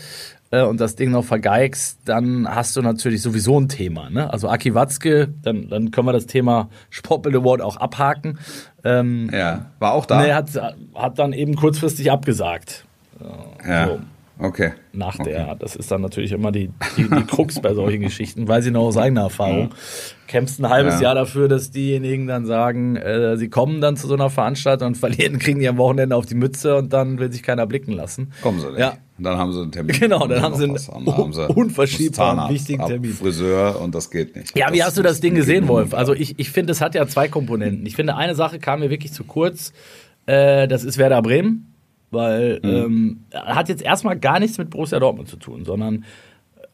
äh, 0.52 0.64
und 0.64 0.80
das 0.82 0.96
Ding 0.96 1.12
noch 1.12 1.24
vergeigst, 1.24 2.00
dann 2.06 2.48
hast 2.50 2.76
du 2.76 2.82
natürlich 2.82 3.22
sowieso 3.22 3.60
ein 3.60 3.70
Thema. 3.70 4.10
Ne? 4.10 4.34
Also 4.34 4.50
Aki 4.50 4.74
Watzke, 4.74 5.28
dann, 5.44 5.70
dann 5.70 5.92
können 5.92 6.08
wir 6.08 6.14
das 6.14 6.26
Thema 6.26 6.70
Sportbild 6.90 7.36
Award 7.36 7.62
auch 7.62 7.78
abhaken. 7.78 8.40
Ähm, 8.84 9.30
ja, 9.32 9.68
war 9.78 9.94
auch 9.94 10.08
da. 10.08 10.24
nee, 10.24 10.34
hat, 10.34 10.50
hat 10.96 11.20
dann 11.20 11.34
eben 11.34 11.56
kurzfristig 11.56 12.12
abgesagt. 12.12 12.86
ja. 13.68 13.86
so. 13.88 14.00
Okay. 14.42 14.72
Nach 14.94 15.18
der, 15.18 15.56
das 15.56 15.76
ist 15.76 15.92
dann 15.92 16.02
natürlich 16.02 16.32
immer 16.32 16.52
die, 16.54 16.72
die, 16.96 17.04
die 17.10 17.24
Krux 17.28 17.60
bei 17.62 17.74
solchen 17.74 18.02
Geschichten, 18.02 18.48
weiß 18.48 18.66
ich 18.66 18.72
noch 18.72 18.84
aus 18.84 18.96
eigener 18.96 19.22
Erfahrung. 19.24 19.72
Kämpfst 20.28 20.60
ein 20.62 20.70
halbes 20.70 20.96
Ja. 20.96 21.02
Jahr 21.08 21.16
dafür, 21.16 21.50
dass 21.50 21.72
diejenigen 21.72 22.26
dann 22.26 22.46
sagen, 22.46 22.96
äh, 22.96 23.36
sie 23.36 23.50
kommen 23.50 23.82
dann 23.82 23.98
zu 23.98 24.08
so 24.08 24.14
einer 24.14 24.30
Veranstaltung 24.30 24.90
und 24.90 24.96
verlieren, 24.98 25.40
kriegen 25.40 25.60
die 25.60 25.68
am 25.68 25.78
Wochenende 25.78 26.16
auf 26.16 26.26
die 26.26 26.36
Mütze 26.36 26.78
und 26.78 26.94
dann 26.94 27.20
will 27.20 27.32
sich 27.32 27.44
keiner 27.44 27.68
blicken 27.68 27.92
lassen. 27.92 28.32
Kommen 28.42 28.62
sie 28.62 28.68
nicht. 28.70 28.80
Ja. 28.80 28.94
Und 29.18 29.26
dann 29.26 29.38
haben 29.38 29.52
sie 29.52 29.62
einen 29.62 29.72
Termin. 29.74 30.00
Genau, 30.00 30.20
dann 30.20 30.38
Und 30.38 30.42
haben 30.44 30.56
sie 30.56 30.64
einen 30.64 31.06
dann 31.06 31.18
haben 31.18 31.34
sie 31.34 31.46
unverschiebaren, 31.48 32.14
Zahnarzt 32.38 32.54
wichtigen 32.54 32.86
Termin. 32.86 33.12
Friseur 33.12 33.82
und 33.82 33.94
das 33.94 34.10
geht 34.10 34.38
nicht. 34.38 34.58
Ja, 34.58 34.72
wie 34.72 34.82
hast 34.82 34.98
du 34.98 35.02
das 35.02 35.20
Ding 35.20 35.36
gesehen, 35.36 35.68
Wolf? 35.68 35.94
Also 35.94 36.14
ich, 36.14 36.40
ich 36.40 36.50
finde, 36.50 36.72
es 36.72 36.80
hat 36.80 36.96
ja 36.96 37.06
zwei 37.08 37.28
Komponenten. 37.28 37.86
Ich 37.86 37.98
finde, 37.98 38.16
eine 38.16 38.36
Sache 38.36 38.60
kam 38.60 38.80
mir 38.80 38.90
wirklich 38.90 39.12
zu 39.12 39.26
kurz. 39.26 39.74
Äh, 40.26 40.68
das 40.70 40.86
ist 40.86 40.98
Werder 40.98 41.22
Bremen, 41.22 41.69
weil 42.12 42.60
ähm, 42.64 43.26
hat 43.34 43.70
jetzt 43.70 43.82
erstmal 43.82 44.18
gar 44.18 44.40
nichts 44.40 44.58
mit 44.58 44.70
Borussia 44.70 45.00
Dortmund 45.00 45.28
zu 45.28 45.38
tun, 45.38 45.66
sondern 45.66 46.06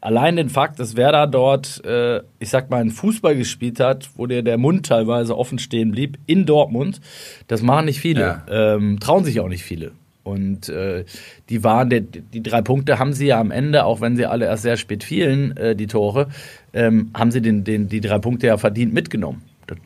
allein 0.05 0.35
den 0.35 0.49
Fakt, 0.49 0.79
dass 0.79 0.95
Werder 0.95 1.27
dort, 1.27 1.83
äh, 1.83 2.21
ich 2.39 2.49
sag 2.49 2.69
mal, 2.69 2.79
einen 2.79 2.91
Fußball 2.91 3.35
gespielt 3.35 3.79
hat, 3.79 4.09
wo 4.15 4.27
dir 4.27 4.43
der 4.43 4.57
Mund 4.57 4.85
teilweise 4.85 5.37
offen 5.37 5.57
stehen 5.57 5.91
blieb, 5.91 6.17
in 6.27 6.45
Dortmund, 6.45 7.01
das 7.47 7.61
machen 7.61 7.85
nicht 7.85 7.99
viele. 7.99 8.21
Ja. 8.21 8.75
Ähm, 8.75 8.99
trauen 8.99 9.25
sich 9.25 9.39
auch 9.39 9.47
nicht 9.49 9.63
viele. 9.63 9.91
Und 10.23 10.69
äh, 10.69 11.05
die 11.49 11.63
waren, 11.63 11.89
die, 11.89 12.01
die 12.01 12.41
drei 12.41 12.61
Punkte 12.61 12.97
haben 12.97 13.13
sie 13.13 13.27
ja 13.27 13.39
am 13.39 13.51
Ende, 13.51 13.85
auch 13.85 14.01
wenn 14.01 14.15
sie 14.15 14.25
alle 14.25 14.45
erst 14.45 14.63
sehr 14.63 14.77
spät 14.77 15.03
fielen, 15.03 15.55
äh, 15.57 15.75
die 15.75 15.87
Tore, 15.87 16.29
ähm, 16.73 17.11
haben 17.13 17.31
sie 17.31 17.41
den, 17.41 17.63
den, 17.63 17.89
die 17.89 18.01
drei 18.01 18.17
Punkte 18.17 18.47
ja 18.47 18.57
verdient 18.57 18.93
mitgenommen. 18.93 19.43
Das, 19.67 19.77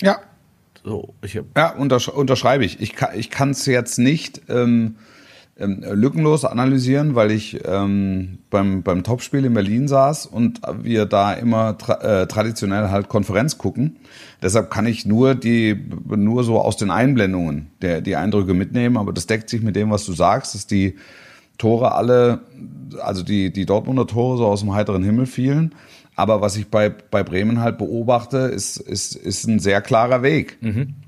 Ja, 0.00 0.20
so, 0.84 1.14
ich, 1.22 1.40
Ja, 1.56 1.74
untersch 1.74 2.08
unterschreibe 2.08 2.64
ich. 2.64 2.80
Ich 2.80 2.94
kann 2.94 3.10
ich 3.16 3.30
kann 3.30 3.50
es 3.50 3.66
jetzt 3.66 3.98
nicht 3.98 4.42
ähm, 4.48 4.96
ähm, 5.58 5.84
lückenlos 5.92 6.44
analysieren, 6.44 7.14
weil 7.14 7.30
ich 7.30 7.60
ähm, 7.66 8.38
beim, 8.50 8.82
beim 8.82 9.04
Topspiel 9.04 9.44
in 9.44 9.54
Berlin 9.54 9.86
saß 9.86 10.26
und 10.26 10.60
wir 10.82 11.06
da 11.06 11.34
immer 11.34 11.78
tra 11.78 12.22
äh, 12.22 12.26
traditionell 12.26 12.88
halt 12.88 13.08
Konferenz 13.08 13.58
gucken. 13.58 13.96
Deshalb 14.42 14.70
kann 14.70 14.86
ich 14.86 15.06
nur 15.06 15.34
die 15.34 15.78
nur 16.08 16.42
so 16.42 16.58
aus 16.60 16.76
den 16.76 16.90
Einblendungen 16.90 17.70
der 17.80 18.00
die 18.00 18.16
Eindrücke 18.16 18.54
mitnehmen, 18.54 18.96
aber 18.96 19.12
das 19.12 19.26
deckt 19.26 19.50
sich 19.50 19.62
mit 19.62 19.76
dem, 19.76 19.90
was 19.90 20.04
du 20.04 20.12
sagst, 20.12 20.54
dass 20.54 20.66
die 20.66 20.96
Tore 21.58 21.92
alle, 21.92 22.40
also 23.00 23.22
die, 23.22 23.52
die 23.52 23.66
Dortmunder 23.66 24.06
Tore 24.06 24.38
so 24.38 24.46
aus 24.46 24.60
dem 24.60 24.74
heiteren 24.74 25.04
Himmel 25.04 25.26
fielen. 25.26 25.74
Aber 26.14 26.40
was 26.40 26.56
ich 26.56 26.68
bei, 26.68 26.90
bei 26.90 27.22
Bremen 27.22 27.60
halt 27.60 27.78
beobachte, 27.78 28.38
ist, 28.38 28.76
ist, 28.76 29.16
ist 29.16 29.46
ein 29.48 29.58
sehr 29.58 29.80
klarer 29.80 30.22
Weg. 30.22 30.58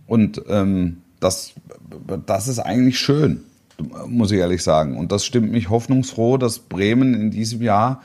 Und 0.06 0.42
ähm, 0.48 0.98
das, 1.20 1.52
das 2.26 2.48
ist 2.48 2.58
eigentlich 2.58 2.98
schön, 2.98 3.40
muss 4.06 4.30
ich 4.30 4.38
ehrlich 4.38 4.62
sagen. 4.62 4.96
Und 4.96 5.12
das 5.12 5.24
stimmt 5.24 5.52
mich 5.52 5.68
hoffnungsfroh, 5.68 6.38
dass 6.38 6.58
Bremen 6.58 7.14
in 7.14 7.30
diesem 7.30 7.60
Jahr 7.62 8.02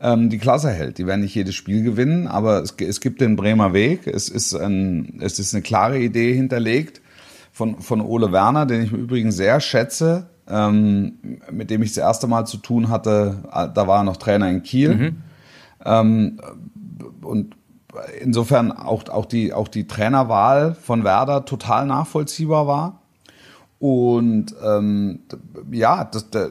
ähm, 0.00 0.30
die 0.30 0.38
Klasse 0.38 0.70
hält. 0.70 0.98
Die 0.98 1.06
werden 1.06 1.20
nicht 1.20 1.34
jedes 1.34 1.54
Spiel 1.54 1.82
gewinnen, 1.82 2.26
aber 2.26 2.62
es, 2.62 2.74
es 2.78 3.00
gibt 3.00 3.20
den 3.20 3.36
Bremer 3.36 3.72
Weg. 3.72 4.06
Es 4.06 4.28
ist, 4.28 4.54
ein, 4.54 5.18
es 5.20 5.38
ist 5.38 5.54
eine 5.54 5.62
klare 5.62 5.98
Idee 5.98 6.34
hinterlegt 6.34 7.02
von, 7.52 7.80
von 7.80 8.00
Ole 8.00 8.32
Werner, 8.32 8.64
den 8.64 8.82
ich 8.82 8.92
im 8.92 9.00
Übrigen 9.00 9.32
sehr 9.32 9.60
schätze, 9.60 10.26
ähm, 10.48 11.18
mit 11.50 11.70
dem 11.70 11.82
ich 11.82 11.90
das 11.90 11.98
erste 11.98 12.26
Mal 12.26 12.46
zu 12.46 12.56
tun 12.56 12.88
hatte. 12.88 13.42
Da 13.52 13.86
war 13.86 14.00
er 14.00 14.04
noch 14.04 14.16
Trainer 14.16 14.48
in 14.48 14.62
Kiel. 14.62 15.14
Ähm, 15.84 16.40
und 17.22 17.54
insofern 18.20 18.72
auch, 18.72 19.08
auch, 19.08 19.26
die, 19.26 19.52
auch 19.52 19.68
die 19.68 19.86
Trainerwahl 19.86 20.74
von 20.74 21.04
Werder 21.04 21.44
total 21.44 21.86
nachvollziehbar 21.86 22.66
war. 22.66 23.02
Und 23.78 24.54
ähm, 24.64 25.20
ja, 25.70 26.04
das, 26.04 26.30
das, 26.30 26.50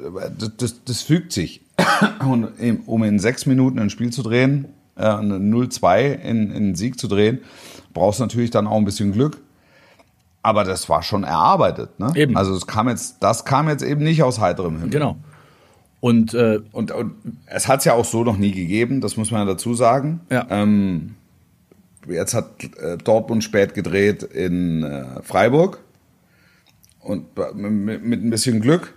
das, 0.58 0.84
das 0.86 1.02
fügt 1.02 1.34
sich. 1.34 1.62
Und 2.22 2.48
um 2.86 3.04
in 3.04 3.20
sechs 3.20 3.46
Minuten 3.46 3.80
ein 3.80 3.90
Spiel 3.90 4.12
zu 4.12 4.24
drehen, 4.24 4.70
äh, 4.96 5.04
eine 5.04 5.36
0-2 5.36 6.13
in, 6.13 6.52
in 6.52 6.56
einen 6.56 6.76
Sieg 6.76 7.00
zu 7.00 7.08
drehen, 7.08 7.40
brauchst 7.94 8.20
du 8.20 8.24
natürlich 8.24 8.50
dann 8.50 8.66
auch 8.66 8.78
ein 8.78 8.86
bisschen 8.86 9.12
Glück. 9.12 9.42
Aber 10.42 10.63
das 10.63 10.88
war 10.88 11.04
schon 11.04 11.26
erarbeitet. 11.26 12.00
Ne? 12.00 12.13
Eben. 12.16 12.38
Also 12.38 12.56
es 12.56 12.66
kam 12.66 12.88
jetzt, 12.88 13.18
das 13.20 13.44
kam 13.44 13.68
jetzt 13.68 13.84
eben 13.84 14.04
nicht 14.04 14.24
aus 14.24 14.40
heiterem 14.40 14.76
Himmel. 14.76 14.90
genau. 14.92 15.18
Und 16.00 16.34
äh, 16.34 16.60
Und, 16.72 16.92
und 16.92 17.14
es 17.48 17.68
hat 17.68 17.80
es 17.80 17.86
ja 17.86 17.94
auch 17.94 18.06
so 18.06 18.24
noch 18.24 18.38
nie 18.38 18.52
gegeben, 18.52 19.02
das 19.02 19.18
muss 19.18 19.32
man 19.32 19.48
ja 19.48 19.54
dazu 19.54 19.74
sagen. 19.74 20.22
Ja. 20.30 20.46
Ähm, 20.50 21.16
jetzt 22.08 22.34
hat 22.34 22.64
äh, 22.80 22.98
Dortmund 22.98 23.44
spät 23.44 23.74
gedreht 23.74 24.24
in 24.24 24.84
äh, 24.84 25.22
Freiburg. 25.24 25.80
Und 27.00 27.26
mit, 27.56 28.04
mit 28.04 28.24
ein 28.24 28.30
bisschen 28.30 28.60
Glück. 28.60 28.94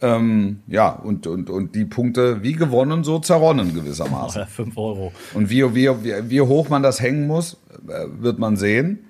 Ähm, 0.00 0.62
ja, 0.66 0.88
und, 0.88 1.28
und, 1.28 1.48
und 1.48 1.76
die 1.76 1.84
Punkte 1.84 2.42
wie 2.42 2.54
gewonnen, 2.54 3.04
so 3.04 3.20
zerronnen 3.20 3.72
gewissermaßen. 3.72 4.46
5 4.46 4.76
Euro. 4.76 5.12
Und 5.32 5.48
wie, 5.48 5.62
wie, 5.74 5.88
wie, 6.02 6.30
wie 6.30 6.40
hoch 6.40 6.68
man 6.68 6.82
das 6.82 7.00
hängen 7.00 7.28
muss, 7.28 7.58
äh, 7.86 8.06
wird 8.18 8.38
man 8.38 8.56
sehen. 8.56 9.04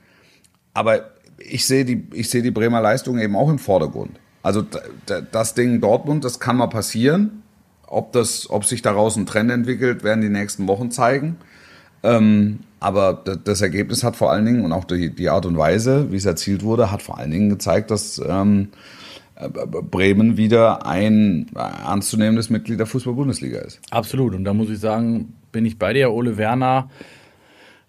Aber 0.75 1.13
ich 1.39 1.65
sehe 1.65 1.85
die, 1.85 2.07
ich 2.13 2.29
sehe 2.29 2.43
die 2.43 2.51
Bremer 2.51 2.83
Leistung 2.83 3.19
eben 3.19 3.37
auch 3.37 3.49
im 3.49 3.59
Vordergrund. 3.59 4.21
Also 4.43 4.65
das 5.31 5.55
Ding 5.55 5.81
Dortmund, 5.81 6.25
das 6.25 6.41
kann 6.41 6.57
mal 6.57 6.69
passieren. 6.69 7.43
Ob, 7.87 8.13
das, 8.13 8.49
ob 8.51 8.65
sich 8.65 8.83
daraus 8.83 9.17
ein 9.17 9.27
Trend 9.27 9.51
entwickelt, 9.51 10.03
werden 10.03 10.21
die 10.21 10.31
nächsten 10.31 10.67
Wochen 10.67 10.91
zeigen. 10.91 11.37
Ähm, 12.03 12.61
aber 12.81 13.23
das 13.45 13.61
Ergebnis 13.61 14.03
hat 14.03 14.17
vor 14.17 14.33
allen 14.33 14.45
Dingen 14.45 14.65
und 14.65 14.73
auch 14.73 14.85
die, 14.85 15.15
die 15.15 15.29
Art 15.29 15.47
und 15.47 15.57
Weise, 15.57 16.11
wie 16.11 16.17
es 16.17 16.25
erzielt 16.25 16.65
wurde, 16.65 16.91
hat 16.91 17.03
vor 17.03 17.19
allen 17.19 17.31
Dingen 17.31 17.49
gezeigt, 17.49 17.93
dass 17.93 18.21
ähm, 18.27 18.69
äh, 19.37 19.49
Bremen 19.49 20.37
wieder 20.37 20.85
ein 20.85 21.47
ernstzunehmendes 21.55 22.51
Mitglied 22.51 22.81
der 22.81 22.87
Fußball-Bundesliga 22.87 23.61
ist. 23.61 23.79
Absolut. 23.91 24.35
Und 24.35 24.45
da 24.45 24.53
muss 24.53 24.69
ich 24.69 24.81
sagen, 24.81 25.35
bin 25.53 25.65
ich 25.65 25.79
bei 25.79 25.93
dir. 25.93 26.11
Ole 26.11 26.37
Werner 26.39 26.91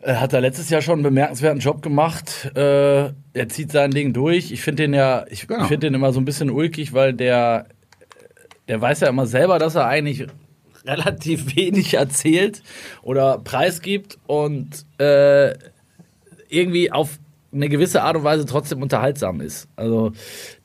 äh, 0.04 0.16
hat 0.16 0.34
da 0.34 0.40
letztes 0.40 0.70
Jahr 0.70 0.82
schon 0.82 0.94
einen 0.96 1.04
bemerkenswerten 1.04 1.60
Job 1.60 1.82
gemacht. 1.82 2.52
Äh, 2.56 3.12
er 3.34 3.50
zieht 3.50 3.72
sein 3.72 3.92
Ding 3.92 4.14
durch. 4.14 4.52
Ich 4.52 4.62
finde 4.62 4.84
den 4.84 4.94
ja, 4.94 5.26
ich 5.30 5.48
Genau. 5.48 5.66
finde 5.66 5.88
den 5.88 5.94
immer 5.96 6.14
so 6.14 6.20
ein 6.20 6.26
bisschen 6.26 6.50
ulkig, 6.50 6.94
weil 6.94 7.14
der, 7.14 7.68
der 8.68 8.80
weiß 8.82 9.02
ja 9.02 9.10
immer 9.10 9.26
selber, 9.26 9.60
dass 9.60 9.76
er 9.76 9.86
eigentlich 9.88 10.28
relativ 10.86 11.56
wenig 11.56 11.94
erzählt 11.96 12.62
oder 13.02 13.40
preisgibt 13.40 14.18
und 14.28 14.86
äh, 15.00 15.54
irgendwie 16.50 16.92
auf 16.92 17.20
eine 17.54 17.70
gewisse 17.70 18.02
Art 18.02 18.16
und 18.18 18.24
Weise 18.24 18.46
trotzdem 18.46 18.82
unterhaltsam 18.82 19.40
ist. 19.42 19.68
Also 19.76 20.12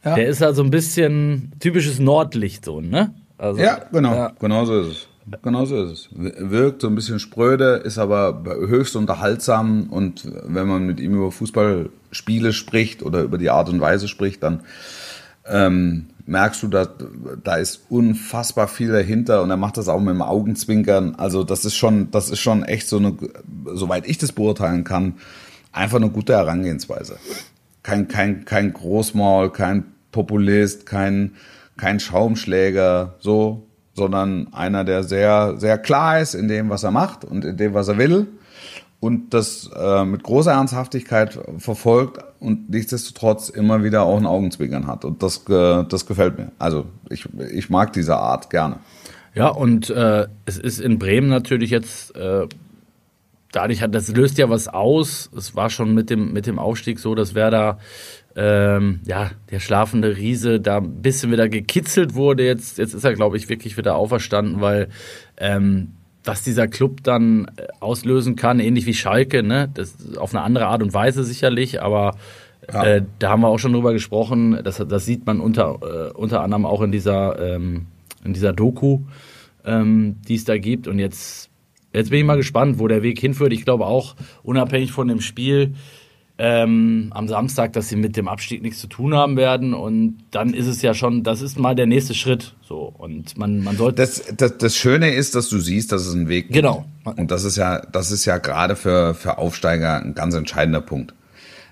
Ja. 0.04 0.14
der 0.14 0.26
ist 0.26 0.40
halt 0.40 0.56
so 0.56 0.62
ein 0.62 0.70
bisschen 0.70 1.52
typisches 1.60 1.98
Nordlicht 1.98 2.64
so, 2.64 2.80
ne? 2.80 3.14
Also, 3.36 3.60
Ja, 3.60 3.84
genau. 3.92 4.14
Ja. 4.14 4.32
Genau 4.40 4.64
so 4.64 4.80
ist 4.80 4.86
es. 4.88 5.07
Genau 5.42 5.64
so 5.64 5.84
ist 5.84 5.90
es. 5.90 6.08
Wirkt 6.12 6.82
so 6.82 6.88
ein 6.88 6.94
bisschen 6.94 7.18
spröde, 7.18 7.76
ist 7.84 7.98
aber 7.98 8.42
höchst 8.44 8.96
unterhaltsam 8.96 9.88
und 9.90 10.30
wenn 10.44 10.66
man 10.66 10.86
mit 10.86 11.00
ihm 11.00 11.14
über 11.14 11.32
Fußballspiele 11.32 12.52
spricht 12.52 13.02
oder 13.02 13.22
über 13.22 13.38
die 13.38 13.50
Art 13.50 13.68
und 13.68 13.80
Weise 13.80 14.08
spricht, 14.08 14.42
dann 14.42 14.60
ähm, 15.46 16.06
merkst 16.26 16.62
du, 16.62 16.68
da, 16.68 16.86
da 17.42 17.56
ist 17.56 17.86
unfassbar 17.88 18.68
viel 18.68 18.92
dahinter 18.92 19.42
und 19.42 19.50
er 19.50 19.56
macht 19.56 19.76
das 19.76 19.88
auch 19.88 20.00
mit 20.00 20.14
dem 20.14 20.22
Augenzwinkern. 20.22 21.14
Also 21.16 21.42
das 21.44 21.64
ist 21.64 21.76
schon, 21.76 22.10
das 22.10 22.30
ist 22.30 22.40
schon 22.40 22.64
echt 22.64 22.88
so 22.88 22.98
eine, 22.98 23.16
soweit 23.74 24.06
ich 24.06 24.18
das 24.18 24.32
beurteilen 24.32 24.84
kann, 24.84 25.14
einfach 25.72 25.96
eine 25.96 26.10
gute 26.10 26.34
Herangehensweise. 26.34 27.16
Kein, 27.82 28.08
kein, 28.08 28.44
kein 28.44 28.72
Großmaul, 28.72 29.50
kein 29.50 29.84
Populist, 30.12 30.84
kein, 30.84 31.32
kein 31.76 32.00
Schaumschläger, 32.00 33.14
so, 33.20 33.67
sondern 33.98 34.48
einer, 34.52 34.84
der 34.84 35.04
sehr, 35.04 35.58
sehr 35.58 35.76
klar 35.76 36.20
ist 36.20 36.34
in 36.34 36.48
dem, 36.48 36.70
was 36.70 36.84
er 36.84 36.90
macht 36.90 37.24
und 37.24 37.44
in 37.44 37.58
dem, 37.58 37.74
was 37.74 37.88
er 37.88 37.98
will 37.98 38.26
und 39.00 39.32
das 39.32 39.70
äh, 39.76 40.04
mit 40.04 40.22
großer 40.22 40.52
Ernsthaftigkeit 40.52 41.38
verfolgt 41.58 42.24
und 42.40 42.70
nichtsdestotrotz 42.70 43.48
immer 43.48 43.84
wieder 43.84 44.02
auch 44.02 44.16
ein 44.16 44.26
Augenzwinkern 44.26 44.86
hat. 44.86 45.04
Und 45.04 45.22
das, 45.22 45.44
äh, 45.48 45.84
das 45.84 46.06
gefällt 46.06 46.38
mir. 46.38 46.50
Also 46.58 46.86
ich, 47.08 47.26
ich 47.52 47.70
mag 47.70 47.92
diese 47.92 48.16
Art 48.16 48.50
gerne. 48.50 48.80
Ja, 49.34 49.48
und 49.48 49.90
äh, 49.90 50.26
es 50.46 50.58
ist 50.58 50.80
in 50.80 50.98
Bremen 50.98 51.28
natürlich 51.28 51.70
jetzt, 51.70 52.16
äh, 52.16 52.48
dadurch 53.52 53.82
hat, 53.82 53.94
das 53.94 54.08
löst 54.08 54.36
ja 54.38 54.50
was 54.50 54.66
aus. 54.66 55.30
Es 55.36 55.54
war 55.54 55.70
schon 55.70 55.94
mit 55.94 56.10
dem, 56.10 56.32
mit 56.32 56.46
dem 56.46 56.58
Aufstieg 56.58 56.98
so, 56.98 57.14
dass 57.14 57.34
Werder, 57.34 57.78
ähm, 58.40 59.00
ja, 59.04 59.32
der 59.50 59.58
schlafende 59.58 60.16
Riese 60.16 60.60
da 60.60 60.76
ein 60.76 61.02
bisschen 61.02 61.32
wieder 61.32 61.48
gekitzelt 61.48 62.14
wurde. 62.14 62.44
Jetzt, 62.46 62.78
jetzt 62.78 62.94
ist 62.94 63.02
er, 63.02 63.14
glaube 63.14 63.36
ich, 63.36 63.48
wirklich 63.48 63.76
wieder 63.76 63.96
auferstanden, 63.96 64.60
weil 64.60 64.88
ähm, 65.38 65.88
was 66.22 66.44
dieser 66.44 66.68
Club 66.68 67.02
dann 67.02 67.46
äh, 67.56 67.66
auslösen 67.80 68.36
kann, 68.36 68.60
ähnlich 68.60 68.86
wie 68.86 68.94
Schalke, 68.94 69.42
ne? 69.42 69.68
Das 69.74 69.96
auf 70.18 70.32
eine 70.32 70.44
andere 70.44 70.66
Art 70.66 70.82
und 70.82 70.94
Weise 70.94 71.24
sicherlich, 71.24 71.82
aber 71.82 72.16
Ja. 72.72 72.84
äh, 72.84 73.02
da 73.18 73.30
haben 73.30 73.40
wir 73.40 73.48
auch 73.48 73.58
schon 73.58 73.72
drüber 73.72 73.92
gesprochen. 73.92 74.60
Das, 74.62 74.76
das 74.88 75.04
sieht 75.04 75.26
man 75.26 75.40
unter, 75.40 75.78
äh, 75.82 76.12
unter 76.12 76.40
anderem 76.42 76.64
auch 76.64 76.82
in 76.82 76.92
dieser, 76.92 77.40
ähm, 77.56 77.86
in 78.24 78.34
dieser 78.34 78.52
Doku, 78.52 79.00
ähm, 79.64 80.16
die 80.28 80.36
es 80.36 80.44
da 80.44 80.58
gibt. 80.58 80.86
Und 80.86 81.00
jetzt, 81.00 81.50
jetzt 81.92 82.10
bin 82.10 82.20
ich 82.20 82.24
mal 82.26 82.36
gespannt, 82.36 82.78
wo 82.78 82.86
der 82.86 83.02
Weg 83.02 83.18
hinführt. 83.18 83.52
Ich 83.52 83.64
glaube 83.64 83.86
auch, 83.86 84.14
unabhängig 84.44 84.92
von 84.92 85.08
dem 85.08 85.20
Spiel 85.20 85.74
ähm, 86.38 87.08
am 87.10 87.26
Samstag, 87.26 87.72
dass 87.72 87.88
sie 87.88 87.96
mit 87.96 88.16
dem 88.16 88.28
Abstieg 88.28 88.62
nichts 88.62 88.78
zu 88.78 88.86
tun 88.86 89.14
haben 89.14 89.36
werden. 89.36 89.74
Und 89.74 90.18
dann 90.30 90.54
ist 90.54 90.68
es 90.68 90.82
ja 90.82 90.94
schon, 90.94 91.24
das 91.24 91.42
ist 91.42 91.58
mal 91.58 91.74
der 91.74 91.86
nächste 91.86 92.14
Schritt. 92.14 92.54
So. 92.62 92.94
Und 92.96 93.36
man, 93.36 93.62
man 93.64 93.76
sollte. 93.76 94.02
Das, 94.02 94.22
das, 94.36 94.56
das 94.56 94.76
Schöne 94.76 95.12
ist, 95.12 95.34
dass 95.34 95.48
du 95.48 95.58
siehst, 95.58 95.90
dass 95.90 96.06
es 96.06 96.14
einen 96.14 96.28
Weg 96.28 96.46
gibt. 96.46 96.54
Genau. 96.54 96.86
Und 97.04 97.30
das 97.32 97.42
ist 97.42 97.56
ja, 97.56 97.80
das 97.80 98.12
ist 98.12 98.24
ja 98.24 98.38
gerade 98.38 98.76
für, 98.76 99.14
für 99.14 99.38
Aufsteiger 99.38 100.00
ein 100.00 100.14
ganz 100.14 100.34
entscheidender 100.34 100.80
Punkt. 100.80 101.14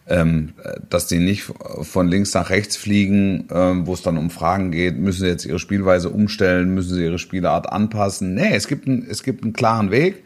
Ähm, 0.09 0.53
dass 0.89 1.09
die 1.09 1.19
nicht 1.19 1.43
von 1.43 2.07
links 2.07 2.33
nach 2.33 2.51
rechts 2.51 2.77
fliegen, 2.77 3.49
ähm, 3.51 3.89
wo 3.89 3.95
es 3.95 4.03
dann 4.03 4.17
um 4.19 4.31
Fragen 4.31 4.71
geht, 4.71 4.97
müssen 4.97 5.23
sie 5.23 5.27
jetzt 5.27 5.45
ihre 5.45 5.59
Spielweise 5.59 6.11
umstellen, 6.11 6.75
müssen 6.75 6.95
sie 6.95 7.03
ihre 7.03 7.19
Spielart 7.19 7.73
anpassen. 7.73 8.35
Nee, 8.35 8.55
es 8.55 8.69
gibt, 8.69 8.87
ein, 8.87 9.05
es 9.11 9.25
gibt 9.25 9.43
einen 9.43 9.53
klaren 9.53 9.91
Weg 9.91 10.23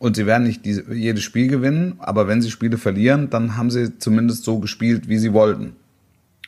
und 0.00 0.16
sie 0.16 0.24
werden 0.24 0.44
nicht 0.44 0.64
diese, 0.64 0.92
jedes 0.94 1.22
Spiel 1.22 1.46
gewinnen, 1.46 1.96
aber 1.98 2.26
wenn 2.26 2.40
sie 2.40 2.50
Spiele 2.50 2.78
verlieren, 2.78 3.28
dann 3.28 3.58
haben 3.58 3.70
sie 3.70 3.98
zumindest 3.98 4.44
so 4.44 4.58
gespielt, 4.58 5.10
wie 5.10 5.18
sie 5.18 5.34
wollten. 5.34 5.76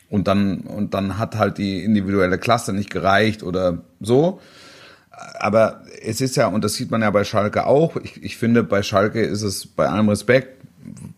Und 0.09 0.27
dann, 0.27 0.61
und 0.61 0.95
dann 0.95 1.19
hat 1.19 1.37
halt 1.37 1.59
die 1.59 1.85
individuelle 1.85 2.39
Klasse 2.39 2.73
nicht 2.73 2.89
gereicht 2.91 3.43
oder 3.43 3.83
so. 4.01 4.41
Aber 5.39 5.83
es 6.03 6.23
ist 6.23 6.35
ja, 6.37 6.47
und 6.47 6.65
das 6.65 6.75
sieht 6.75 6.91
man 6.91 7.03
ja 7.03 7.11
bei 7.11 7.25
Schalke 7.25 7.67
auch, 7.67 7.97
ich, 7.97 8.23
ich 8.23 8.39
finde, 8.39 8.65
bei 8.65 8.83
Schalke 8.83 9.21
ist 9.21 9.43
es 9.43 9.67
bei 9.67 9.87
allem 9.87 10.09
Respekt, 10.09 10.65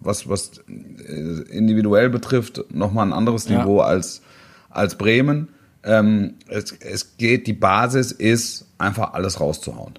was, 0.01 0.29
was 0.29 0.59
äh, 0.69 1.13
individuell 1.57 2.11
betrifft, 2.11 2.65
nochmal 2.75 3.07
ein 3.07 3.13
anderes 3.13 3.49
Ja. 3.49 3.61
Niveau 3.61 3.79
als, 3.79 4.23
als 4.71 4.99
Bremen. 4.99 5.51
Ähm, 5.85 6.35
es, 6.49 6.73
es 6.81 7.17
geht, 7.17 7.47
die 7.47 7.53
Basis 7.53 8.11
ist 8.11 8.67
einfach 8.79 9.13
alles 9.13 9.39
rauszuhauen. 9.39 9.95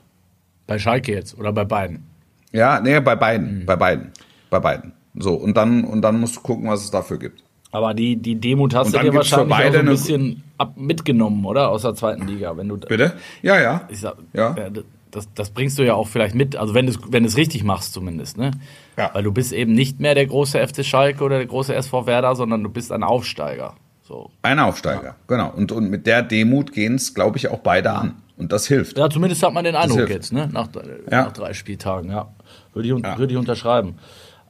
Bei 0.68 0.78
Schalke 0.80 1.14
jetzt 1.14 1.38
oder 1.38 1.54
bei 1.54 1.64
beiden? 1.64 2.15
Ja, 2.56 2.80
nee, 2.80 3.00
bei 3.00 3.16
beiden, 3.16 3.66
bei 3.66 3.76
beiden, 3.76 4.12
bei 4.50 4.60
beiden. 4.60 4.94
So, 5.18 5.34
und 5.34 5.56
dann, 5.56 5.84
und 5.84 6.02
dann 6.02 6.20
musst 6.20 6.36
du 6.38 6.42
gucken, 6.42 6.70
was 6.70 6.84
es 6.84 6.92
dafür 6.92 7.18
gibt. 7.18 7.44
Aber 7.72 7.94
die, 7.94 8.16
die 8.16 8.36
Demut 8.36 8.74
hast 8.74 8.94
du 8.94 9.00
dir 9.00 9.14
wahrscheinlich 9.14 9.54
auch 9.54 9.74
so 9.74 9.80
ein 9.80 9.86
bisschen 9.86 10.44
ab, 10.58 10.74
mitgenommen, 10.78 11.44
oder? 11.46 11.70
Aus 11.70 11.82
der 11.82 11.94
zweiten 11.96 12.26
Liga. 12.28 12.56
Wenn 12.56 12.70
du, 12.70 12.78
Bitte? 12.78 13.14
Ja, 13.42 13.60
ja. 13.60 13.82
ich 13.90 14.00
sag, 14.00 14.16
Ja. 14.34 14.56
ja, 14.58 14.70
das, 15.12 15.28
das 15.34 15.50
bringst 15.50 15.78
du 15.78 15.84
ja 15.84 15.94
auch 15.94 16.08
vielleicht 16.08 16.36
mit, 16.36 16.56
also 16.56 16.74
wenn 16.74 16.86
du 16.86 16.92
es 16.94 17.00
wenn 17.10 17.26
richtig 17.26 17.64
machst 17.64 17.94
zumindest, 17.94 18.38
ne? 18.38 18.52
Ja. 18.98 19.10
Weil 19.14 19.24
du 19.24 19.32
bist 19.32 19.52
eben 19.52 19.74
nicht 19.74 20.00
mehr 20.00 20.16
der 20.16 20.26
große 20.26 20.66
FC 20.66 20.86
Schalke 20.86 21.24
oder 21.24 21.38
der 21.38 21.48
große 21.48 21.74
SV 21.76 22.06
Werder, 22.06 22.36
sondern 22.36 22.64
du 22.64 22.70
bist 22.70 22.92
ein 22.92 23.04
Aufsteiger. 23.04 23.74
So. 24.04 24.30
Ein 24.42 24.60
Aufsteiger, 24.60 25.16
genau. 25.28 25.52
Und, 25.56 25.72
und 25.72 25.90
mit 25.90 26.06
der 26.06 26.22
Demut 26.22 26.72
gehen 26.74 26.96
es, 26.96 27.14
glaube 27.14 27.38
ich, 27.38 27.50
auch 27.50 27.60
beide 27.60 27.92
an. 27.92 28.16
Und 28.38 28.52
das 28.52 28.68
hilft. 28.68 28.98
Ja, 28.98 29.10
zumindest 29.10 29.42
hat 29.44 29.54
man 29.54 29.64
den 29.64 29.76
Eindruck 29.76 30.10
jetzt, 30.10 30.32
ne? 30.32 30.50
Nach, 30.52 30.68
Ja. 31.10 31.24
nach 31.26 31.32
drei 31.32 31.54
Spieltagen, 31.54 32.12
ja. 32.12 32.28
Würde 32.76 32.88
ich, 32.90 33.04
Ja. 33.04 33.18
würde 33.18 33.34
ich 33.34 33.40
unterschreiben. 33.40 33.96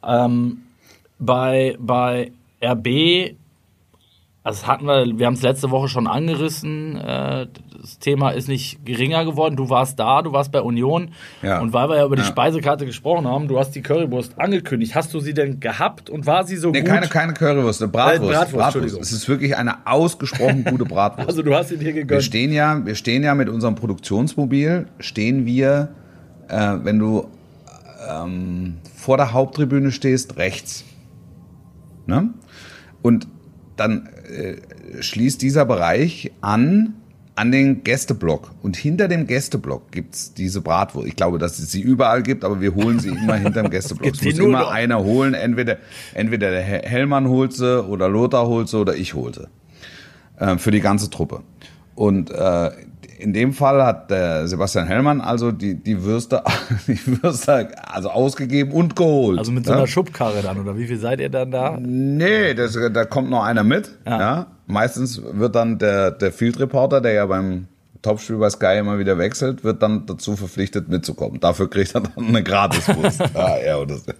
Ähm, 0.05 0.57
bei, 1.19 1.77
bei 1.79 2.31
RB, 2.61 3.35
also 4.43 4.59
das 4.61 4.67
hatten 4.67 4.85
wir, 4.85 5.17
wir 5.17 5.25
haben 5.25 5.33
es 5.35 5.41
letzte 5.41 5.71
Woche 5.71 5.87
schon 5.87 6.05
angerissen, 6.07 6.97
äh, 6.97 7.47
das 7.81 7.99
Thema 7.99 8.31
ist 8.31 8.47
nicht 8.47 8.83
geringer 8.85 9.25
geworden. 9.25 9.55
Du 9.55 9.69
warst 9.69 9.99
da, 9.99 10.21
du 10.23 10.31
warst 10.31 10.51
bei 10.51 10.61
Union. 10.61 11.09
Ja. 11.43 11.59
Und 11.61 11.71
weil 11.73 11.87
wir 11.89 11.97
ja 11.97 12.05
über 12.05 12.15
die 12.15 12.23
Ja. 12.23 12.27
Speisekarte 12.27 12.85
gesprochen 12.85 13.27
haben, 13.27 13.47
du 13.47 13.59
hast 13.59 13.71
die 13.71 13.81
Currywurst 13.83 14.39
angekündigt. 14.39 14.95
Hast 14.95 15.13
du 15.13 15.19
sie 15.19 15.33
denn 15.35 15.59
gehabt 15.59 16.09
und 16.09 16.25
war 16.25 16.45
sie 16.45 16.57
so 16.57 16.71
Nee, 16.71 16.81
gut? 16.81 16.89
keine, 16.89 17.07
keine 17.07 17.33
Currywurst, 17.33 17.81
eine 17.83 17.91
Bratwurst. 17.91 18.23
Äh, 18.23 18.33
Bratwurst, 18.33 18.65
Entschuldigung. 18.65 19.01
Es 19.01 19.11
ist 19.11 19.29
wirklich 19.29 19.55
eine 19.55 19.85
ausgesprochen 19.85 20.63
gute 20.63 20.85
Bratwurst. 20.85 21.27
Also 21.29 21.43
du 21.43 21.53
hast 21.55 21.69
sie 21.69 21.77
dir 21.77 21.85
wir 21.85 21.93
gegönnt. 21.93 22.23
stehen 22.23 22.51
ja, 22.51 22.83
wir 22.85 22.95
stehen 22.95 23.23
ja 23.23 23.35
mit 23.35 23.49
unserem 23.49 23.75
Produktionsmobil, 23.75 24.87
stehen 24.99 25.45
wir, 25.45 25.89
äh, 26.47 26.73
wenn 26.83 26.97
du 26.99 27.27
ähm, 28.07 28.75
vor 28.95 29.17
der 29.17 29.33
Haupttribüne 29.33 29.91
stehst, 29.91 30.37
rechts. 30.37 30.83
Ne? 32.05 32.29
Und 33.01 33.27
dann 33.77 34.07
äh, 34.29 35.01
schließt 35.01 35.41
dieser 35.41 35.65
Bereich 35.65 36.31
an 36.41 36.93
an 37.37 37.51
den 37.51 37.83
Gästeblock. 37.83 38.51
Und 38.63 38.77
hinter 38.77 39.09
dem 39.09 39.27
Gästeblock 39.27 39.91
gibt's 39.91 40.33
diese 40.33 40.61
Bratwurst. 40.61 41.05
Ich 41.05 41.17
glaube, 41.17 41.37
dass 41.37 41.59
es 41.59 41.69
sie 41.69 41.81
überall 41.81 42.23
gibt, 42.23 42.45
aber 42.45 42.61
wir 42.61 42.73
holen 42.75 43.01
sie 43.01 43.09
immer 43.09 43.35
hinterm 43.35 43.69
Gästeblock. 43.71 44.03
gibt 44.13 44.15
Es 44.15 44.23
muss 44.23 44.39
immer 44.39 44.59
dort. 44.59 44.71
einer 44.71 45.03
holen. 45.03 45.33
Entweder, 45.33 45.75
entweder 46.13 46.51
der 46.51 46.61
Hel- 46.61 46.83
Hellmann 46.85 47.27
holt 47.27 47.51
sie 47.51 47.83
oder 47.83 48.07
Lothar 48.07 48.47
holt 48.47 48.69
sie 48.69 48.77
oder 48.77 48.95
ich 48.95 49.15
hol 49.15 49.33
sie. 49.33 49.47
Äh, 50.39 50.57
für 50.57 50.71
die 50.71 50.79
ganze 50.79 51.09
Truppe. 51.09 51.41
Und 51.93 52.31
äh, 52.31 52.71
in 53.17 53.33
dem 53.33 53.53
Fall 53.53 53.83
hat 53.83 54.11
der 54.11 54.47
Sebastian 54.47 54.87
Hellmann 54.87 55.21
also 55.21 55.51
die, 55.51 55.75
die 55.75 56.03
Würste, 56.03 56.43
die 56.87 56.99
Würste 57.21 57.71
also 57.87 58.09
ausgegeben 58.09 58.71
und 58.71 58.95
geholt. 58.95 59.39
Also 59.39 59.51
mit 59.51 59.65
so 59.65 59.71
ne? 59.71 59.77
einer 59.77 59.87
Schubkarre 59.87 60.41
dann, 60.41 60.59
oder 60.59 60.77
wie 60.77 60.87
viel 60.87 60.99
seid 60.99 61.19
ihr 61.19 61.29
dann 61.29 61.51
da? 61.51 61.77
Nee, 61.79 62.53
das, 62.53 62.77
da 62.93 63.05
kommt 63.05 63.29
noch 63.29 63.43
einer 63.43 63.63
mit. 63.63 63.91
Ja. 64.05 64.19
Ja. 64.19 64.47
Meistens 64.67 65.21
wird 65.23 65.55
dann 65.55 65.77
der, 65.77 66.11
der 66.11 66.31
Field 66.31 66.59
Reporter, 66.59 67.01
der 67.01 67.13
ja 67.13 67.25
beim 67.25 67.67
Topspiel 68.01 68.37
bei 68.37 68.49
Sky 68.49 68.77
immer 68.77 68.99
wieder 68.99 69.17
wechselt, 69.17 69.63
wird 69.63 69.81
dann 69.81 70.05
dazu 70.05 70.35
verpflichtet 70.35 70.89
mitzukommen. 70.89 71.39
Dafür 71.39 71.69
kriegt 71.69 71.95
er 71.95 72.01
dann 72.01 72.27
eine 72.27 72.43
Gratiswurst. 72.43 73.19
ja, 73.33 73.55
er 73.57 73.81
oder 73.81 73.97
so. 73.97 74.11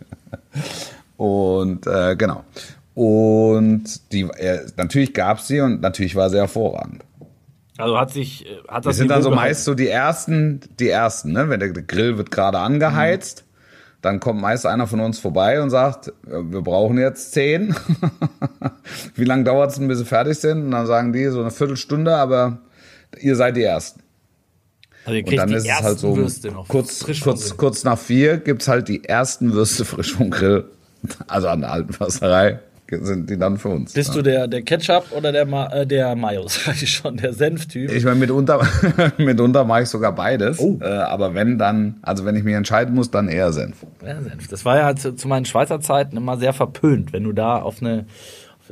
Und 1.18 1.86
äh, 1.86 2.16
genau. 2.16 2.44
Und 2.96 4.12
die, 4.12 4.22
äh, 4.22 4.62
natürlich 4.78 5.14
gab's 5.14 5.48
sie 5.48 5.60
und 5.60 5.82
natürlich 5.82 6.16
war 6.16 6.30
sie 6.30 6.38
hervorragend. 6.38 7.04
Also 7.78 7.98
hat 7.98 8.12
sich, 8.12 8.46
äh, 8.46 8.58
hat 8.68 8.86
Wir 8.86 8.90
das 8.90 8.98
sind 8.98 9.10
dann 9.10 9.22
so 9.22 9.32
meist 9.32 9.66
so 9.66 9.74
die 9.74 9.90
ersten, 9.90 10.62
die 10.80 10.90
ersten, 10.90 11.34
ne? 11.34 11.50
Wenn 11.50 11.60
der 11.60 11.70
Grill 11.70 12.18
wird 12.18 12.32
gerade 12.32 12.60
angeheizt, 12.60 13.44
dann 14.02 14.20
kommt 14.20 14.40
meist 14.40 14.66
einer 14.66 14.88
von 14.88 15.00
uns 15.00 15.20
vorbei 15.20 15.62
und 15.62 15.72
sagt, 15.72 16.08
äh, 16.08 16.12
wir 16.28 16.62
brauchen 16.62 16.98
jetzt 16.98 17.34
zehn. 17.34 17.76
Wie 19.16 19.26
lange 19.26 19.44
dauert 19.44 19.72
es 19.72 19.78
denn, 19.78 19.88
bis 19.88 20.00
sie 20.00 20.06
fertig 20.06 20.38
sind? 20.38 20.64
Und 20.64 20.72
dann 20.72 20.86
sagen 20.86 21.12
die 21.12 21.26
so 21.28 21.42
eine 21.42 21.52
Viertelstunde, 21.52 22.16
aber 22.16 22.60
ihr 23.20 23.36
seid 23.36 23.58
die 23.58 23.64
Ersten. 23.64 24.02
Also 25.04 25.18
ihr 25.18 25.24
Und 25.24 25.30
kriegt 25.30 25.42
dann 25.42 25.50
die 25.50 25.56
ist 25.56 25.66
es 25.66 25.82
halt 25.82 26.00
so, 26.00 26.16
Würste 26.16 26.52
noch 26.52 26.68
kurz, 26.68 27.06
kurz, 27.22 27.58
kurz 27.58 27.84
nach 27.84 27.98
vier 27.98 28.38
gibt's 28.38 28.68
halt 28.68 28.88
die 28.88 29.04
ersten 29.04 29.54
Würste 29.54 29.86
frisch 29.86 30.14
vom 30.14 30.30
Grill. 30.30 30.66
Also 31.28 31.50
an 31.50 31.62
der 31.62 31.72
alten 31.72 31.94
Försterei 31.94 32.60
sind 32.90 33.30
die 33.30 33.38
dann 33.38 33.58
für 33.58 33.70
uns. 33.70 33.94
Bist 33.94 34.10
ja. 34.10 34.16
du 34.16 34.22
der, 34.22 34.48
der 34.48 34.62
Ketchup 34.62 35.06
oder 35.12 35.32
der, 35.32 35.46
Ma 35.46 35.68
äh, 35.68 35.88
der 35.88 36.16
Mayo, 36.16 36.46
sag 36.48 36.82
ich 36.82 36.90
schon, 36.90 37.18
der 37.18 37.34
Senftyp? 37.34 37.92
Ich 37.92 38.04
meine, 38.04 38.18
mitunter, 38.18 38.66
mitunter 39.18 39.64
mache 39.66 39.84
ich 39.84 39.90
sogar 39.90 40.14
beides. 40.14 40.60
Oh. 40.60 40.78
Äh, 40.82 40.86
aber 40.86 41.34
wenn 41.34 41.58
dann, 41.58 41.96
also 42.02 42.26
wenn 42.26 42.36
ich 42.36 42.44
mich 42.44 42.56
entscheiden 42.56 42.94
muss, 42.96 43.12
dann 43.12 43.28
eher 43.28 43.52
Senf. 43.54 43.86
Ja, 44.06 44.22
Senf. 44.22 44.48
Das 44.48 44.66
war 44.66 44.78
ja 44.78 44.96
zu, 44.96 45.16
zu 45.16 45.28
meinen 45.28 45.46
Schweizer 45.46 45.80
Zeiten 45.82 46.18
immer 46.18 46.38
sehr 46.38 46.54
verpönt, 46.54 47.14
wenn 47.14 47.24
du 47.24 47.34
da 47.34 47.62
auf 47.62 47.82
eine 47.82 48.06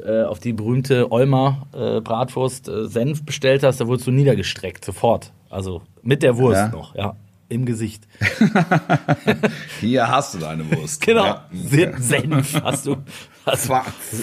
äh, 0.04 0.24
auf 0.24 0.40
die 0.40 0.54
berühmte 0.54 1.12
Olmer 1.12 1.68
äh, 1.74 2.02
Bratwurst 2.02 2.68
äh, 2.68 2.88
Senf 2.88 3.24
bestellt 3.26 3.64
hast, 3.64 3.80
da 3.80 3.88
wurdest 3.88 4.08
du 4.08 4.12
niedergestreckt, 4.12 4.84
sofort. 4.84 5.32
Also 5.50 5.84
mit 6.02 6.24
der 6.24 6.38
Wurst 6.38 6.62
Ja. 6.62 6.68
noch, 6.70 6.96
ja. 6.96 7.16
Im 7.54 7.66
Gesicht. 7.66 8.08
Hier 9.80 10.10
hast 10.10 10.34
du 10.34 10.40
deine 10.40 10.70
Wurst. 10.72 11.02
Genau. 11.06 11.26
Ja. 11.26 11.48
Sen- 11.52 12.02
Senf 12.02 12.62
hast 12.64 12.88
du. 12.88 12.98
Hast, 13.46 13.70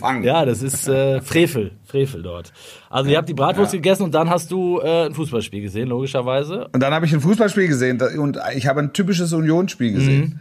Fang. 0.00 0.22
Ja, 0.24 0.44
das 0.44 0.62
ist 0.62 0.88
äh, 0.88 1.20
Frevel. 1.20 1.72
Frevel 1.84 2.22
dort. 2.22 2.52
Also 2.88 3.10
ihr 3.10 3.18
habt 3.18 3.28
die 3.28 3.34
Bratwurst 3.34 3.72
Ja. 3.72 3.78
gegessen 3.78 4.02
und 4.04 4.14
dann 4.14 4.30
hast 4.30 4.50
du 4.50 4.80
äh, 4.80 5.06
ein 5.06 5.14
Fußballspiel 5.14 5.60
gesehen, 5.62 5.88
logischerweise. 5.88 6.68
Und 6.72 6.80
dann 6.82 6.92
habe 6.92 7.06
ich 7.06 7.12
ein 7.12 7.20
Fußballspiel 7.20 7.68
gesehen 7.68 8.00
und 8.18 8.38
ich 8.56 8.66
habe 8.66 8.80
ein 8.80 8.92
typisches 8.92 9.32
Unionsspiel 9.32 9.92
gesehen. 9.92 10.40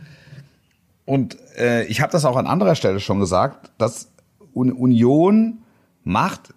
Und 1.06 1.38
äh, 1.58 1.84
ich 1.86 2.02
habe 2.02 2.12
das 2.12 2.24
auch 2.26 2.38
an 2.38 2.48
anderer 2.48 2.76
Stelle 2.76 3.00
schon 3.00 3.20
gesagt, 3.20 3.72
dass 3.78 4.12
Un 4.56 4.72
Union 4.72 5.60
macht 6.04 6.54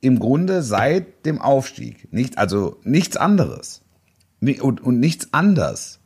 im 0.00 0.18
Grunde 0.20 0.62
seit 0.62 1.26
dem 1.26 1.40
Aufstieg 1.40 2.12
nicht, 2.12 2.38
also 2.38 2.78
nichts 2.84 3.16
anderes 3.16 3.82
und, 4.60 4.80
und 4.82 5.00
nichts 5.00 5.28
anders, 5.32 6.00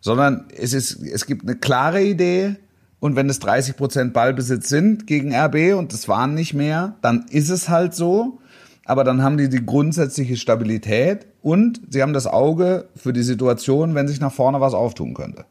sondern 0.00 0.46
es 0.56 0.72
ist, 0.72 1.02
es 1.02 1.26
gibt 1.26 1.42
eine 1.42 1.56
klare 1.56 2.02
Idee 2.02 2.56
und 3.00 3.16
wenn 3.16 3.28
es 3.28 3.38
30 3.40 3.76
Prozent 3.76 4.12
Ballbesitz 4.12 4.68
sind 4.68 5.06
gegen 5.06 5.34
RB 5.34 5.76
und 5.76 5.92
das 5.92 6.08
waren 6.08 6.34
nicht 6.34 6.54
mehr, 6.54 6.96
dann 7.02 7.26
ist 7.30 7.50
es 7.50 7.68
halt 7.68 7.94
so. 7.94 8.38
Aber 8.86 9.02
dann 9.02 9.22
haben 9.22 9.38
die 9.38 9.48
die 9.48 9.64
grundsätzliche 9.64 10.36
Stabilität 10.36 11.26
und 11.40 11.80
sie 11.88 12.02
haben 12.02 12.12
das 12.12 12.26
Auge 12.26 12.88
für 12.96 13.14
die 13.14 13.22
Situation, 13.22 13.94
wenn 13.94 14.08
sich 14.08 14.20
nach 14.20 14.32
vorne 14.32 14.60
was 14.60 14.74
auftun 14.74 15.14
könnte. 15.14 15.46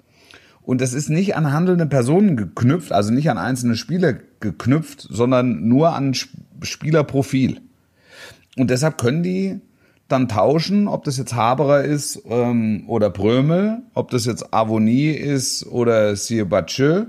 Und 0.62 0.82
das 0.82 0.93
ist 0.93 1.10
nicht 1.10 1.36
an 1.36 1.51
handelnde 1.51 1.88
Personen 1.88 2.38
geknüpft, 2.38 2.91
also 2.91 3.12
nicht 3.12 3.29
an 3.29 3.38
einzelne 3.38 3.75
Spieler 3.75 4.13
geknüpft, 4.39 5.08
sondern 5.10 5.67
nur 5.67 5.93
an 5.93 6.12
Sp- 6.13 6.38
Spielerprofil. 6.62 7.60
Und 8.56 8.69
deshalb 8.69 8.97
können 8.97 9.23
die 9.23 9.60
dann 10.07 10.27
tauschen, 10.27 10.87
ob 10.87 11.03
das 11.03 11.17
jetzt 11.17 11.33
Haberer 11.33 11.83
ist 11.83 12.21
ähm, 12.29 12.83
oder 12.87 13.09
Brömel, 13.09 13.81
ob 13.93 14.11
das 14.11 14.25
jetzt 14.25 14.53
Avonie 14.53 15.11
ist 15.11 15.65
oder 15.65 16.15
Sirbatschö 16.15 17.05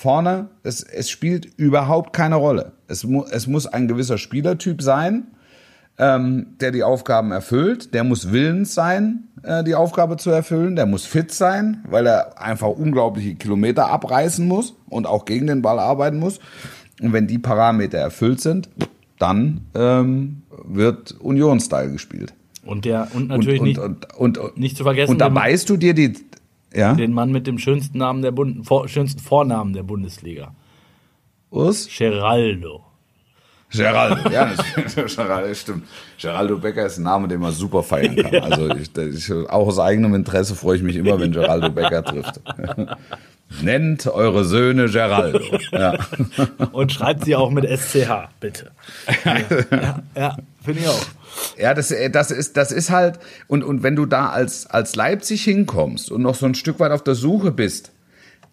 vorne. 0.00 0.48
Es, 0.62 0.82
es 0.82 1.10
spielt 1.10 1.44
überhaupt 1.58 2.12
keine 2.12 2.36
Rolle. 2.36 2.72
Es, 2.88 3.04
mu 3.04 3.24
es 3.30 3.46
muss 3.46 3.66
ein 3.66 3.88
gewisser 3.88 4.16
Spielertyp 4.16 4.80
sein, 4.80 5.26
ähm, 5.98 6.56
der 6.60 6.70
die 6.70 6.82
Aufgaben 6.82 7.32
erfüllt. 7.32 7.92
Der 7.92 8.04
muss 8.04 8.32
willens 8.32 8.74
sein, 8.74 9.28
äh, 9.42 9.62
die 9.62 9.74
Aufgabe 9.74 10.16
zu 10.16 10.30
erfüllen. 10.30 10.76
Der 10.76 10.86
muss 10.86 11.04
fit 11.04 11.32
sein, 11.32 11.84
weil 11.88 12.06
er 12.06 12.40
einfach 12.40 12.68
unglaubliche 12.68 13.34
Kilometer 13.34 13.88
abreißen 13.88 14.46
muss 14.46 14.74
und 14.88 15.06
auch 15.06 15.26
gegen 15.26 15.46
den 15.46 15.60
Ball 15.62 15.78
arbeiten 15.78 16.18
muss. 16.18 16.40
Und 17.02 17.12
wenn 17.12 17.26
die 17.26 17.38
Parameter 17.38 17.98
erfüllt 17.98 18.40
sind, 18.40 18.68
dann 19.20 19.66
ähm, 19.74 20.42
wird 20.64 21.12
Union-Style 21.20 21.92
gespielt. 21.92 22.34
Und 22.64 22.84
der 22.84 23.08
und 23.14 23.28
natürlich 23.28 23.60
und, 23.60 23.66
nicht, 23.68 23.78
und, 23.78 24.14
und, 24.14 24.38
und, 24.38 24.58
nicht 24.58 24.76
zu 24.76 24.82
vergessen, 24.82 25.12
und 25.12 25.18
da 25.18 25.28
beißt 25.28 25.68
du 25.70 25.76
dir 25.76 25.94
die, 25.94 26.14
ja, 26.74 26.94
den 26.94 27.12
Mann 27.12 27.32
mit 27.32 27.46
dem 27.46 27.58
schönsten 27.58 27.98
Namen 27.98 28.22
der 28.22 28.32
Bund 28.32 28.66
vor, 28.66 28.88
schönsten 28.88 29.20
Vornamen 29.20 29.72
der 29.72 29.82
Bundesliga. 29.82 30.54
Urs? 31.50 31.88
Geraldo. 31.96 32.84
Geraldo, 33.72 34.28
ja, 34.30 34.52
das, 34.96 35.16
Geraldo, 35.16 35.54
stimmt. 35.54 35.84
Geraldo 36.20 36.58
Becker 36.58 36.86
ist 36.86 36.98
ein 36.98 37.04
Name, 37.04 37.28
den 37.28 37.40
man 37.40 37.52
super 37.52 37.82
feiern 37.82 38.16
kann. 38.16 38.34
Also 38.34 38.68
ich, 38.74 38.90
ich, 38.96 39.32
auch 39.32 39.68
aus 39.68 39.78
eigenem 39.78 40.14
Interesse 40.14 40.54
freue 40.54 40.76
ich 40.76 40.82
mich 40.82 40.96
immer, 40.96 41.18
wenn 41.20 41.32
Geraldo 41.32 41.70
Becker 41.70 42.04
trifft. 42.04 42.40
Nennt 43.62 44.06
eure 44.06 44.44
Söhne 44.44 44.88
Geraldo. 44.88 45.40
Ja. 45.72 45.98
Und 46.72 46.92
schreibt 46.92 47.24
sie 47.24 47.34
auch 47.34 47.50
mit 47.50 47.66
SCH, 47.66 48.28
bitte. 48.38 48.70
ja, 49.70 50.02
ja. 50.16 50.36
Finde 50.64 50.80
ich 50.80 50.88
auch. 50.88 51.06
Ja, 51.58 51.74
das, 51.74 51.90
äh, 51.90 52.10
das, 52.10 52.30
ist, 52.30 52.56
das 52.56 52.72
ist 52.72 52.90
halt, 52.90 53.18
und, 53.48 53.64
und 53.64 53.82
wenn 53.82 53.96
du 53.96 54.06
da 54.06 54.30
als, 54.30 54.66
als 54.66 54.94
Leipzig 54.94 55.42
hinkommst 55.44 56.10
und 56.10 56.22
noch 56.22 56.34
so 56.34 56.46
ein 56.46 56.54
Stück 56.54 56.80
weit 56.80 56.92
auf 56.92 57.02
der 57.02 57.14
Suche 57.14 57.50
bist, 57.50 57.92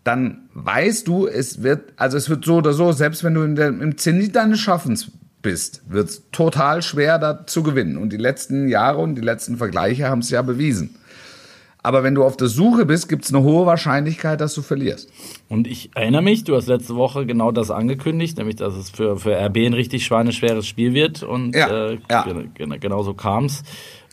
dann 0.04 0.50
weißt 0.54 1.08
du, 1.08 1.28
es 1.28 1.64
wird, 1.64 1.94
also 1.98 2.18
es 2.18 2.30
wird 2.30 2.46
so 2.46 2.56
oder 2.56 2.74
so, 2.74 2.92
selbst 2.92 3.24
wenn 3.24 3.34
du 3.34 3.42
in 3.44 3.56
der, 3.56 3.68
im 3.68 3.98
Zenit 3.98 4.36
deines 4.36 4.60
Schaffens 4.60 5.12
bist, 5.42 5.82
wird 5.90 6.10
es 6.10 6.24
total 6.32 6.82
schwer, 6.82 7.20
da 7.20 7.46
zu 7.46 7.64
gewinnen. 7.64 7.98
Und 7.98 8.12
die 8.12 8.18
letzten 8.18 8.68
Jahre 8.68 9.00
und 9.00 9.16
die 9.16 9.22
letzten 9.22 9.58
Vergleiche 9.58 10.10
haben 10.10 10.20
es 10.20 10.30
ja 10.30 10.42
bewiesen. 10.42 10.97
Aber 11.88 12.04
wenn 12.04 12.16
du 12.16 12.26
auf 12.26 12.36
der 12.36 12.50
Suche 12.50 12.86
bist, 12.86 13.08
gibt 13.08 13.24
es 13.24 13.34
eine 13.34 13.44
hohe 13.44 13.66
Wahrscheinlichkeit, 13.66 14.42
dass 14.42 14.54
du 14.54 14.62
verlierst. 14.62 15.10
Und 15.48 15.68
ich 15.68 15.90
erinnere 15.96 16.22
mich, 16.22 16.44
du 16.44 16.54
hast 16.54 16.68
letzte 16.68 16.96
Woche 16.98 17.26
genau 17.26 17.54
das 17.54 17.72
angekündigt, 17.72 18.38
nämlich 18.38 18.58
dass 18.58 18.76
es 18.76 18.90
für, 18.90 19.16
für 19.16 19.34
RB 19.40 19.56
ein 19.60 19.72
richtig 19.74 20.06
schweineschweres 20.06 20.68
Spiel 20.68 20.94
wird. 20.94 21.24
Und 21.24 21.56
Ja, 21.56 21.92
äh, 21.92 21.98
ja. 22.12 22.24
gen- 22.56 22.80
genau 22.82 23.04
so 23.04 23.14
kam 23.14 23.46
es. 23.46 23.64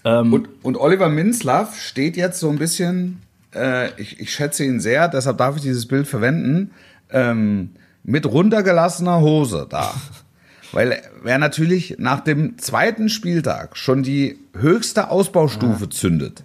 Ähm, 0.04 0.32
Und, 0.32 0.48
und 0.62 0.76
Oliver 0.76 1.08
Minzlaff 1.08 1.76
steht 1.80 2.16
jetzt 2.16 2.38
so 2.38 2.48
ein 2.48 2.58
bisschen, 2.58 3.22
äh, 3.52 3.88
ich, 4.00 4.20
ich 4.20 4.32
schätze 4.32 4.64
ihn 4.64 4.78
sehr, 4.78 5.08
deshalb 5.08 5.38
darf 5.38 5.56
ich 5.56 5.62
dieses 5.62 5.86
Bild 5.86 6.06
verwenden, 6.06 6.70
ähm, 7.10 7.70
mit 8.04 8.24
runtergelassener 8.24 9.20
Hose 9.20 9.66
da. 9.68 9.92
Weil 10.70 11.02
wer 11.24 11.38
natürlich 11.38 11.96
nach 11.98 12.20
dem 12.20 12.56
zweiten 12.58 13.08
Spieltag 13.08 13.76
schon 13.76 14.04
die 14.04 14.38
höchste 14.56 15.10
Ausbaustufe 15.10 15.88
zündet 15.88 16.44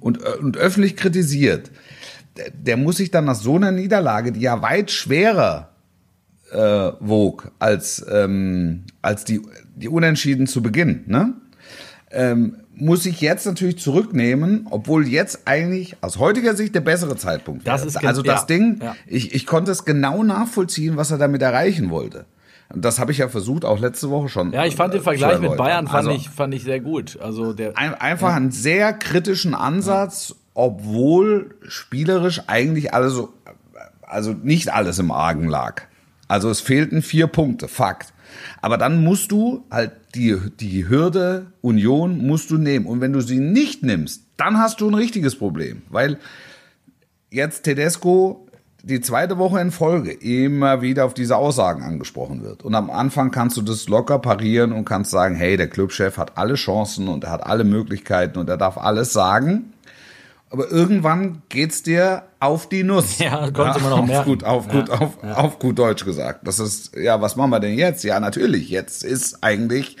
und, 0.00 0.22
äh, 0.22 0.36
und 0.40 0.56
öffentlich 0.56 0.96
kritisiert, 0.96 1.70
der, 2.36 2.50
der 2.50 2.76
muss 2.76 2.96
sich 2.98 3.10
dann 3.10 3.24
nach 3.24 3.34
so 3.34 3.56
einer 3.56 3.72
Niederlage, 3.72 4.32
die 4.32 4.40
ja 4.40 4.62
weit 4.62 4.90
schwerer 4.90 5.70
äh, 6.52 6.58
wog 7.00 7.50
als, 7.58 8.04
ähm, 8.10 8.84
als 9.02 9.24
die, 9.24 9.40
die 9.76 9.88
Unentschieden 9.88 10.46
zu 10.46 10.62
Beginn, 10.62 11.04
ne? 11.06 11.34
ähm, 12.10 12.56
muss 12.74 13.06
ich 13.06 13.20
jetzt 13.20 13.44
natürlich 13.44 13.78
zurücknehmen, 13.78 14.66
obwohl 14.70 15.08
jetzt 15.08 15.40
eigentlich 15.46 15.96
aus 16.00 16.18
heutiger 16.18 16.54
Sicht 16.54 16.74
der 16.74 16.80
bessere 16.80 17.16
Zeitpunkt 17.16 17.66
Das 17.66 17.80
wäre. 17.80 17.88
ist 17.88 18.06
Also 18.06 18.22
das 18.22 18.42
ja, 18.42 18.46
Ding, 18.46 18.80
ja. 18.80 18.94
ich, 19.06 19.34
ich 19.34 19.46
konnte 19.46 19.72
es 19.72 19.84
genau 19.84 20.22
nachvollziehen, 20.22 20.96
was 20.96 21.10
er 21.10 21.18
damit 21.18 21.42
erreichen 21.42 21.90
wollte. 21.90 22.24
Das 22.74 22.98
habe 22.98 23.12
ich 23.12 23.18
ja 23.18 23.28
versucht, 23.28 23.64
auch 23.64 23.78
letzte 23.78 24.10
Woche 24.10 24.28
schon. 24.28 24.52
ja, 24.52 24.66
ich 24.66 24.76
fand 24.76 24.92
den 24.92 25.00
äh, 25.00 25.04
Vergleich 25.04 25.36
zu 25.36 25.42
mit. 25.42 25.56
Bayern 25.56 25.86
fand, 25.86 26.08
Also 26.08 26.10
ich, 26.10 26.28
fand 26.28 26.52
ich 26.54 26.64
sehr 26.64 26.80
gut. 26.80 27.18
Also 27.20 27.52
der, 27.52 27.76
ein, 27.78 27.94
einfach 27.94 28.34
einen 28.34 28.50
sehr 28.50 28.92
kritischen 28.92 29.54
Ansatz, 29.54 30.34
obwohl 30.54 31.54
spielerisch 31.66 32.42
eigentlich 32.46 32.92
alles 32.92 33.14
so, 33.14 33.32
also 34.02 34.32
nicht 34.32 34.72
alles 34.72 34.98
im 34.98 35.10
Argen 35.10 35.48
lag. 35.48 35.82
Also 36.26 36.50
es 36.50 36.60
fehlten 36.60 37.00
vier 37.00 37.26
Punkte, 37.26 37.68
Fakt. 37.68 38.12
Aber 38.60 38.76
dann 38.76 39.02
musst 39.02 39.32
du 39.32 39.64
halt 39.70 39.92
die, 40.14 40.36
die 40.60 40.88
Hürde 40.88 41.46
Union 41.62 42.18
musst 42.18 42.50
du 42.50 42.58
nehmen. 42.58 42.86
Und 42.86 43.00
wenn 43.00 43.12
du 43.12 43.20
sie 43.20 43.38
nicht 43.38 43.82
nimmst, 43.82 44.24
dann 44.36 44.58
hast 44.58 44.80
du 44.80 44.88
ein 44.88 44.94
richtiges 44.94 45.36
Problem. 45.36 45.82
Weil 45.88 46.18
jetzt 47.30 47.62
Tedesco 47.62 48.47
die 48.82 49.00
zweite 49.00 49.38
Woche 49.38 49.60
in 49.60 49.70
Folge 49.70 50.12
immer 50.12 50.82
wieder 50.82 51.04
auf 51.04 51.14
diese 51.14 51.36
Aussagen 51.36 51.82
angesprochen 51.82 52.42
wird. 52.42 52.62
Und 52.64 52.74
am 52.74 52.90
Anfang 52.90 53.30
kannst 53.30 53.56
du 53.56 53.62
das 53.62 53.88
locker 53.88 54.18
parieren 54.18 54.72
und 54.72 54.84
kannst 54.84 55.10
sagen, 55.10 55.34
hey, 55.34 55.56
der 55.56 55.68
Clubchef 55.68 56.16
hat 56.16 56.38
alle 56.38 56.54
Chancen 56.54 57.08
und 57.08 57.24
er 57.24 57.30
hat 57.30 57.44
alle 57.44 57.64
Möglichkeiten 57.64 58.38
und 58.38 58.48
er 58.48 58.56
darf 58.56 58.78
alles 58.78 59.12
sagen. 59.12 59.72
Aber 60.50 60.70
irgendwann 60.70 61.42
geht's 61.50 61.82
dir 61.82 62.22
auf 62.40 62.68
die 62.68 62.82
Nuss. 62.82 63.18
Ja, 63.18 63.50
konntest 63.50 63.80
du 63.80 63.84
mal 63.84 63.90
noch 63.90 63.98
auf 64.02 64.06
merken. 64.06 64.30
gut, 64.30 64.44
auf 64.44 64.68
gut, 64.68 64.88
Ja, 64.88 64.94
auf, 64.94 65.18
auf 65.22 65.58
gut 65.58 65.78
Deutsch 65.78 66.04
gesagt. 66.04 66.46
Das 66.46 66.58
ist, 66.58 66.96
ja, 66.96 67.20
was 67.20 67.36
machen 67.36 67.50
wir 67.50 67.60
denn 67.60 67.76
jetzt? 67.76 68.02
Ja, 68.04 68.18
natürlich. 68.20 68.70
Jetzt 68.70 69.04
ist 69.04 69.42
eigentlich 69.42 69.96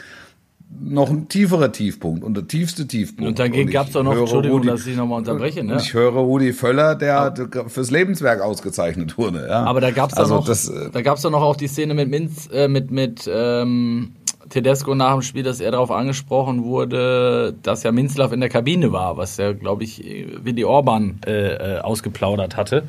noch 0.80 1.10
ein 1.10 1.28
tieferer 1.28 1.72
Tiefpunkt 1.72 2.22
und 2.24 2.34
der 2.36 2.46
tiefste 2.46 2.86
Tiefpunkt. 2.86 3.28
und 3.28 3.38
dagegen 3.38 3.70
gab 3.70 3.86
es 3.88 3.92
doch 3.92 4.02
noch, 4.02 4.16
Entschuldigung, 4.16 4.58
Rudi- 4.60 4.68
dass 4.68 4.86
ich 4.86 4.96
nochmal 4.96 5.18
unterbreche, 5.18 5.62
ne? 5.64 5.76
ich 5.80 5.92
höre 5.94 6.12
Rudi 6.12 6.52
Völler, 6.52 6.94
der 6.94 7.34
fürs 7.68 7.90
Lebenswerk 7.90 8.40
ausgezeichnet 8.40 9.18
wurde. 9.18 9.46
Ja. 9.48 9.64
Aber 9.64 9.80
da 9.80 9.90
gab's 9.90 10.14
also 10.14 10.34
doch 10.34 10.40
noch, 10.42 10.46
das, 10.46 10.68
äh, 10.68 10.90
da 10.92 11.02
gab's 11.02 11.22
doch 11.22 11.30
noch 11.30 11.42
auch 11.42 11.56
die 11.56 11.68
Szene 11.68 11.94
mit 11.94 12.08
Minz, 12.08 12.48
äh, 12.52 12.68
mit 12.68 12.90
mit 12.90 13.28
ähm, 13.32 14.12
Tedesco 14.50 14.94
nach 14.94 15.12
dem 15.12 15.22
Spiel, 15.22 15.42
dass 15.42 15.60
er 15.60 15.72
darauf 15.72 15.90
angesprochen 15.90 16.64
wurde, 16.64 17.54
dass 17.62 17.82
ja 17.82 17.92
Minzlaff 17.92 18.32
in 18.32 18.40
der 18.40 18.48
Kabine 18.48 18.92
war, 18.92 19.16
was 19.16 19.36
ja, 19.36 19.52
glaube 19.52 19.84
ich, 19.84 20.02
Willi 20.42 20.64
Orban 20.64 21.20
äh, 21.26 21.76
äh, 21.76 21.78
ausgeplaudert 21.80 22.56
hatte. 22.56 22.84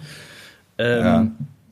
Ähm, 0.77 1.03
Ja. 1.05 1.27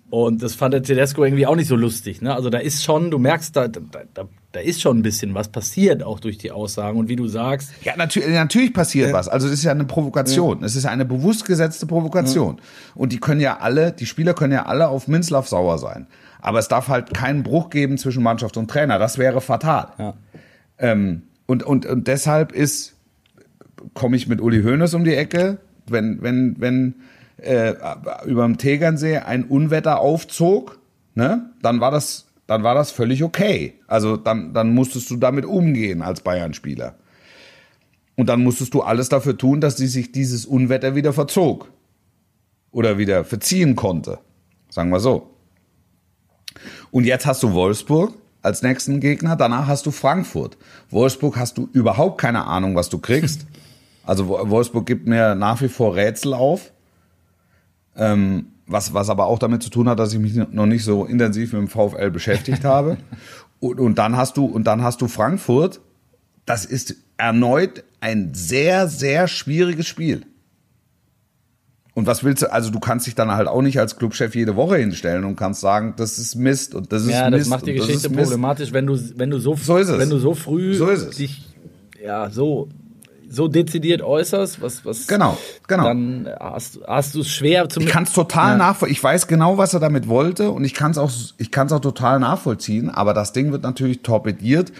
Und 0.10 0.42
das 0.42 0.56
fand 0.56 0.74
der 0.74 0.84
Tedesco 0.84 1.26
irgendwie 1.26 1.46
auch 1.46 1.56
nicht 1.56 1.68
so 1.68 1.76
lustig. 1.76 2.22
Ne? 2.22 2.34
Also 2.34 2.50
da 2.50 2.60
ist 2.60 2.84
schon, 2.84 3.12
du 3.12 3.20
merkst, 3.20 3.56
da, 3.56 3.68
da, 3.68 3.82
da, 4.14 4.24
da 4.54 4.60
ist 4.62 4.82
schon 4.82 5.00
ein 5.00 5.02
bisschen 5.02 5.34
was 5.34 5.50
passiert, 5.50 6.02
auch 6.02 6.22
durch 6.22 6.38
die 6.38 6.52
Aussagen. 6.52 6.98
Und 6.98 7.10
wie 7.10 7.18
du 7.18 7.28
sagst, 7.28 7.72
ja, 7.84 7.94
natürlich, 7.98 8.30
natürlich 8.30 8.74
passiert 8.74 9.12
was. 9.12 9.28
Also 9.28 9.48
es 9.48 9.54
ist 9.54 9.64
ja 9.64 9.72
eine 9.72 9.84
Provokation. 9.84 10.64
Es 10.64 10.78
ist 10.78 10.86
eine 10.86 11.04
bewusst 11.04 11.44
gesetzte 11.44 11.88
Provokation. 11.88 12.62
Und 12.96 13.12
die 13.12 13.20
können 13.20 13.42
ja 13.42 13.58
alle, 13.58 13.92
die 13.92 14.06
Spieler 14.06 14.34
können 14.34 14.54
ja 14.54 14.66
alle 14.66 14.88
auf 14.88 15.10
Minzlaff 15.10 15.50
sauer 15.50 15.78
sein. 15.78 16.08
Aber 16.40 16.60
es 16.60 16.70
darf 16.70 16.88
halt 16.88 17.14
keinen 17.14 17.44
Bruch 17.44 17.70
geben 17.70 17.98
zwischen 17.98 18.24
Mannschaft 18.24 18.56
und 18.56 18.70
Trainer. 18.70 19.00
Das 19.00 19.18
wäre 19.18 19.42
fatal. 19.42 19.88
Ja. 19.98 20.14
Ähm, 20.80 21.24
und, 21.48 21.64
und, 21.64 21.86
und 21.86 22.08
deshalb 22.08 22.54
ist, 22.54 22.96
komme 23.94 24.16
ich 24.16 24.28
mit 24.28 24.40
Uli 24.40 24.64
Hoeneß 24.64 24.94
um 24.94 25.04
die 25.04 25.16
Ecke, 25.16 25.58
wenn, 25.88 26.22
wenn, 26.22 26.56
wenn 26.60 26.96
äh, 27.38 27.74
über 28.26 28.44
dem 28.44 28.58
Tegernsee 28.58 29.18
ein 29.18 29.46
Unwetter 29.46 30.00
aufzog, 30.00 30.80
ne, 31.16 31.52
dann 31.62 31.80
war 31.80 31.92
das, 31.92 32.28
dann 32.48 32.64
war 32.64 32.76
das 32.76 32.92
völlig 32.92 33.24
okay. 33.24 33.76
Also 33.88 34.18
dann, 34.18 34.54
dann 34.54 34.74
musstest 34.74 35.10
du 35.10 35.18
damit 35.18 35.46
umgehen 35.46 36.02
als 36.02 36.22
Bayern-Spieler. 36.22 36.96
Und 38.16 38.30
dann 38.30 38.42
musstest 38.42 38.74
du 38.74 38.82
alles 38.82 39.10
dafür 39.10 39.38
tun, 39.38 39.62
dass 39.62 39.76
die 39.76 39.88
sich 39.88 40.12
dieses 40.12 40.46
Unwetter 40.46 40.96
wieder 40.96 41.14
verzog. 41.14 41.72
Oder 42.72 42.98
wieder 42.98 43.24
verziehen 43.24 43.76
konnte. 43.76 44.20
Sagen 44.70 44.90
wir 44.90 45.00
so. 45.00 45.32
Und 46.92 47.06
jetzt 47.06 47.26
hast 47.26 47.44
du 47.44 47.54
Wolfsburg 47.54 48.14
als 48.42 48.62
nächsten 48.62 49.00
Gegner, 49.00 49.36
danach 49.36 49.68
hast 49.68 49.86
du 49.86 49.92
Frankfurt. 49.92 50.58
Wolfsburg 50.90 51.38
hast 51.38 51.58
du 51.58 51.70
überhaupt 51.74 52.20
keine 52.20 52.46
Ahnung, 52.46 52.76
was 52.76 52.90
du 52.90 52.98
kriegst. 52.98 53.46
Also 54.06 54.28
Wo- 54.28 54.50
Wolfsburg 54.50 54.86
gibt 54.86 55.08
mir 55.08 55.36
nach 55.36 55.62
wie 55.62 55.68
vor 55.70 55.96
Rätsel 55.96 56.34
auf. 56.34 56.72
Ähm, 57.98 58.48
was, 58.68 58.94
was 58.94 59.10
aber 59.10 59.26
auch 59.28 59.40
damit 59.40 59.64
zu 59.64 59.70
tun 59.70 59.88
hat, 59.88 59.98
dass 60.00 60.14
ich 60.14 60.20
mich 60.20 60.36
noch 60.36 60.66
nicht 60.66 60.84
so 60.84 61.06
intensiv 61.06 61.54
mit 61.54 61.62
dem 61.62 61.68
VfL 61.68 62.12
beschäftigt 62.12 62.64
habe. 62.66 62.98
Und, 63.60 63.80
und 63.80 63.96
dann 63.98 64.18
hast 64.18 64.38
du, 64.38 64.46
und 64.46 64.66
dann 64.66 64.84
hast 64.84 65.02
du 65.02 65.08
Frankfurt. 65.08 65.80
Das 66.46 66.64
ist 66.66 66.96
erneut 67.18 67.84
ein 68.00 68.34
sehr, 68.34 68.88
sehr 68.88 69.28
schwieriges 69.28 69.88
Spiel. 69.88 70.22
Und 71.94 72.06
was 72.06 72.24
willst 72.24 72.44
du, 72.44 72.52
also 72.54 72.70
du 72.70 72.80
kannst 72.80 73.08
dich 73.08 73.16
dann 73.16 73.32
halt 73.32 73.48
auch 73.48 73.64
nicht 73.64 73.80
als 73.80 73.98
Clubchef 73.98 74.36
jede 74.36 74.56
Woche 74.56 74.78
hinstellen 74.78 75.24
und 75.24 75.36
kannst 75.36 75.62
sagen, 75.62 75.96
das 75.98 76.20
ist 76.20 76.36
Mist 76.36 76.76
und 76.76 76.92
das 76.94 77.04
ist 77.04 77.10
ja, 77.10 77.28
Mist. 77.32 77.42
das 77.42 77.48
macht 77.50 77.66
die 77.66 77.74
Geschichte 77.74 78.12
problematisch, 78.12 78.72
wenn 78.72 78.86
du, 78.86 79.00
wenn 79.16 79.32
du 79.32 79.40
so, 79.40 79.56
So 79.56 79.78
ist 79.78 79.90
es. 79.90 79.98
wenn 79.98 80.12
du 80.12 80.20
so 80.20 80.36
früh 80.36 80.76
So 80.76 80.90
ist 80.90 81.02
es. 81.02 81.16
dich 81.18 81.44
ja, 82.04 82.30
so, 82.30 82.70
so 83.30 83.48
dezidiert 83.48 84.02
äußerst, 84.02 84.62
was, 84.62 84.86
was 84.86 85.08
Genau, 85.08 85.38
genau. 85.68 85.84
dann 85.84 86.30
hast, 86.40 86.80
hast 86.88 87.16
du 87.16 87.22
es 87.22 87.30
schwer 87.30 87.68
zu 87.70 87.80
Ich 87.80 87.88
kann 87.88 88.04
es 88.04 88.14
total 88.14 88.58
nachvollziehen. 88.58 88.94
Ich 88.94 89.04
weiß 89.04 89.28
genau, 89.28 89.58
was 89.58 89.74
er 89.74 89.80
damit 89.80 90.08
wollte 90.08 90.52
und 90.52 90.64
ich 90.64 90.74
kann 90.74 90.92
es 90.92 90.98
auch, 90.98 91.12
ich 91.38 91.52
kann 91.52 91.68
es 91.68 91.74
auch 91.74 91.80
total 91.80 92.20
nachvollziehen. 92.20 92.90
Aber 92.90 93.14
das 93.14 93.34
Ding 93.34 93.52
wird 93.52 93.64
natürlich 93.64 94.02
torpediert 94.02 94.72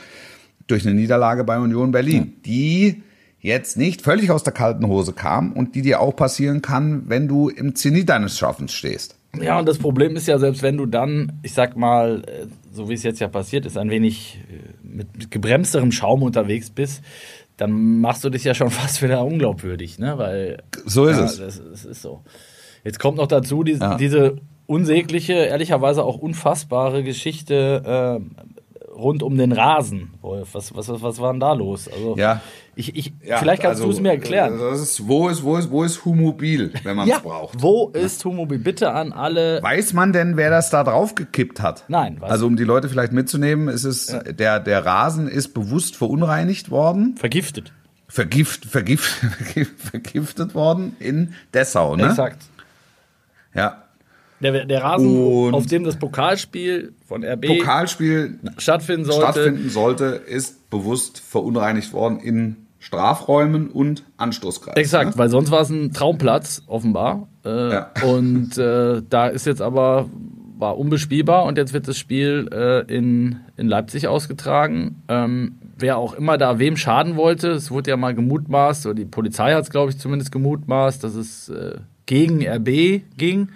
durch 0.68 0.86
eine 0.86 0.96
Niederlage 0.96 1.44
bei 1.44 1.60
Union 1.60 1.92
Berlin, 1.92 2.34
die 2.46 3.04
jetzt 3.40 3.78
nicht 3.78 4.02
völlig 4.02 4.32
aus 4.32 4.44
der 4.44 4.54
kalten 4.54 4.88
Hose 4.88 5.14
kam 5.14 5.54
und 5.54 5.76
die 5.76 5.82
dir 5.82 6.02
auch 6.02 6.16
passieren 6.16 6.62
kann, 6.62 7.04
wenn 7.08 7.28
du 7.28 7.50
im 7.50 7.76
Zenit 7.76 8.10
deines 8.10 8.38
Schaffens 8.38 8.74
stehst. 8.74 9.16
Ja, 9.42 9.60
und 9.60 9.68
das 9.68 9.78
Problem 9.78 10.16
ist 10.16 10.28
ja, 10.28 10.40
selbst 10.40 10.64
wenn 10.64 10.78
du 10.78 10.86
dann, 10.86 11.34
ich 11.44 11.54
sag 11.54 11.78
mal, 11.78 12.24
äh, 12.28 12.48
so 12.72 12.90
wie 12.90 12.94
es 12.94 13.04
jetzt 13.04 13.20
ja 13.20 13.28
passiert 13.28 13.66
ist, 13.66 13.78
ein 13.78 13.90
wenig 13.90 14.40
äh, 14.50 14.88
mit, 14.88 15.16
mit 15.18 15.32
gebremsterem 15.32 15.92
Schaum 15.92 16.24
unterwegs 16.24 16.70
bist, 16.70 17.04
dann 17.58 18.00
machst 18.00 18.24
du 18.24 18.30
dich 18.30 18.44
ja 18.44 18.54
schon 18.54 18.70
fast 18.72 19.02
wieder 19.02 19.24
unglaubwürdig, 19.26 20.00
ne? 20.00 20.18
Weil 20.18 20.64
So 20.86 21.06
ist 21.06 21.18
ja, 21.18 21.26
es. 21.26 21.38
Das, 21.38 21.62
das 21.72 21.86
ist 21.86 22.02
so. 22.02 22.22
Jetzt 22.84 23.00
kommt 23.00 23.18
noch 23.18 23.28
dazu 23.28 23.64
die, 23.64 23.74
Ja. 23.74 23.96
diese 23.98 24.38
unsägliche, 24.66 25.34
ehrlicherweise 25.34 26.04
auch 26.04 26.18
unfassbare 26.18 27.04
Geschichte 27.04 28.20
äh, 28.26 28.57
rund 28.98 29.22
um 29.24 29.38
den 29.38 29.52
Rasen. 29.52 30.10
Wolf, 30.22 30.50
was, 30.54 30.76
was, 30.76 30.90
was, 30.90 31.02
was 31.02 31.20
war 31.22 31.32
denn 31.34 31.40
da 31.40 31.54
los? 31.54 31.88
Also, 31.88 32.16
Ja. 32.18 32.42
ich, 32.76 32.96
ich, 32.96 33.14
Ja, 33.24 33.38
vielleicht 33.38 33.62
kannst 33.62 33.78
also, 33.82 33.86
du 33.86 33.92
es 33.92 34.02
mir 34.02 34.10
erklären. 34.12 34.58
Das 34.60 34.82
ist, 34.82 35.08
wo 35.08 35.30
ist, 35.30 35.44
wo 35.44 35.56
ist, 35.58 35.70
wo 35.70 35.84
ist 35.84 36.04
Humobil, 36.04 36.74
wenn 36.84 36.96
man 36.96 37.08
es 37.08 37.14
ja, 37.16 37.20
braucht? 37.20 37.62
wo 37.62 37.90
ist 37.90 38.26
Humobil? 38.26 38.58
Bitte 38.60 38.92
an 38.92 39.14
alle. 39.14 39.62
Weiß 39.62 39.94
man 39.94 40.14
denn, 40.14 40.36
wer 40.38 40.50
das 40.50 40.70
da 40.70 40.84
drauf 40.84 41.16
gekippt 41.16 41.62
hat? 41.62 41.84
Nein, 41.88 42.20
weiß 42.20 42.30
Also 42.32 42.48
um 42.48 42.56
die 42.58 42.64
Leute 42.64 42.90
vielleicht 42.90 43.14
mitzunehmen, 43.14 43.68
ist 43.68 43.84
es 43.84 44.08
der 44.28 44.60
der 44.60 44.86
Rasen 44.86 45.28
ist 45.28 45.54
bewusst 45.54 45.96
verunreinigt 45.96 46.72
worden, 46.72 47.16
Vergiftet. 47.18 47.72
vergift, 48.08 48.66
vergift, 48.66 49.08
vergiftet 49.78 50.56
worden 50.56 50.96
in 51.00 51.34
Dessau, 51.54 51.96
ne? 51.96 52.08
Exakt. 52.08 52.44
Ja. 53.54 53.84
Der, 54.40 54.66
der 54.66 54.84
Rasen, 54.84 55.18
Und- 55.26 55.54
auf 55.54 55.66
dem 55.66 55.84
das 55.84 55.98
Pokalspiel 55.98 56.94
von 57.08 57.24
RB 57.24 57.48
Pokalspiel 57.48 58.40
stattfinden 58.58 59.06
sollte, 59.06 59.22
stattfinden 59.22 59.70
sollte, 59.70 60.06
ist 60.28 60.70
bewusst 60.70 61.20
verunreinigt 61.20 61.92
worden 61.94 62.20
in 62.20 62.56
Strafräumen 62.80 63.70
und 63.70 64.04
Anstoßkreisen. 64.18 64.78
Exakt, 64.80 65.12
Ne? 65.12 65.18
weil 65.18 65.30
sonst 65.30 65.50
war 65.52 65.62
es 65.62 65.70
ein 65.70 65.92
Traumplatz, 65.94 66.62
offenbar. 66.68 67.28
Äh, 67.44 67.72
Ja. 67.72 67.92
Und 68.06 68.58
äh, 68.58 69.02
da 69.10 69.28
ist 69.28 69.46
jetzt 69.48 69.62
aber, 69.62 70.08
war 70.60 70.78
unbespielbar 70.78 71.46
und 71.46 71.58
jetzt 71.58 71.74
wird 71.74 71.88
das 71.88 71.98
Spiel 71.98 72.48
äh, 72.54 72.82
in, 72.96 73.38
in 73.58 73.68
Leipzig 73.68 74.08
ausgetragen. 74.08 75.02
Ähm, 75.08 75.56
wer 75.78 75.98
auch 75.98 76.14
immer 76.14 76.38
da 76.38 76.60
wem 76.60 76.78
schaden 76.78 77.16
wollte, 77.16 77.50
es 77.50 77.72
wurde 77.72 77.90
ja 77.90 77.98
mal 77.98 78.14
gemutmaßt, 78.16 78.86
oder 78.86 78.96
die 78.96 79.06
Polizei 79.06 79.54
hat 79.54 79.64
es, 79.64 79.70
glaube 79.70 79.92
ich, 79.92 79.98
zumindest 79.98 80.32
gemutmaßt, 80.32 81.04
dass 81.04 81.16
es 81.16 81.50
äh, 81.50 81.76
gegen 82.06 82.48
RB 82.48 83.02
ging. 83.18 83.50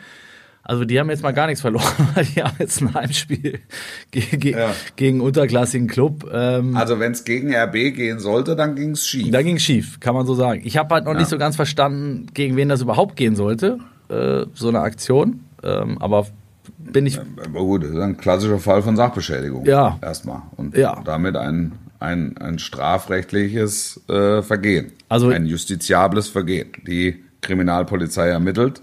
Also 0.63 0.85
die 0.85 0.99
haben 0.99 1.09
jetzt 1.09 1.23
mal 1.23 1.31
gar 1.31 1.47
nichts 1.47 1.61
verloren, 1.61 1.85
weil 2.15 2.23
die 2.25 2.43
haben 2.43 2.55
jetzt 2.59 2.81
ein 2.81 2.93
Heimspiel 2.93 3.59
ge 4.11 4.21
ge 4.37 4.51
Ja. 4.51 4.69
gegen 4.95 5.15
einen 5.17 5.21
unterklassigen 5.21 5.87
Club. 5.87 6.29
Ähm, 6.31 6.75
Also 6.77 6.99
wenn 6.99 7.11
es 7.13 7.23
gegen 7.23 7.53
RB 7.53 7.73
gehen 7.95 8.19
sollte, 8.19 8.55
dann 8.55 8.75
ging 8.75 8.91
es 8.91 9.05
schief. 9.07 9.31
da 9.31 9.41
ging 9.41 9.57
schief, 9.57 9.99
kann 9.99 10.13
man 10.13 10.25
so 10.27 10.35
sagen. 10.35 10.61
Ich 10.63 10.77
habe 10.77 10.93
halt 10.93 11.05
noch 11.05 11.13
Ja. 11.13 11.19
nicht 11.19 11.29
so 11.29 11.37
ganz 11.37 11.55
verstanden, 11.55 12.27
gegen 12.33 12.55
wen 12.57 12.69
das 12.69 12.81
überhaupt 12.81 13.15
gehen 13.15 13.35
sollte, 13.35 13.79
äh, 14.09 14.45
so 14.53 14.69
eine 14.69 14.79
Aktion. 14.81 15.41
Ähm, 15.63 15.97
aber 15.99 16.27
bin 16.77 17.05
ich. 17.05 17.19
Aber 17.19 17.59
gut, 17.59 17.83
das 17.83 17.91
ist 17.91 17.97
ein 17.99 18.17
klassischer 18.17 18.59
Fall 18.59 18.81
von 18.83 18.95
Sachbeschädigung. 18.95 19.65
Ja. 19.65 19.97
Erstmal. 20.01 20.43
Und 20.57 20.75
Ja. 20.77 21.01
damit 21.05 21.35
ein, 21.37 21.71
ein, 21.99 22.37
ein 22.37 22.59
strafrechtliches 22.59 24.01
äh, 24.09 24.41
Vergehen. 24.41 24.91
Also- 25.09 25.29
ein 25.29 25.45
justiziables 25.45 26.27
Vergehen. 26.27 26.69
Die 26.87 27.23
Kriminalpolizei 27.41 28.27
ermittelt. 28.29 28.81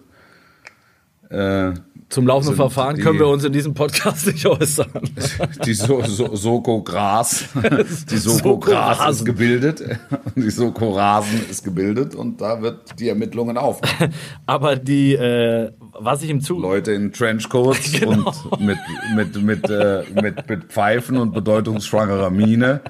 Äh, 1.30 1.72
Zum 2.10 2.26
laufenden 2.26 2.56
sind 2.56 2.56
Verfahren 2.56 2.96
die- 2.96 3.02
können 3.02 3.18
wir 3.18 3.28
uns 3.28 3.44
in 3.44 3.52
diesem 3.52 3.74
Podcast 3.74 4.26
nicht 4.32 4.46
äußern. 4.46 4.86
die 5.66 5.74
so 5.74 6.02
so 6.04 6.34
Soko 6.36 6.82
Gras, 6.82 7.44
die 8.10 8.16
Soko 8.16 8.38
Soko 8.38 8.58
Gras 8.58 8.98
Rasen. 8.98 9.12
ist 9.12 9.24
gebildet, 9.26 9.82
die 10.34 10.50
Soko 10.50 10.92
Rasen 10.92 11.40
ist 11.50 11.64
gebildet 11.64 12.14
und 12.14 12.40
da 12.40 12.62
wird 12.62 12.98
die 12.98 13.08
Ermittlungen 13.10 13.58
auf. 13.58 13.80
Aber 14.46 14.76
die, 14.76 15.14
äh, 15.14 15.70
was 16.00 16.22
ich 16.22 16.30
im 16.30 16.40
Zug. 16.40 16.62
Leute 16.62 16.92
in 16.92 17.12
Trenchcoats 17.12 17.92
Genau. 17.92 18.32
und 18.50 18.60
mit, 18.64 18.78
mit, 19.14 19.42
mit, 19.42 19.68
äh, 19.70 20.04
mit, 20.14 20.48
mit 20.48 20.64
Pfeifen 20.64 21.18
und 21.18 21.32
bedeutungsschwangerer 21.34 22.30
Miene 22.30 22.80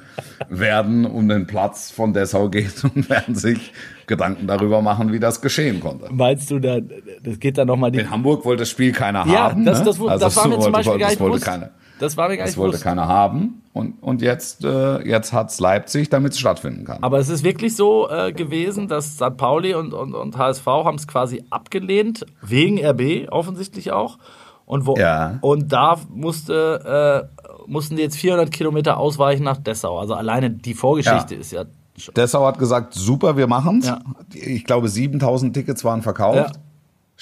werden 0.49 1.05
um 1.07 1.29
den 1.29 1.47
Platz 1.47 1.91
von 1.91 2.13
Dessau 2.13 2.49
gehen 2.51 2.71
und 2.95 3.11
werden 3.11 3.35
sich 3.35 3.73
Gedanken 4.07 4.47
darüber 4.47 4.81
machen, 4.81 5.13
wie 5.13 5.21
das 5.21 5.41
geschehen 5.43 5.81
konnte. 5.81 6.07
Meinst 6.11 6.51
du, 6.51 6.59
da, 6.59 6.79
das 7.23 7.39
geht 7.41 7.59
dann 7.59 7.67
nochmal 7.67 7.91
die. 7.91 7.99
In 7.99 8.11
Hamburg 8.11 8.45
wollte 8.47 8.63
das 8.63 8.71
Spiel 8.71 8.93
keiner 9.13 9.33
Ja, 9.33 9.51
haben. 9.51 9.65
das, 9.65 9.79
ne? 9.81 9.85
das, 9.85 9.97
das, 9.99 10.09
Also 10.09 10.25
das 10.25 10.37
war 10.37 10.45
mir 10.45 10.51
wollte- 10.53 10.65
zum 10.65 10.73
Beispiel 10.73 10.93
gar 10.93 10.99
das 11.01 11.11
nicht 11.11 11.19
bewusst. 11.27 11.45
keiner. 11.45 11.71
Das 12.01 12.17
war 12.17 12.29
mir 12.29 12.37
gar 12.37 12.45
Das 12.47 12.53
nicht 12.53 12.59
wollte 12.59 12.71
bewusst. 12.73 12.85
keiner 12.85 13.09
haben. 13.09 13.63
Und, 13.73 14.03
und 14.03 14.23
jetzt, 14.23 14.65
äh, 14.65 15.07
jetzt 15.09 15.33
hat's 15.33 15.61
Leipzig, 15.61 16.09
damit 16.11 16.33
es 16.33 16.39
stattfinden 16.41 16.85
kann. 16.85 17.03
Aber 17.03 17.19
es 17.19 17.29
ist 17.29 17.45
wirklich 17.45 17.75
so 17.77 18.09
äh, 18.09 18.33
gewesen, 18.33 18.89
dass 18.89 19.15
St. 19.17 19.37
Pauli 19.37 19.75
und, 19.75 19.93
und, 19.95 20.15
und 20.15 20.37
HSV 20.37 20.67
haben 20.67 20.97
es 20.97 21.07
quasi 21.07 21.45
abgelehnt, 21.51 22.25
wegen 22.43 22.79
RB 22.85 23.29
offensichtlich 23.31 23.93
auch. 23.93 24.19
Und, 24.65 24.87
wo, 24.87 24.97
Ja. 24.97 25.39
und 25.41 25.73
da 25.73 25.97
musste, 26.11 27.29
äh, 27.35 27.43
mussten 27.67 27.97
die 27.97 28.03
jetzt 28.03 28.17
400 28.17 28.51
Kilometer 28.51 28.99
ausweichen 28.99 29.45
nach 29.45 29.57
Dessau. 29.57 29.99
Also 29.99 30.15
alleine 30.15 30.51
die 30.51 30.75
Vorgeschichte 30.75 31.35
Ja. 31.35 31.41
ist 31.41 31.53
ja 31.53 31.65
schon. 31.97 32.15
Dessau 32.15 32.47
hat 32.47 32.59
gesagt, 32.59 32.95
super, 32.95 33.37
wir 33.37 33.47
machen's. 33.47 33.87
Ja. 33.87 34.01
Ich 34.35 34.65
glaube, 34.65 34.89
7000 34.89 35.55
Tickets 35.55 35.85
waren 35.85 36.03
verkauft. 36.03 36.37
Ja. 36.37 36.61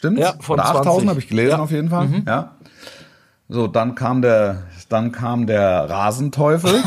Stimmt's? 0.06 0.20
Ja, 0.20 0.34
von 0.40 0.54
Oder 0.54 0.66
8000 0.66 0.84
20. 0.84 1.08
habe 1.08 1.20
ich 1.20 1.28
gelesen 1.28 1.50
Ja. 1.50 1.56
Mhm. 1.56 1.62
auf 1.62 1.70
jeden 1.70 1.90
Fall. 1.90 2.08
Ja. 2.26 2.50
So, 3.48 3.66
dann 3.68 3.94
kam 3.94 4.22
der, 4.22 4.64
dann 4.88 5.12
kam 5.12 5.46
der 5.46 5.88
Rasenteufel. 5.88 6.82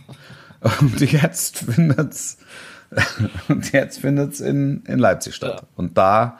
und 0.80 1.00
jetzt 1.00 1.58
findet's, 1.58 2.38
und 3.48 3.72
jetzt 3.72 4.00
findet's 4.00 4.40
in, 4.40 4.82
in 4.86 4.98
Leipzig 4.98 5.34
statt. 5.34 5.60
Ja. 5.62 5.68
Und 5.76 5.96
da 5.98 6.38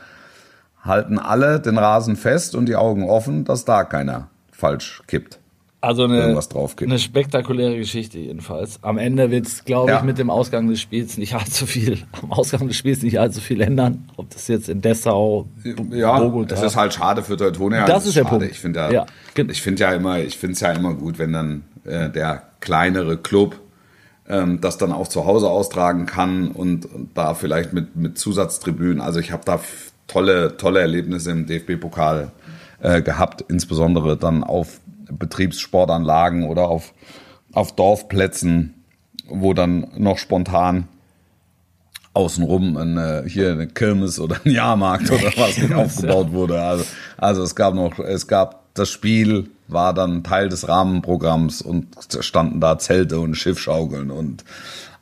halten 0.82 1.18
alle 1.18 1.60
den 1.60 1.78
Rasen 1.78 2.16
fest 2.16 2.54
und 2.54 2.66
die 2.66 2.76
Augen 2.76 3.08
offen, 3.08 3.44
dass 3.44 3.64
da 3.64 3.84
keiner 3.84 4.28
falsch 4.52 5.02
kippt. 5.06 5.38
Also 5.86 6.04
eine, 6.04 6.36
eine 6.80 6.98
spektakuläre 6.98 7.76
Geschichte 7.76 8.18
jedenfalls. 8.18 8.78
Am 8.82 8.98
Ende 8.98 9.30
wird 9.30 9.46
es, 9.46 9.64
glaube 9.64 9.90
ich, 9.92 9.96
Ja. 9.98 10.02
mit 10.02 10.18
dem 10.18 10.30
Ausgang 10.30 10.66
des 10.68 10.80
Spiels 10.80 11.16
nicht 11.16 11.34
allzu 11.34 11.64
viel, 11.64 11.98
am 12.22 12.32
Ausgang 12.32 12.66
des 12.66 12.76
Spiels 12.76 13.02
nicht 13.02 13.20
allzu 13.20 13.40
viel 13.40 13.60
ändern. 13.60 14.08
Ob 14.16 14.28
das 14.30 14.48
jetzt 14.48 14.68
in 14.68 14.80
Dessau, 14.80 15.46
Ja, 15.92 16.18
Bogota. 16.18 16.56
es 16.56 16.62
ist 16.62 16.76
halt 16.76 16.92
schade 16.94 17.22
für 17.22 17.36
Teutonia. 17.36 17.84
Das 17.86 18.02
Es 18.02 18.08
ist 18.08 18.16
der 18.16 18.24
schade. 18.24 18.38
Punkt. 18.38 18.52
Ich 18.52 18.58
finde 18.58 18.80
ja, 18.80 18.90
Ja, 18.90 19.06
ich 19.48 19.62
finde 19.62 19.82
ja 19.82 19.92
immer, 19.92 20.18
ich 20.18 20.36
finde 20.36 20.54
es 20.54 20.60
ja 20.60 20.72
immer 20.72 20.92
gut, 20.94 21.18
wenn 21.20 21.32
dann 21.32 21.64
äh, 21.84 22.10
der 22.10 22.42
kleinere 22.60 23.16
Club 23.16 23.60
ähm, 24.28 24.60
das 24.60 24.76
dann 24.78 24.90
auch 24.90 25.06
zu 25.06 25.24
Hause 25.24 25.48
austragen 25.48 26.06
kann 26.06 26.48
und, 26.48 26.84
und 26.92 27.10
da 27.14 27.34
vielleicht 27.34 27.72
mit, 27.72 27.94
mit 27.94 28.18
Zusatztribünen. 28.18 29.00
Also 29.00 29.20
ich 29.20 29.30
habe 29.30 29.42
da 29.44 29.60
tolle, 30.08 30.56
tolle 30.56 30.80
Erlebnisse 30.80 31.30
im 31.30 31.46
DFB-Pokal 31.46 32.32
äh, 32.80 33.02
gehabt, 33.02 33.44
insbesondere 33.48 34.16
dann 34.16 34.42
auf 34.42 34.80
Betriebssportanlagen 35.10 36.44
oder 36.44 36.68
auf, 36.68 36.92
auf 37.52 37.74
Dorfplätzen, 37.74 38.84
wo 39.28 39.54
dann 39.54 39.88
noch 39.96 40.18
spontan 40.18 40.88
außenrum 42.14 42.76
eine, 42.76 43.24
hier 43.26 43.52
eine 43.52 43.66
Kirmes 43.66 44.18
oder 44.18 44.36
ein 44.44 44.50
Jahrmarkt 44.50 45.10
oder 45.10 45.26
was 45.36 45.58
nicht 45.58 45.74
aufgebaut 45.74 46.32
wurde. 46.32 46.62
Also, 46.62 46.84
also 47.18 47.42
es 47.42 47.54
gab 47.54 47.74
noch, 47.74 47.98
es 47.98 48.26
gab 48.26 48.66
das 48.76 48.90
Spiel 48.90 49.50
war 49.68 49.94
dann 49.94 50.22
Teil 50.22 50.48
des 50.48 50.68
Rahmenprogramms 50.68 51.62
und 51.62 51.88
standen 52.20 52.60
da 52.60 52.78
Zelte 52.78 53.20
und 53.20 53.34
Schiffschaukeln 53.34 54.10
und 54.10 54.44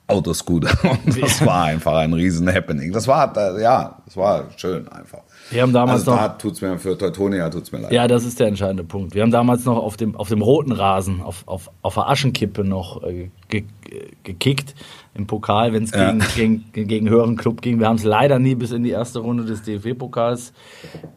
Autoscooter 0.07 0.69
und 1.07 1.23
das 1.23 1.45
war 1.47 1.65
einfach 1.65 1.95
ein 1.95 2.13
riesen 2.13 2.47
Happening. 2.53 2.93
Das 2.93 3.09
war, 3.09 3.35
äh, 3.37 3.63
ja, 3.63 3.97
das 4.05 4.17
war 4.19 4.45
schön 4.57 4.87
einfach. 4.89 5.21
Wir 5.51 5.63
haben 5.63 5.73
damals 5.73 6.01
also 6.01 6.11
noch- 6.13 6.19
da 6.19 6.29
tut's 6.31 6.61
mir, 6.61 6.79
für 6.79 6.97
Teutonia 6.99 7.49
tut's 7.49 7.73
mir 7.73 7.79
leid. 7.79 7.93
Ja, 7.93 8.07
das 8.07 8.25
ist 8.25 8.39
der 8.39 8.49
entscheidende 8.49 8.85
Punkt. 8.85 9.15
Wir 9.15 9.23
haben 9.23 9.31
damals 9.31 9.65
noch 9.65 9.79
auf 9.79 9.97
dem, 9.97 10.15
auf 10.17 10.29
dem 10.29 10.43
roten 10.43 10.73
Rasen, 10.73 11.23
auf, 11.23 11.45
auf, 11.47 11.71
auf 11.81 11.95
der 11.95 12.09
Aschenkippe 12.11 12.65
noch 12.65 13.03
äh, 13.03 13.31
ge, 13.49 13.65
ge, 13.83 14.09
gekickt 14.25 14.75
im 15.15 15.27
Pokal, 15.27 15.73
wenn 15.73 15.85
es 15.85 15.93
Ja. 15.93 16.13
gegen, 16.13 16.65
gegen, 16.73 16.89
gegen 16.89 17.09
höheren 17.09 17.37
Club 17.37 17.63
ging. 17.63 17.79
Wir 17.81 17.87
haben 17.89 17.97
es 17.97 18.05
leider 18.05 18.39
nie 18.39 18.55
bis 18.55 18.73
in 18.73 18.83
die 18.83 18.91
erste 18.91 19.21
Runde 19.21 19.45
des 19.47 19.63
DFB-Pokals 19.63 20.53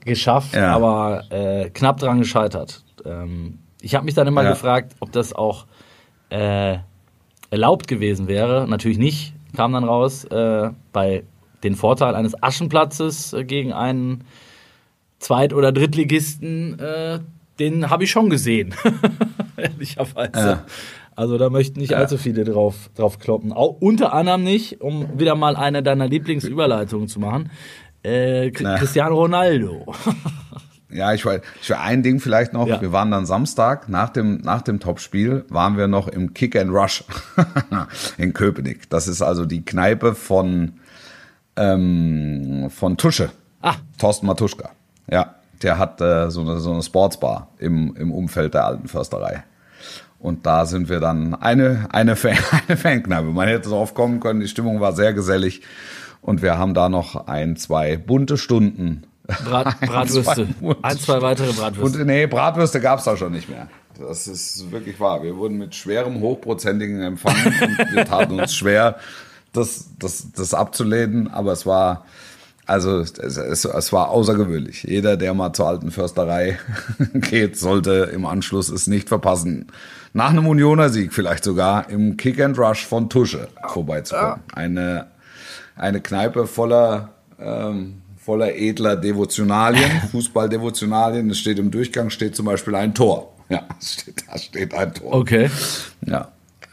geschafft, 0.05 0.55
Ja. 0.55 0.73
aber 0.73 1.23
äh, 1.29 1.69
knapp 1.71 1.99
dran 1.99 2.19
gescheitert. 2.19 2.83
Ähm, 3.05 3.59
ich 3.81 3.95
habe 3.95 4.05
mich 4.05 4.13
dann 4.13 4.27
immer 4.27 4.43
Ja. 4.43 4.51
gefragt, 4.51 4.95
ob 5.01 5.11
das 5.11 5.33
auch 5.33 5.65
äh, 6.29 6.77
erlaubt 7.49 7.87
gewesen 7.87 8.27
wäre. 8.27 8.67
Natürlich 8.67 8.97
nicht, 8.97 9.33
kam 9.55 9.73
dann 9.73 9.83
raus, 9.83 10.25
äh, 10.25 10.69
bei 10.91 11.23
den 11.63 11.75
Vorteil 11.75 12.15
eines 12.15 12.41
Aschenplatzes 12.41 13.33
äh, 13.33 13.43
gegen 13.43 13.73
einen 13.73 14.23
Zweit- 15.19 15.53
oder 15.53 15.71
Drittligisten, 15.71 16.79
äh, 16.79 17.19
den 17.59 17.89
habe 17.89 18.03
ich 18.03 18.11
schon 18.11 18.29
gesehen, 18.29 18.75
ehrlicherweise. 19.57 20.31
Ja. 20.39 20.65
Also 21.15 21.39
da 21.39 21.49
möchten 21.49 21.79
nicht 21.79 21.95
allzu 21.95 22.17
viele 22.17 22.43
drauf, 22.43 22.91
drauf 22.95 23.17
kloppen. 23.17 23.51
Auch, 23.51 23.77
unter 23.79 24.13
anderem 24.13 24.43
nicht, 24.43 24.81
um 24.81 25.19
wieder 25.19 25.33
mal 25.33 25.55
eine 25.55 25.81
deiner 25.81 26.07
Lieblingsüberleitungen 26.07 27.07
zu 27.07 27.19
machen, 27.19 27.49
äh. 28.03 28.51
Cristiano 28.51 29.15
Ronaldo. 29.15 29.85
Ja, 30.89 31.13
ich 31.13 31.25
will, 31.25 31.41
ich 31.61 31.69
will 31.69 31.77
ein 31.77 32.01
Ding 32.01 32.19
vielleicht 32.19 32.53
noch. 32.53 32.67
Ja. 32.67 32.81
Wir 32.81 32.91
waren 32.91 33.11
dann 33.11 33.25
Samstag 33.25 33.89
nach 33.89 34.09
dem, 34.09 34.37
nach 34.37 34.61
dem 34.61 34.79
Topspiel, 34.79 35.43
waren 35.49 35.77
wir 35.77 35.87
noch 35.87 36.07
im 36.07 36.33
Kick 36.33 36.55
and 36.55 36.71
Rush 36.71 37.03
in 38.17 38.33
Köpenick. 38.33 38.89
Das 38.89 39.07
ist 39.07 39.21
also 39.21 39.45
die 39.45 39.65
Kneipe 39.65 40.15
von, 40.15 40.73
ähm, 41.57 42.69
von 42.69 42.97
Tusche. 42.97 43.31
Ah. 43.61 43.75
Thorsten 43.97 44.27
Matuschka. 44.27 44.69
Ja, 45.09 45.35
der 45.61 45.77
hat 45.77 45.99
äh, 45.99 46.29
so, 46.29 46.41
eine, 46.41 46.59
so 46.59 46.71
eine 46.71 46.83
Sportsbar 46.83 47.49
im, 47.57 47.95
im 47.97 48.13
Umfeld 48.13 48.53
der 48.53 48.65
alten 48.65 48.87
Försterei. 48.87 49.43
Und 50.19 50.45
da 50.45 50.65
sind 50.65 50.89
wir 50.89 50.99
dann 50.99 51.35
eine, 51.35 51.87
eine, 51.91 52.15
Fan, 52.15 52.37
eine 52.67 52.77
Fankneipe. 52.77 53.27
Man 53.27 53.47
hätte 53.47 53.69
drauf 53.69 53.93
kommen 53.93 54.19
können, 54.19 54.39
die 54.39 54.47
Stimmung 54.47 54.79
war 54.79 54.93
sehr 54.93 55.13
gesellig. 55.13 55.61
Und 56.21 56.41
wir 56.41 56.57
haben 56.57 56.73
da 56.73 56.89
noch 56.89 57.27
ein, 57.27 57.57
zwei 57.57 57.97
bunte 57.97 58.37
Stunden 58.37 59.03
Brat, 59.27 59.79
Bratwürste. 59.81 60.47
Ein, 60.81 60.99
zwei 60.99 61.21
weitere 61.21 61.51
Bratwürste. 61.53 61.99
und 61.99 62.07
nee, 62.07 62.27
Bratwürste 62.27 62.79
gab's 62.79 63.03
da 63.03 63.17
schon 63.17 63.33
nicht 63.33 63.49
mehr. 63.49 63.67
Das 63.99 64.27
ist 64.27 64.71
wirklich 64.71 64.99
wahr. 64.99 65.23
Wir 65.23 65.35
wurden 65.35 65.57
mit 65.57 65.75
schwerem, 65.75 66.21
hochprozentigen 66.21 67.01
empfangen 67.01 67.45
und 67.61 67.95
wir 67.95 68.05
taten 68.05 68.39
uns 68.39 68.55
schwer, 68.55 68.97
das, 69.53 69.89
das, 69.99 70.31
das 70.31 70.53
abzulehnen. 70.53 71.29
Aber 71.29 71.51
es 71.51 71.65
war, 71.65 72.05
also 72.65 72.99
es, 72.99 73.17
es, 73.17 73.65
es 73.65 73.93
war 73.93 74.09
außergewöhnlich. 74.09 74.83
Jeder, 74.83 75.17
der 75.17 75.33
mal 75.33 75.53
zur 75.53 75.67
alten 75.67 75.91
Försterei 75.91 76.59
geht, 77.13 77.57
sollte 77.57 78.09
im 78.13 78.25
Anschluss 78.25 78.69
es 78.69 78.87
nicht 78.87 79.09
verpassen. 79.09 79.67
Nach 80.13 80.29
einem 80.29 80.47
Unioner 80.47 80.89
Sieg 80.89 81.13
vielleicht 81.13 81.43
sogar 81.43 81.89
im 81.89 82.17
Kick 82.17 82.39
and 82.39 82.57
Rush 82.57 82.85
von 82.85 83.09
Tusche 83.09 83.47
vorbeizukommen. 83.67 84.41
Eine, 84.53 85.07
eine 85.75 86.01
Kneipe 86.01 86.47
voller, 86.47 87.09
ähm, 87.39 88.01
voller 88.27 88.57
edler 88.57 88.97
Devotionalien, 88.97 89.89
Fußballdevotionalien. 90.11 91.29
Es 91.29 91.39
steht 91.39 91.59
im 91.59 91.71
Durchgang, 91.71 92.09
steht 92.09 92.35
zum 92.35 92.45
Beispiel 92.45 92.75
ein 92.75 92.93
Tor. 92.93 93.33
Ja, 93.47 93.63
steht, 93.81 94.25
da 94.29 94.37
steht 94.37 94.73
ein 94.73 94.93
Tor. 94.93 95.13
Okay. 95.13 95.49
Ja, 96.05 96.27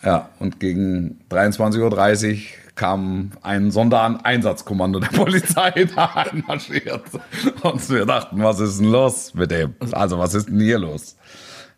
ja. 0.05 0.29
Und 0.41 0.59
gegen 0.59 1.21
23.30 1.31 2.33
Uhr 2.33 2.39
kam 2.75 3.31
ein 3.43 3.71
Sondereinsatzkommando 3.71 4.99
der 4.99 5.17
Polizei 5.17 5.87
da 5.95 6.07
einmarschiert. 6.07 7.05
Und 7.63 7.89
wir 7.89 8.05
dachten, 8.05 8.43
was 8.43 8.59
ist 8.59 8.81
denn 8.81 8.91
los 8.91 9.33
mit 9.35 9.53
dem? 9.53 9.75
Also, 9.93 10.19
was 10.19 10.35
ist 10.35 10.49
denn 10.49 10.59
hier 10.59 10.81
los? 10.81 11.17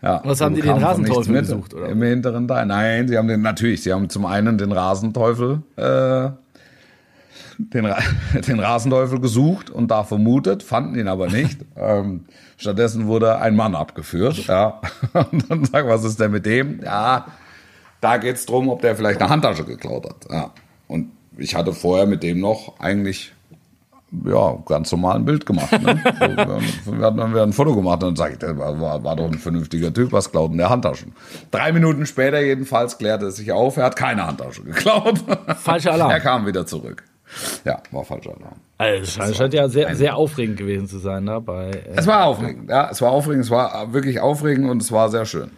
Ja, 0.03 0.23
was 0.25 0.41
haben 0.41 0.55
die 0.55 0.63
den 0.63 0.71
Rasenteufel 0.71 1.33
mit, 1.33 1.43
gesucht, 1.43 1.75
oder? 1.75 1.89
Im 1.89 2.03
hinteren 2.03 2.49
Teil. 2.49 2.65
Nein, 2.65 3.09
sie 3.09 3.19
haben 3.19 3.29
den, 3.29 3.43
natürlich, 3.43 3.83
sie 3.83 3.93
haben 3.93 4.09
zum 4.09 4.25
einen 4.25 4.57
den 4.57 4.73
Rasenteufel, 4.73 5.63
äh, 5.77 6.31
den, 7.59 7.93
den 8.47 8.61
Rasenteufel 8.61 9.21
gesucht 9.21 9.71
und 9.71 9.91
da 9.91 10.05
vermutet, 10.05 10.63
fanden 10.63 10.99
ihn 10.99 11.09
aber 11.09 11.29
nicht. 11.29 11.59
ähm, 11.77 12.25
stattdessen 12.57 13.07
wurde 13.07 13.39
ein 13.39 13.57
Mann 13.57 13.75
abgeführt, 13.75 14.47
ja. 14.47 14.81
Und 15.13 15.51
dann 15.51 15.65
sagen, 15.65 15.89
was 15.89 16.05
ist 16.05 16.19
denn 16.21 16.31
mit 16.31 16.47
dem? 16.47 16.81
Ja, 16.83 17.27
da 18.01 18.17
geht's 18.19 18.47
drum, 18.47 18.69
ob 18.69 18.83
der 18.83 18.97
vielleicht 18.97 19.21
eine 19.21 19.31
Handtasche 19.31 19.65
geklaut 19.65 20.09
hat. 20.09 20.31
Ja. 20.31 20.51
Und 20.89 21.11
ich 21.37 21.55
hatte 21.55 21.73
vorher 21.73 22.07
mit 22.07 22.23
dem 22.23 22.41
noch 22.41 22.79
eigentlich 22.79 23.33
ja, 24.25 24.57
ganz 24.67 24.93
normal 24.93 25.17
ein 25.17 25.25
Bild 25.25 25.45
gemacht. 25.45 25.73
Ne? 25.83 26.01
So, 26.85 26.99
wir, 26.99 27.07
hatten, 27.07 27.35
wir 27.35 27.43
ein 27.43 27.53
Foto 27.53 27.75
gemacht 27.75 28.03
und 28.03 28.11
dann 28.11 28.17
sage 28.17 28.35
ich, 28.35 28.39
der 28.39 28.57
war, 28.57 29.03
war 29.03 29.17
doch 29.17 29.27
ein 29.27 29.39
vernünftiger 29.39 29.93
Typ, 29.93 30.13
was 30.13 30.31
klaut 30.31 30.53
denn 30.53 30.59
der 30.59 30.71
Handtaschen? 30.71 31.13
Drei 31.51 31.73
Minuten 31.73 32.07
später 32.07 32.41
jedenfalls 32.41 32.99
klärte 32.99 33.27
es 33.27 33.37
sich 33.37 33.53
auf, 33.53 33.77
er 33.77 33.85
hat 33.85 33.97
keine 33.97 34.27
Handtasche 34.27 34.63
geklaut. 34.63 35.25
Falscher 35.59 35.93
Alarm. 35.93 36.11
Er 36.11 36.21
kam 36.21 36.47
wieder 36.47 36.67
zurück. 36.67 37.05
Ja, 37.65 37.83
war 37.91 38.05
falscher 38.05 38.37
Alarm. 38.37 38.61
Also, 38.79 39.23
es 39.23 39.37
scheint 39.37 39.55
ja 39.55 39.69
sehr, 39.69 39.95
sehr 39.97 40.17
aufregend 40.17 40.59
gewesen 40.59 40.87
zu 40.87 40.99
sein. 40.99 41.25
Ne, 41.25 41.41
bei, 41.41 41.71
äh 41.71 41.95
es 41.97 42.07
war 42.07 42.27
aufregend, 42.27 42.71
ja, 42.71 42.89
es 42.91 43.01
war 43.01 43.11
aufregend, 43.11 43.45
es 43.45 43.51
war 43.51 43.93
wirklich 43.93 44.21
aufregend 44.21 44.71
und 44.71 44.83
es 44.83 44.93
war 44.93 45.09
sehr 45.09 45.27
schön. 45.27 45.51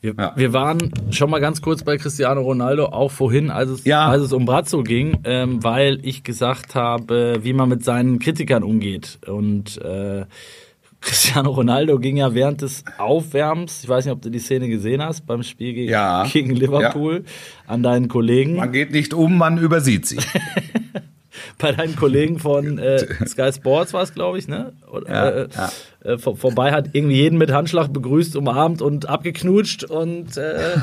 Wir, 0.00 0.14
ja. 0.16 0.32
wir 0.36 0.52
waren 0.52 0.92
schon 1.10 1.28
mal 1.28 1.40
ganz 1.40 1.60
kurz 1.60 1.82
bei 1.82 1.96
Cristiano 1.96 2.40
Ronaldo, 2.40 2.86
auch 2.86 3.10
vorhin, 3.10 3.50
als 3.50 3.70
es, 3.70 3.84
ja. 3.84 4.06
als 4.06 4.22
es 4.22 4.32
um 4.32 4.44
Brazzo 4.44 4.84
ging, 4.84 5.18
ähm, 5.24 5.62
weil 5.64 5.98
ich 6.06 6.22
gesagt 6.22 6.76
habe, 6.76 7.38
wie 7.42 7.52
man 7.52 7.68
mit 7.68 7.84
seinen 7.84 8.20
Kritikern 8.20 8.62
umgeht. 8.62 9.18
Und 9.26 9.78
äh, 9.82 10.24
Cristiano 11.00 11.50
Ronaldo 11.50 11.98
ging 11.98 12.16
ja 12.16 12.34
während 12.34 12.62
des 12.62 12.84
Aufwärmens, 12.98 13.84
ich 13.84 13.88
weiß 13.88 14.04
nicht, 14.04 14.12
ob 14.12 14.22
du 14.22 14.30
die 14.30 14.40
Szene 14.40 14.68
gesehen 14.68 15.02
hast, 15.02 15.26
beim 15.26 15.42
Spiel 15.42 15.72
gegen, 15.72 15.90
ja. 15.90 16.26
gegen 16.32 16.54
Liverpool, 16.54 17.24
an 17.66 17.82
deinen 17.82 18.08
Kollegen. 18.08 18.56
Man 18.56 18.72
geht 18.72 18.90
nicht 18.90 19.14
um, 19.14 19.38
man 19.38 19.58
übersieht 19.58 20.06
sie. 20.06 20.18
bei 21.58 21.72
deinen 21.72 21.96
Kollegen 21.96 22.38
von 22.38 22.78
äh, 22.78 22.98
Sky 23.26 23.52
Sports 23.52 23.92
war 23.92 24.02
es, 24.02 24.14
glaube 24.14 24.38
ich, 24.38 24.48
ne? 24.48 24.72
Oder, 24.90 25.08
ja, 25.08 25.28
äh, 25.28 25.48
ja. 25.54 25.72
Äh, 26.04 26.16
vor, 26.16 26.36
vorbei 26.36 26.70
hat 26.70 26.90
irgendwie 26.92 27.16
jeden 27.16 27.38
mit 27.38 27.50
Handschlag 27.50 27.92
begrüßt, 27.92 28.36
umarmt 28.36 28.82
und 28.82 29.08
abgeknutscht 29.08 29.82
und 29.82 30.36
äh, 30.36 30.76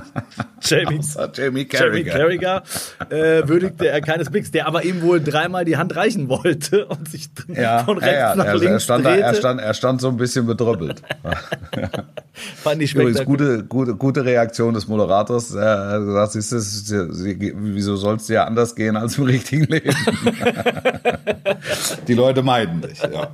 Jamie, 0.62 1.00
Jamie 1.34 1.66
Carragher, 1.66 2.18
Jamie 2.18 2.38
Carragher 2.38 2.62
äh, 3.10 3.46
würdigte 3.46 3.88
er 3.88 4.00
keines 4.00 4.30
Blicks, 4.30 4.52
der 4.52 4.66
aber 4.66 4.82
ihm 4.84 5.02
wohl 5.02 5.22
dreimal 5.22 5.66
die 5.66 5.76
Hand 5.76 5.94
reichen 5.94 6.30
wollte 6.30 6.86
und 6.88 7.10
sich 7.10 7.28
ja, 7.48 7.84
von 7.84 7.98
rechts 7.98 8.16
ja, 8.16 8.34
nach 8.36 8.46
also 8.46 8.64
links 8.64 8.72
er 8.72 8.80
stand, 8.80 9.04
drehte. 9.04 9.20
Da, 9.20 9.26
er, 9.26 9.34
stand, 9.34 9.60
er 9.60 9.74
stand 9.74 10.00
so 10.00 10.08
ein 10.08 10.16
bisschen 10.16 10.46
bedrüppelt. 10.46 11.02
Fand 12.32 12.80
ich 12.80 12.94
Übrigens, 12.94 13.22
gute, 13.24 13.64
gute, 13.64 13.94
gute 13.94 14.24
Reaktion 14.24 14.72
des 14.72 14.88
Moderators. 14.88 15.54
Er 15.54 15.88
hat 15.88 16.04
gesagt, 16.04 16.32
siehst 16.32 16.90
du, 16.90 17.08
wieso 17.74 17.96
soll 17.96 18.16
es 18.16 18.26
dir 18.26 18.46
anders 18.46 18.74
gehen 18.74 18.96
als 18.96 19.18
im 19.18 19.24
richtigen 19.24 19.64
Leben? 19.64 19.94
die 22.08 22.14
Leute 22.14 22.42
meiden 22.42 22.80
dich, 22.80 23.00
ja. 23.02 23.28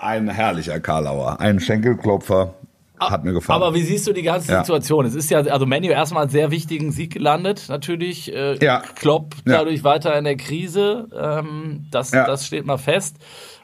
Ein 0.00 0.28
herrlicher 0.28 0.80
Karlauer, 0.80 1.40
ein 1.40 1.60
Schenkelklopfer. 1.60 2.54
Hat 2.98 3.24
mir 3.24 3.32
gefallen. 3.32 3.62
Aber 3.62 3.74
wie 3.74 3.82
siehst 3.82 4.06
du 4.06 4.12
die 4.12 4.22
ganze 4.22 4.58
Situation? 4.58 5.04
Ja. 5.04 5.08
Es 5.08 5.14
ist 5.14 5.30
ja, 5.30 5.40
also 5.40 5.64
Menu 5.64 5.88
erstmal 5.88 6.24
einen 6.24 6.30
sehr 6.30 6.50
wichtigen 6.50 6.92
Sieg 6.92 7.14
gelandet, 7.14 7.64
natürlich. 7.68 8.32
Äh, 8.34 8.62
ja. 8.62 8.82
Klopp 8.94 9.36
dadurch 9.46 9.78
ja. 9.78 9.84
weiter 9.84 10.18
in 10.18 10.24
der 10.24 10.36
Krise. 10.36 11.08
Ähm, 11.18 11.86
das, 11.90 12.12
ja. 12.12 12.26
das 12.26 12.46
steht 12.46 12.66
mal 12.66 12.76
fest. 12.76 13.16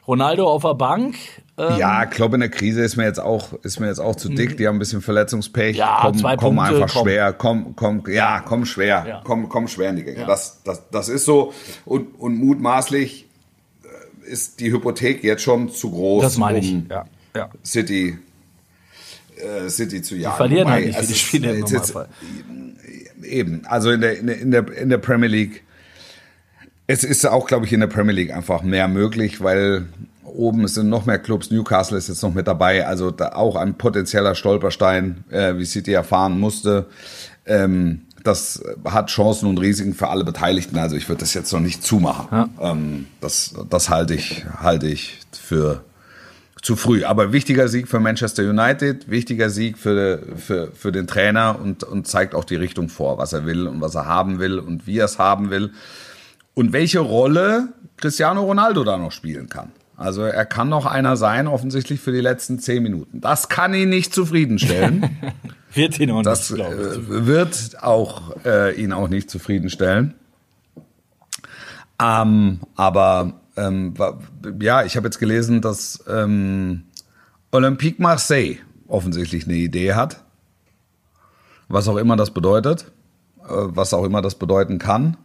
Ronaldo 0.07 0.49
auf 0.49 0.63
der 0.63 0.73
Bank. 0.73 1.15
Ähm, 1.57 1.77
ja, 1.77 2.05
Klopp 2.05 2.33
in 2.33 2.39
der 2.39 2.49
Krise 2.49 2.81
ist 2.81 2.97
mir 2.97 3.05
jetzt 3.05 3.19
auch, 3.19 3.53
ist 3.63 3.79
mir 3.79 3.87
jetzt 3.87 3.99
auch 3.99 4.15
zu 4.15 4.29
dick. 4.29 4.57
Die 4.57 4.67
haben 4.67 4.77
ein 4.77 4.79
bisschen 4.79 5.01
Verletzungspech. 5.01 5.77
Ja, 5.77 5.99
komm, 6.01 6.17
zwei 6.17 6.35
komm 6.35 6.55
Punkte, 6.55 6.75
einfach 6.75 6.93
komm. 6.93 7.03
schwer. 7.03 7.33
Komm, 7.33 7.75
komm, 7.75 8.03
ja, 8.07 8.39
komm 8.39 8.65
schwer. 8.65 9.05
Ja. 9.07 9.21
Komm, 9.23 9.49
komm 9.49 9.67
schwer 9.67 9.91
in 9.91 9.97
die 9.97 10.03
Gänge. 10.03 10.21
Ja. 10.21 10.25
Das, 10.25 10.63
das, 10.63 10.89
das 10.89 11.09
ist 11.09 11.25
so. 11.25 11.53
Und, 11.85 12.19
und 12.19 12.37
mutmaßlich 12.37 13.26
ist 14.27 14.59
die 14.59 14.71
Hypothek 14.71 15.23
jetzt 15.23 15.41
schon 15.41 15.69
zu 15.69 15.91
groß, 15.91 16.23
das 16.23 16.37
meine 16.37 16.59
ich. 16.59 16.71
Um 16.71 16.87
ja. 16.89 17.05
Ja. 17.35 17.49
City, 17.63 18.17
äh, 19.37 19.69
City 19.69 20.01
zu 20.01 20.15
jagen. 20.15 20.33
Die 20.33 20.37
verlieren 20.37 20.69
halt 20.69 20.85
nicht 20.85 20.99
viele 20.99 21.15
Spiele 21.15 21.55
im 21.55 21.65
jetzt, 21.65 21.93
Eben, 23.23 23.65
also 23.65 23.91
in 23.91 24.01
der, 24.01 24.19
in 24.19 24.51
der, 24.51 24.71
in 24.71 24.89
der 24.89 24.99
Premier 24.99 25.27
League, 25.27 25.63
es 26.85 27.03
ist 27.03 27.25
auch, 27.25 27.47
glaube 27.47 27.65
ich, 27.65 27.73
in 27.73 27.79
der 27.81 27.87
Premier 27.87 28.13
League 28.13 28.33
einfach 28.33 28.61
mehr 28.61 28.87
möglich, 28.87 29.41
weil 29.41 29.87
oben 30.23 30.67
sind 30.67 30.89
noch 30.89 31.05
mehr 31.05 31.19
Clubs. 31.19 31.51
Newcastle 31.51 31.97
ist 31.97 32.07
jetzt 32.07 32.21
noch 32.21 32.33
mit 32.33 32.47
dabei, 32.47 32.85
also 32.85 33.11
da 33.11 33.33
auch 33.33 33.55
ein 33.55 33.75
potenzieller 33.75 34.35
Stolperstein, 34.35 35.23
äh, 35.29 35.57
wie 35.57 35.65
City 35.65 35.93
erfahren 35.93 36.39
musste. 36.39 36.85
Ähm, 37.45 38.06
das 38.27 38.61
hat 38.85 39.09
Chancen 39.09 39.47
und 39.47 39.57
Risiken 39.57 39.93
für 39.93 40.09
alle 40.09 40.23
Beteiligten. 40.23 40.77
Also 40.77 40.95
ich 40.95 41.07
würde 41.09 41.21
das 41.21 41.33
jetzt 41.33 41.51
noch 41.53 41.59
nicht 41.59 41.83
zumachen. 41.83 42.27
Ja. 42.31 42.49
Ähm, 42.71 43.07
das, 43.21 43.55
das 43.69 43.89
halte 43.89 44.13
ich, 44.13 44.45
halte 44.59 44.87
ich 44.87 45.19
für 45.31 45.83
zu 46.61 46.75
früh. 46.75 47.05
Aber 47.05 47.31
wichtiger 47.31 47.67
Sieg 47.67 47.87
für 47.87 47.99
Manchester 47.99 48.43
United, 48.43 49.09
wichtiger 49.09 49.49
Sieg 49.49 49.77
für, 49.77 50.21
für, 50.35 50.71
für 50.73 50.91
den 50.91 51.07
Trainer 51.07 51.59
und, 51.61 51.83
und 51.83 52.07
zeigt 52.07 52.35
auch 52.35 52.43
die 52.43 52.55
Richtung 52.55 52.89
vor, 52.89 53.17
was 53.17 53.33
er 53.33 53.45
will 53.45 53.67
und 53.67 53.79
was 53.79 53.95
er 53.95 54.05
haben 54.05 54.39
will 54.39 54.59
und 54.59 54.85
wie 54.85 54.99
er 54.99 55.05
es 55.05 55.17
haben 55.17 55.49
will. 55.49 55.71
Und 56.53 56.73
welche 56.73 56.99
Rolle 56.99 57.69
Cristiano 57.97 58.43
Ronaldo 58.43 58.83
da 58.83 58.97
noch 58.97 59.11
spielen 59.11 59.47
kann. 59.49 59.71
Also 59.97 60.21
er 60.21 60.45
kann 60.45 60.69
noch 60.69 60.85
einer 60.85 61.17
sein, 61.17 61.47
offensichtlich 61.47 61.99
für 61.99 62.11
die 62.11 62.21
letzten 62.21 62.59
zehn 62.59 62.83
Minuten. 62.83 63.19
Das 63.19 63.49
kann 63.49 63.73
ihn 63.73 63.89
nicht 63.89 64.13
zufriedenstellen. 64.13 65.09
wird 65.73 65.99
ihn 65.99 66.11
auch 66.11 66.21
das 66.21 66.51
nicht, 66.51 66.63
äh, 66.63 67.25
wird 67.25 67.81
auch 67.81 68.45
äh, 68.45 68.79
ihn 68.79 68.93
auch 68.93 69.07
nicht 69.07 69.31
zufriedenstellen. 69.31 70.13
Ähm, 71.99 72.59
aber 72.75 73.41
ähm, 73.57 73.95
ja, 74.61 74.83
ich 74.83 74.95
habe 74.97 75.07
jetzt 75.07 75.17
gelesen, 75.17 75.61
dass 75.61 76.03
ähm, 76.07 76.83
Olympique 77.51 77.99
Marseille 77.99 78.57
offensichtlich 78.87 79.45
eine 79.45 79.55
Idee 79.55 79.95
hat, 79.95 80.23
was 81.69 81.87
auch 81.87 81.97
immer 81.97 82.15
das 82.15 82.29
bedeutet, 82.29 82.91
äh, 83.39 83.47
was 83.49 83.95
auch 83.95 84.03
immer 84.03 84.21
das 84.21 84.35
bedeuten 84.35 84.77
kann. 84.77 85.17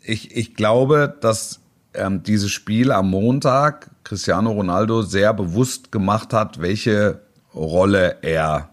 Ich, 0.00 0.36
ich 0.36 0.54
glaube, 0.54 1.12
dass 1.20 1.58
ähm, 1.98 2.22
dieses 2.22 2.50
Spiel 2.50 2.92
am 2.92 3.10
Montag 3.10 3.90
Cristiano 4.04 4.50
Ronaldo 4.52 5.02
sehr 5.02 5.34
bewusst 5.34 5.92
gemacht 5.92 6.32
hat, 6.32 6.60
welche 6.60 7.20
Rolle 7.54 8.16
er 8.22 8.70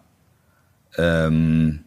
ähm, 0.98 1.82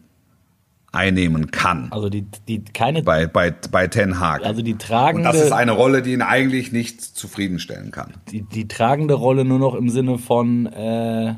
einnehmen 0.91 1.51
kann. 1.51 1.87
Also 1.91 2.09
die, 2.09 2.25
die 2.47 2.63
keine 2.63 3.03
bei, 3.03 3.27
bei, 3.27 3.53
bei 3.71 3.87
Ten 3.87 4.19
Hag. 4.19 4.45
Also 4.45 4.61
die 4.61 4.75
tragende. 4.75 5.27
Und 5.27 5.35
das 5.35 5.43
ist 5.43 5.51
eine 5.51 5.71
Rolle, 5.71 6.01
die 6.01 6.13
ihn 6.13 6.21
eigentlich 6.21 6.71
nicht 6.71 7.01
zufriedenstellen 7.01 7.91
kann. 7.91 8.13
Die, 8.31 8.41
die 8.41 8.67
tragende 8.67 9.13
Rolle 9.13 9.45
nur 9.45 9.59
noch 9.59 9.75
im 9.75 9.89
Sinne 9.89 10.17
von 10.17 10.65
äh, 10.67 11.35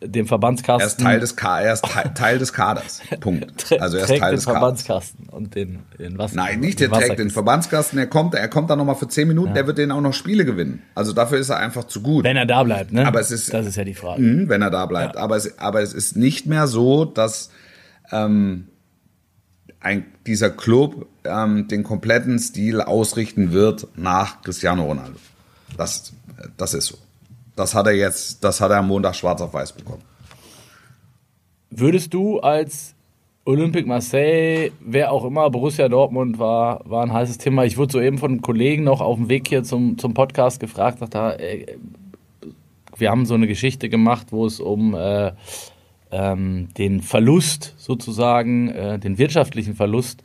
dem 0.00 0.26
Verbandskasten. 0.26 0.82
Er 0.82 0.86
ist 0.86 1.00
Teil 1.00 1.20
des, 1.20 1.36
Ka 1.36 1.60
er 1.60 1.72
ist 1.72 1.84
Teil, 1.84 2.14
Teil 2.14 2.38
des 2.38 2.52
Kaders. 2.52 3.00
Punkt. 3.20 3.66
Also 3.80 3.96
er 3.96 4.04
ist 4.04 4.18
Teil 4.18 4.34
des 4.34 4.44
den 4.44 4.52
Verbandskasten 4.52 5.28
und 5.28 5.54
den, 5.54 5.80
den 5.98 6.18
Wasser. 6.18 6.36
Nein, 6.36 6.60
nicht 6.60 6.78
der 6.78 6.90
trägt 6.90 7.18
den 7.18 7.30
Verbandskasten. 7.30 7.98
Er 7.98 8.06
kommt, 8.06 8.34
er 8.34 8.48
kommt 8.48 8.70
da 8.70 8.76
nochmal 8.76 8.94
für 8.94 9.08
zehn 9.08 9.26
Minuten. 9.26 9.48
Ja. 9.48 9.54
Der 9.54 9.66
wird 9.66 9.78
den 9.78 9.90
auch 9.90 10.00
noch 10.00 10.14
Spiele 10.14 10.44
gewinnen. 10.44 10.82
Also 10.94 11.12
dafür 11.12 11.38
ist 11.38 11.48
er 11.48 11.58
einfach 11.58 11.84
zu 11.84 12.00
gut. 12.00 12.24
Wenn 12.24 12.36
er 12.36 12.46
da 12.46 12.62
bleibt, 12.62 12.92
ne? 12.92 13.06
Aber 13.06 13.20
es 13.20 13.30
ist, 13.30 13.52
das 13.52 13.66
ist 13.66 13.76
ja 13.76 13.84
die 13.84 13.94
Frage. 13.94 14.22
Mh, 14.22 14.48
wenn 14.48 14.62
er 14.62 14.70
da 14.70 14.86
bleibt. 14.86 15.16
Ja. 15.16 15.20
Aber, 15.20 15.36
es, 15.36 15.58
aber 15.58 15.82
es 15.82 15.92
ist 15.92 16.16
nicht 16.16 16.46
mehr 16.46 16.68
so, 16.68 17.04
dass 17.04 17.50
ähm, 18.12 18.68
ein, 19.80 20.06
dieser 20.26 20.50
Club 20.50 21.06
ähm, 21.24 21.66
den 21.66 21.82
kompletten 21.82 22.38
Stil 22.38 22.80
ausrichten 22.80 23.52
wird 23.52 23.88
nach 23.96 24.42
Cristiano 24.42 24.84
Ronaldo. 24.84 25.18
Das, 25.76 26.12
das 26.56 26.74
ist 26.74 26.86
so. 26.86 26.98
Das 27.58 27.74
hat 27.74 27.88
er 27.88 27.94
jetzt, 27.94 28.44
das 28.44 28.60
hat 28.60 28.70
er 28.70 28.78
am 28.78 28.86
Montag 28.86 29.16
schwarz 29.16 29.40
auf 29.40 29.52
weiß 29.52 29.72
bekommen. 29.72 30.02
Würdest 31.70 32.14
du 32.14 32.38
als 32.38 32.94
Olympique 33.44 33.88
Marseille, 33.88 34.70
wer 34.78 35.10
auch 35.10 35.24
immer, 35.24 35.50
Borussia 35.50 35.88
Dortmund 35.88 36.38
war, 36.38 36.88
war 36.88 37.02
ein 37.02 37.12
heißes 37.12 37.38
Thema. 37.38 37.64
Ich 37.64 37.76
wurde 37.76 37.92
soeben 37.92 38.18
von 38.18 38.30
einem 38.30 38.42
Kollegen 38.42 38.84
noch 38.84 39.00
auf 39.00 39.16
dem 39.16 39.28
Weg 39.28 39.48
hier 39.48 39.64
zum, 39.64 39.98
zum 39.98 40.14
Podcast 40.14 40.60
gefragt, 40.60 41.02
dachte, 41.02 41.40
äh, 41.40 41.78
wir 42.96 43.10
haben 43.10 43.26
so 43.26 43.34
eine 43.34 43.48
Geschichte 43.48 43.88
gemacht, 43.88 44.28
wo 44.30 44.46
es 44.46 44.60
um 44.60 44.94
äh, 44.94 45.32
ähm, 46.12 46.68
den 46.78 47.00
Verlust 47.00 47.74
sozusagen, 47.76 48.68
äh, 48.68 48.98
den 49.00 49.18
wirtschaftlichen 49.18 49.74
Verlust 49.74 50.22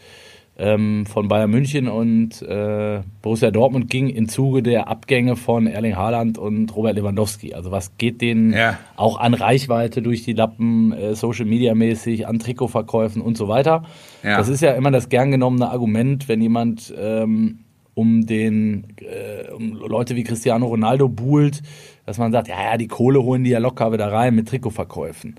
ähm, 0.57 1.05
von 1.07 1.27
Bayern 1.27 1.49
München 1.49 1.87
und 1.87 2.41
äh, 2.43 3.01
Borussia 3.21 3.49
Dortmund 3.49 3.89
ging 3.89 4.09
im 4.09 4.29
Zuge 4.29 4.61
der 4.61 4.87
Abgänge 4.87 5.35
von 5.35 5.65
Erling 5.65 5.95
Haaland 5.95 6.37
und 6.37 6.75
Robert 6.75 6.95
Lewandowski. 6.95 7.53
Also 7.55 7.71
was 7.71 7.97
geht 7.97 8.21
denen 8.21 8.53
Ja. 8.53 8.77
auch 8.95 9.19
an 9.19 9.33
Reichweite 9.33 10.03
durch 10.03 10.23
die 10.23 10.33
Lappen, 10.33 10.91
äh, 10.91 11.15
Social 11.15 11.45
Media 11.45 11.73
mäßig, 11.73 12.27
an 12.27 12.37
Trikotverkäufen 12.37 13.21
und 13.21 13.35
so 13.35 13.47
weiter. 13.47 13.83
Ja. 14.23 14.37
Das 14.37 14.47
ist 14.47 14.61
ja 14.61 14.73
immer 14.73 14.91
das 14.91 15.09
gern 15.09 15.31
genommene 15.31 15.69
Argument, 15.71 16.27
wenn 16.27 16.39
jemand 16.41 16.93
ähm, 16.97 17.59
um 17.95 18.25
den 18.25 18.87
äh, 19.01 19.51
um 19.51 19.73
Leute 19.73 20.15
wie 20.15 20.23
Cristiano 20.23 20.67
Ronaldo 20.67 21.09
buhlt, 21.09 21.61
dass 22.05 22.17
man 22.19 22.31
sagt, 22.31 22.47
ja, 22.47 22.55
ja, 22.71 22.77
die 22.77 22.87
Kohle 22.87 23.23
holen 23.23 23.43
die 23.43 23.51
ja 23.51 23.59
locker 23.59 23.91
wieder 23.91 24.11
rein 24.11 24.35
mit 24.35 24.47
Trikotverkäufen. 24.49 25.35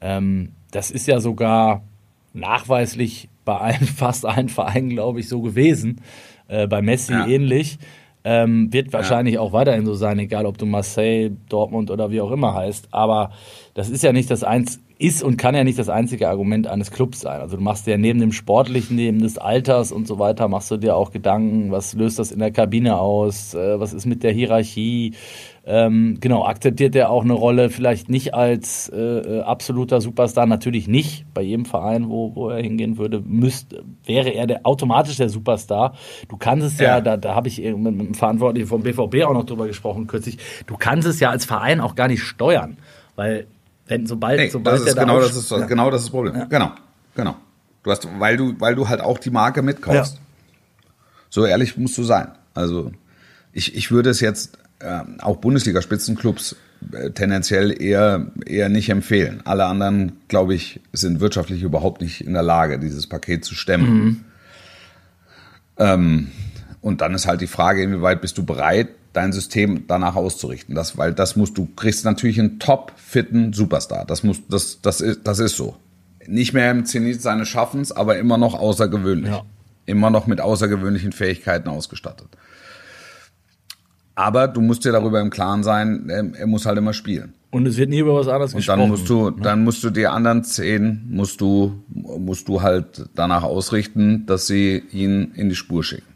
Ähm, 0.00 0.50
das 0.70 0.90
ist 0.90 1.06
ja 1.06 1.20
sogar 1.20 1.82
nachweislich 2.34 3.28
bei 3.48 3.56
allen, 3.56 3.86
fast 3.96 4.26
allen 4.26 4.50
Vereinen, 4.50 4.90
glaube 4.90 5.20
ich, 5.20 5.28
so 5.28 5.40
gewesen. 5.40 6.02
Äh, 6.48 6.66
bei 6.66 6.82
Messi 6.82 7.12
Ja. 7.12 7.26
ähnlich. 7.26 7.78
Ähm, 8.24 8.70
wird 8.72 8.92
wahrscheinlich 8.92 9.38
auch 9.38 9.52
weiterhin 9.54 9.86
so 9.86 9.94
sein, 9.94 10.18
egal 10.18 10.44
ob 10.44 10.58
du 10.58 10.66
Marseille, 10.66 11.30
Dortmund 11.48 11.90
oder 11.90 12.10
wie 12.10 12.20
auch 12.20 12.30
immer 12.30 12.52
heißt. 12.52 12.88
Aber 12.90 13.30
das 13.72 13.88
ist 13.88 14.02
ja 14.02 14.12
nicht 14.12 14.30
das 14.30 14.44
eins, 14.44 14.80
ist 14.98 15.22
und 15.22 15.36
kann 15.38 15.54
ja 15.54 15.62
nicht 15.64 15.78
das 15.78 15.88
einzige 15.88 16.28
Argument 16.28 16.66
eines 16.66 16.90
Clubs 16.90 17.20
sein. 17.20 17.40
Also 17.40 17.56
du 17.56 17.62
machst 17.62 17.86
dir 17.86 17.96
neben 17.96 18.18
dem 18.20 18.32
Sportlichen, 18.32 18.96
neben 18.96 19.20
des 19.20 19.38
Alters 19.38 19.92
und 19.92 20.06
so 20.06 20.18
weiter, 20.18 20.48
machst 20.48 20.70
du 20.70 20.76
dir 20.76 20.96
auch 20.96 21.12
Gedanken, 21.12 21.70
was 21.70 21.94
löst 21.94 22.18
das 22.18 22.32
in 22.32 22.40
der 22.40 22.50
Kabine 22.50 22.98
aus, 22.98 23.54
äh, 23.54 23.78
was 23.80 23.94
ist 23.94 24.04
mit 24.06 24.22
der 24.24 24.32
Hierarchie, 24.32 25.14
ähm, 25.70 26.16
genau, 26.18 26.46
akzeptiert 26.46 26.96
er 26.96 27.10
auch 27.10 27.24
eine 27.24 27.34
Rolle, 27.34 27.68
vielleicht 27.68 28.08
nicht 28.08 28.32
als 28.32 28.88
äh, 28.88 28.96
äh, 28.96 29.40
absoluter 29.42 30.00
Superstar, 30.00 30.46
natürlich 30.46 30.88
nicht. 30.88 31.26
Bei 31.34 31.42
jedem 31.42 31.66
Verein, 31.66 32.08
wo, 32.08 32.34
wo 32.34 32.48
er 32.48 32.62
hingehen 32.62 32.96
würde, 32.96 33.20
müsste, 33.20 33.84
wäre 34.02 34.30
er 34.30 34.46
der, 34.46 34.60
automatisch 34.64 35.16
der 35.18 35.28
Superstar. 35.28 35.94
Du 36.28 36.38
kannst 36.38 36.66
es 36.66 36.78
ja, 36.78 36.96
Ja. 36.96 37.00
da, 37.02 37.18
da 37.18 37.34
habe 37.34 37.48
ich 37.48 37.58
mit, 37.58 37.76
mit 37.76 38.00
dem 38.00 38.14
Verantwortlichen 38.14 38.66
vom 38.66 38.82
BVB 38.82 39.24
auch 39.26 39.34
noch 39.34 39.44
drüber 39.44 39.66
gesprochen 39.66 40.06
kürzlich, 40.06 40.38
du 40.66 40.78
kannst 40.78 41.06
es 41.06 41.20
ja 41.20 41.28
als 41.28 41.44
Verein 41.44 41.82
auch 41.82 41.94
gar 41.94 42.08
nicht 42.08 42.22
steuern. 42.22 42.78
Weil, 43.14 43.46
wenn 43.88 44.06
sobald, 44.06 44.40
Nee, 44.40 44.48
sobald 44.48 44.80
das 44.80 44.88
ist 44.88 44.96
genau 44.96 45.16
da 45.16 45.26
das, 45.26 45.36
ist, 45.36 45.68
genau 45.68 45.90
das 45.90 46.00
ist 46.00 46.06
das 46.06 46.10
Problem. 46.10 46.48
Genau, 46.48 46.70
genau. 47.14 47.36
Du 47.82 47.90
hast, 47.90 48.08
weil 48.18 48.38
du, 48.38 48.54
weil 48.58 48.74
du 48.74 48.88
halt 48.88 49.02
auch 49.02 49.18
die 49.18 49.30
Marke 49.30 49.60
mitkaufst. 49.60 50.14
Ja. 50.14 50.20
So 51.28 51.44
ehrlich 51.44 51.76
musst 51.76 51.98
du 51.98 52.04
sein. 52.04 52.28
Also 52.54 52.90
ich, 53.52 53.76
ich 53.76 53.90
würde 53.90 54.08
es 54.08 54.20
jetzt 54.20 54.56
äh, 54.80 55.00
auch 55.20 55.36
Bundesliga-Spitzenclubs 55.36 56.56
äh, 56.92 57.10
tendenziell 57.10 57.80
eher, 57.82 58.26
eher 58.46 58.68
nicht 58.68 58.90
empfehlen. 58.90 59.42
Alle 59.44 59.66
anderen, 59.66 60.12
glaube 60.28 60.54
ich, 60.54 60.80
sind 60.92 61.20
wirtschaftlich 61.20 61.62
überhaupt 61.62 62.00
nicht 62.00 62.20
in 62.20 62.32
der 62.34 62.42
Lage, 62.42 62.78
dieses 62.78 63.06
Paket 63.06 63.44
zu 63.44 63.54
stemmen. 63.54 64.24
Ähm, 65.78 66.28
und 66.80 67.00
dann 67.00 67.14
ist 67.14 67.26
halt 67.26 67.40
die 67.40 67.46
Frage, 67.46 67.82
inwieweit 67.82 68.20
bist 68.20 68.38
du 68.38 68.44
bereit, 68.44 68.88
dein 69.12 69.32
System 69.32 69.84
danach 69.88 70.16
auszurichten. 70.16 70.74
Das, 70.74 70.96
weil 70.96 71.12
das 71.12 71.36
musst 71.36 71.58
du, 71.58 71.66
kriegst 71.76 72.04
natürlich 72.04 72.38
einen 72.38 72.58
top 72.58 72.92
fitten 72.96 73.52
Superstar. 73.52 74.04
Das 74.04 74.22
muss, 74.22 74.40
das, 74.48 74.80
das 74.80 75.00
ist, 75.00 75.20
das 75.24 75.38
ist 75.40 75.56
so. 75.56 75.76
Nicht 76.26 76.52
mehr 76.52 76.70
im 76.70 76.84
Zenit 76.84 77.22
seines 77.22 77.48
Schaffens, 77.48 77.90
aber 77.90 78.18
immer 78.18 78.38
noch 78.38 78.54
außergewöhnlich. 78.54 79.32
Ja. 79.32 79.42
Immer 79.86 80.10
noch 80.10 80.26
mit 80.26 80.40
außergewöhnlichen 80.40 81.12
Fähigkeiten 81.12 81.68
ausgestattet. 81.68 82.28
Aber 84.18 84.48
du 84.48 84.60
musst 84.60 84.84
dir 84.84 84.90
darüber 84.90 85.20
im 85.20 85.30
Klaren 85.30 85.62
sein, 85.62 86.08
er, 86.08 86.40
er 86.40 86.46
muss 86.48 86.66
halt 86.66 86.76
immer 86.76 86.92
spielen. 86.92 87.34
Und 87.52 87.66
es 87.66 87.76
wird 87.76 87.88
nie 87.88 88.00
über 88.00 88.16
was 88.16 88.26
anderes 88.26 88.52
Und 88.52 88.58
gesprochen. 88.58 88.80
dann 88.80 88.88
musst 88.88 89.08
du, 89.08 89.30
dann 89.30 89.62
musst 89.62 89.84
du 89.84 89.90
die 89.90 90.08
anderen 90.08 90.42
zehn, 90.42 91.06
musst 91.08 91.40
du, 91.40 91.84
musst 91.88 92.48
du 92.48 92.60
halt 92.60 93.08
danach 93.14 93.44
ausrichten, 93.44 94.26
dass 94.26 94.48
sie 94.48 94.82
ihn 94.90 95.30
in 95.36 95.48
die 95.48 95.54
Spur 95.54 95.84
schicken. 95.84 96.08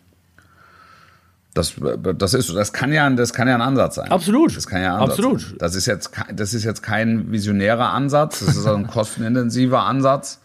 Das, 1.55 1.75
das 2.19 2.35
ist, 2.35 2.53
das 2.53 2.73
kann 2.73 2.93
ja, 2.93 3.09
das 3.11 3.33
kann 3.33 3.47
ja 3.47 3.55
ein 3.55 3.63
Ansatz 3.63 3.95
sein. 3.95 4.11
Absolut. 4.11 4.57
Das 4.57 4.67
kann 4.67 4.83
ja 4.83 4.97
ein 4.97 5.03
Ansatz 5.03 5.19
Absolut. 5.21 5.41
Sein. 5.41 5.57
Das 5.59 5.77
ist 5.77 5.87
jetzt, 5.87 6.11
das 6.35 6.55
ist 6.55 6.65
jetzt 6.65 6.83
kein 6.83 7.31
visionärer 7.31 7.91
Ansatz. 7.91 8.41
Das 8.45 8.57
ist 8.57 8.67
ein 8.67 8.87
kostenintensiver 8.89 9.85
Ansatz. 9.85 10.41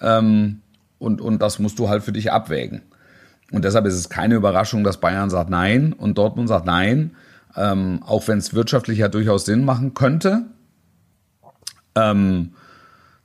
Ähm, 0.00 0.62
und, 0.98 1.20
und 1.20 1.42
das 1.42 1.58
musst 1.58 1.78
du 1.78 1.90
halt 1.90 2.04
für 2.04 2.12
dich 2.12 2.32
abwägen. 2.32 2.80
Und 3.52 3.64
deshalb 3.64 3.86
ist 3.86 3.94
es 3.94 4.08
keine 4.08 4.34
Überraschung, 4.34 4.82
dass 4.82 4.98
Bayern 4.98 5.30
sagt 5.30 5.50
Nein 5.50 5.92
und 5.92 6.18
Dortmund 6.18 6.48
sagt 6.48 6.66
Nein, 6.66 7.12
ähm, 7.54 8.00
auch 8.04 8.26
wenn 8.28 8.38
es 8.38 8.54
wirtschaftlich 8.54 8.98
ja 8.98 9.08
durchaus 9.08 9.44
Sinn 9.44 9.64
machen 9.64 9.94
könnte. 9.94 10.46
Ähm, 11.94 12.54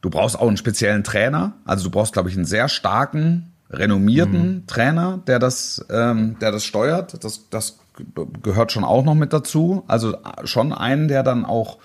du 0.02 0.10
brauchst 0.10 0.38
auch 0.38 0.48
einen 0.48 0.58
speziellen 0.58 1.04
Trainer. 1.04 1.54
Also 1.66 1.86
du 1.86 1.92
brauchst, 1.92 2.14
glaube 2.14 2.30
ich, 2.30 2.36
einen 2.36 2.46
sehr 2.46 2.68
starken, 2.68 3.54
renommierten 3.70 4.66
Trainer, 4.68 5.20
der 5.28 5.40
das, 5.40 5.86
ähm, 5.90 6.38
der 6.40 6.52
das 6.52 6.66
steuert. 6.66 7.24
Das, 7.24 7.50
das 7.50 7.80
gehört 8.44 8.72
schon 8.72 8.84
auch 8.84 9.04
noch 9.04 9.16
mit 9.16 9.34
dazu. 9.34 9.84
Also 9.88 10.18
schon 10.44 10.74
einen, 10.74 11.08
der 11.08 11.24
dann 11.24 11.46
auch 11.46 11.78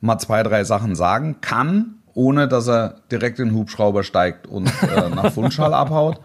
mal 0.00 0.18
zwei, 0.18 0.42
drei 0.42 0.64
Sachen 0.64 0.94
sagen 0.94 1.36
kann, 1.40 2.01
ohne 2.14 2.48
dass 2.48 2.68
er 2.68 2.96
direkt 3.10 3.38
in 3.38 3.48
den 3.48 3.54
Hubschrauber 3.54 4.02
steigt 4.02 4.46
und 4.46 4.66
äh, 4.82 5.08
nach 5.08 5.32
Funchal 5.32 5.74
abhaut. 5.74 6.20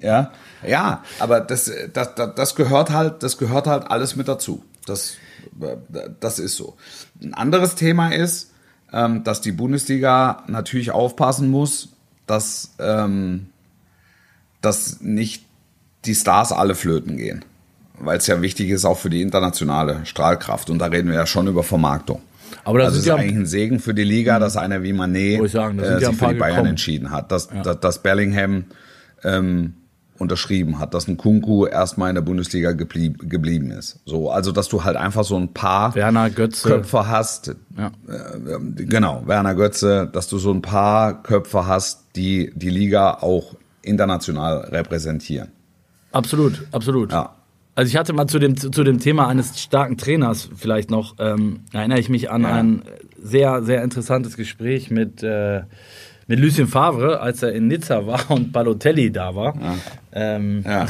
Ja, 0.00 0.32
ja, 0.66 1.02
aber 1.18 1.40
das, 1.40 1.70
das, 1.92 2.14
das, 2.14 2.34
das 2.34 2.54
gehört 2.54 2.90
halt, 2.90 3.22
das 3.22 3.38
gehört 3.38 3.66
halt 3.66 3.90
alles 3.90 4.16
mit 4.16 4.28
dazu. 4.28 4.64
Das, 4.84 5.14
das 6.20 6.38
ist 6.38 6.56
so. 6.56 6.76
Ein 7.22 7.34
anderes 7.34 7.74
Thema 7.74 8.10
ist, 8.10 8.52
ähm, 8.92 9.24
dass 9.24 9.40
die 9.40 9.52
Bundesliga 9.52 10.44
natürlich 10.46 10.90
aufpassen 10.90 11.50
muss, 11.50 11.90
dass, 12.26 12.74
ähm, 12.78 13.46
dass 14.60 15.00
nicht 15.00 15.44
die 16.04 16.14
Stars 16.14 16.52
alle 16.52 16.74
flöten 16.74 17.16
gehen. 17.16 17.44
Weil 17.98 18.18
es 18.18 18.26
ja 18.26 18.42
wichtig 18.42 18.70
ist 18.70 18.84
auch 18.84 18.98
für 18.98 19.10
die 19.10 19.22
internationale 19.22 20.04
Strahlkraft. 20.04 20.70
Und 20.70 20.78
da 20.78 20.86
reden 20.86 21.08
wir 21.08 21.16
ja 21.16 21.26
schon 21.26 21.46
über 21.46 21.62
Vermarktung. 21.62 22.20
Aber 22.64 22.78
das 22.78 22.88
also 22.88 22.98
ist 23.00 23.06
ja- 23.06 23.16
eigentlich 23.16 23.36
ein 23.36 23.46
Segen 23.46 23.78
für 23.80 23.94
die 23.94 24.04
Liga, 24.04 24.38
dass 24.38 24.56
einer 24.56 24.82
wie 24.82 24.92
Manet 24.92 25.48
sagen, 25.50 25.78
äh, 25.78 26.00
ja 26.00 26.10
sich 26.10 26.18
für 26.18 26.28
die 26.28 26.34
Bayern 26.34 26.54
gekommen. 26.54 26.70
entschieden 26.70 27.10
hat, 27.10 27.30
dass, 27.32 27.48
dass, 27.62 27.80
dass 27.80 28.02
Bellingham 28.02 28.64
ähm, 29.24 29.74
unterschrieben 30.18 30.78
hat, 30.78 30.94
dass 30.94 31.08
ein 31.08 31.16
Kunku 31.16 31.66
erstmal 31.66 32.08
in 32.08 32.14
der 32.14 32.22
Bundesliga 32.22 32.72
geblieb, 32.72 33.28
geblieben 33.28 33.70
ist. 33.70 34.00
So, 34.06 34.30
also 34.30 34.50
dass 34.52 34.68
du 34.68 34.82
halt 34.84 34.96
einfach 34.96 35.24
so 35.24 35.36
ein 35.36 35.52
paar 35.52 35.94
Werner 35.94 36.30
Götze. 36.30 36.68
Köpfe 36.68 37.08
hast, 37.08 37.54
Ja. 37.76 37.88
äh, 38.08 38.58
genau, 38.84 39.22
Werner 39.26 39.54
Götze, 39.54 40.08
dass 40.10 40.28
du 40.28 40.38
so 40.38 40.52
ein 40.52 40.62
paar 40.62 41.22
Köpfe 41.22 41.66
hast, 41.66 42.04
die 42.16 42.50
die 42.54 42.70
Liga 42.70 43.18
auch 43.20 43.54
international 43.82 44.60
repräsentieren. 44.70 45.48
Absolut, 46.12 46.66
absolut. 46.72 47.12
Ja. 47.12 47.35
Also 47.76 47.90
ich 47.90 47.96
hatte 47.96 48.14
mal 48.14 48.26
zu 48.26 48.38
dem, 48.38 48.56
zu 48.56 48.70
dem 48.84 48.98
Thema 48.98 49.28
eines 49.28 49.60
starken 49.62 49.98
Trainers 49.98 50.48
vielleicht 50.56 50.90
noch, 50.90 51.14
ähm, 51.18 51.60
erinnere 51.74 51.98
ich 52.00 52.08
mich 52.08 52.30
an 52.30 52.42
Ja. 52.42 52.52
ein 52.54 52.82
sehr, 53.22 53.62
sehr 53.62 53.82
interessantes 53.84 54.36
Gespräch 54.38 54.90
mit, 54.90 55.22
äh, 55.22 55.60
mit 56.26 56.40
Lucien 56.40 56.68
Favre, 56.68 57.20
als 57.20 57.42
er 57.42 57.52
in 57.52 57.68
Nizza 57.68 58.06
war 58.06 58.30
und 58.30 58.50
Balotelli 58.50 59.12
da 59.12 59.34
war. 59.36 59.54
Ähm, 60.12 60.64
Ja. 60.66 60.86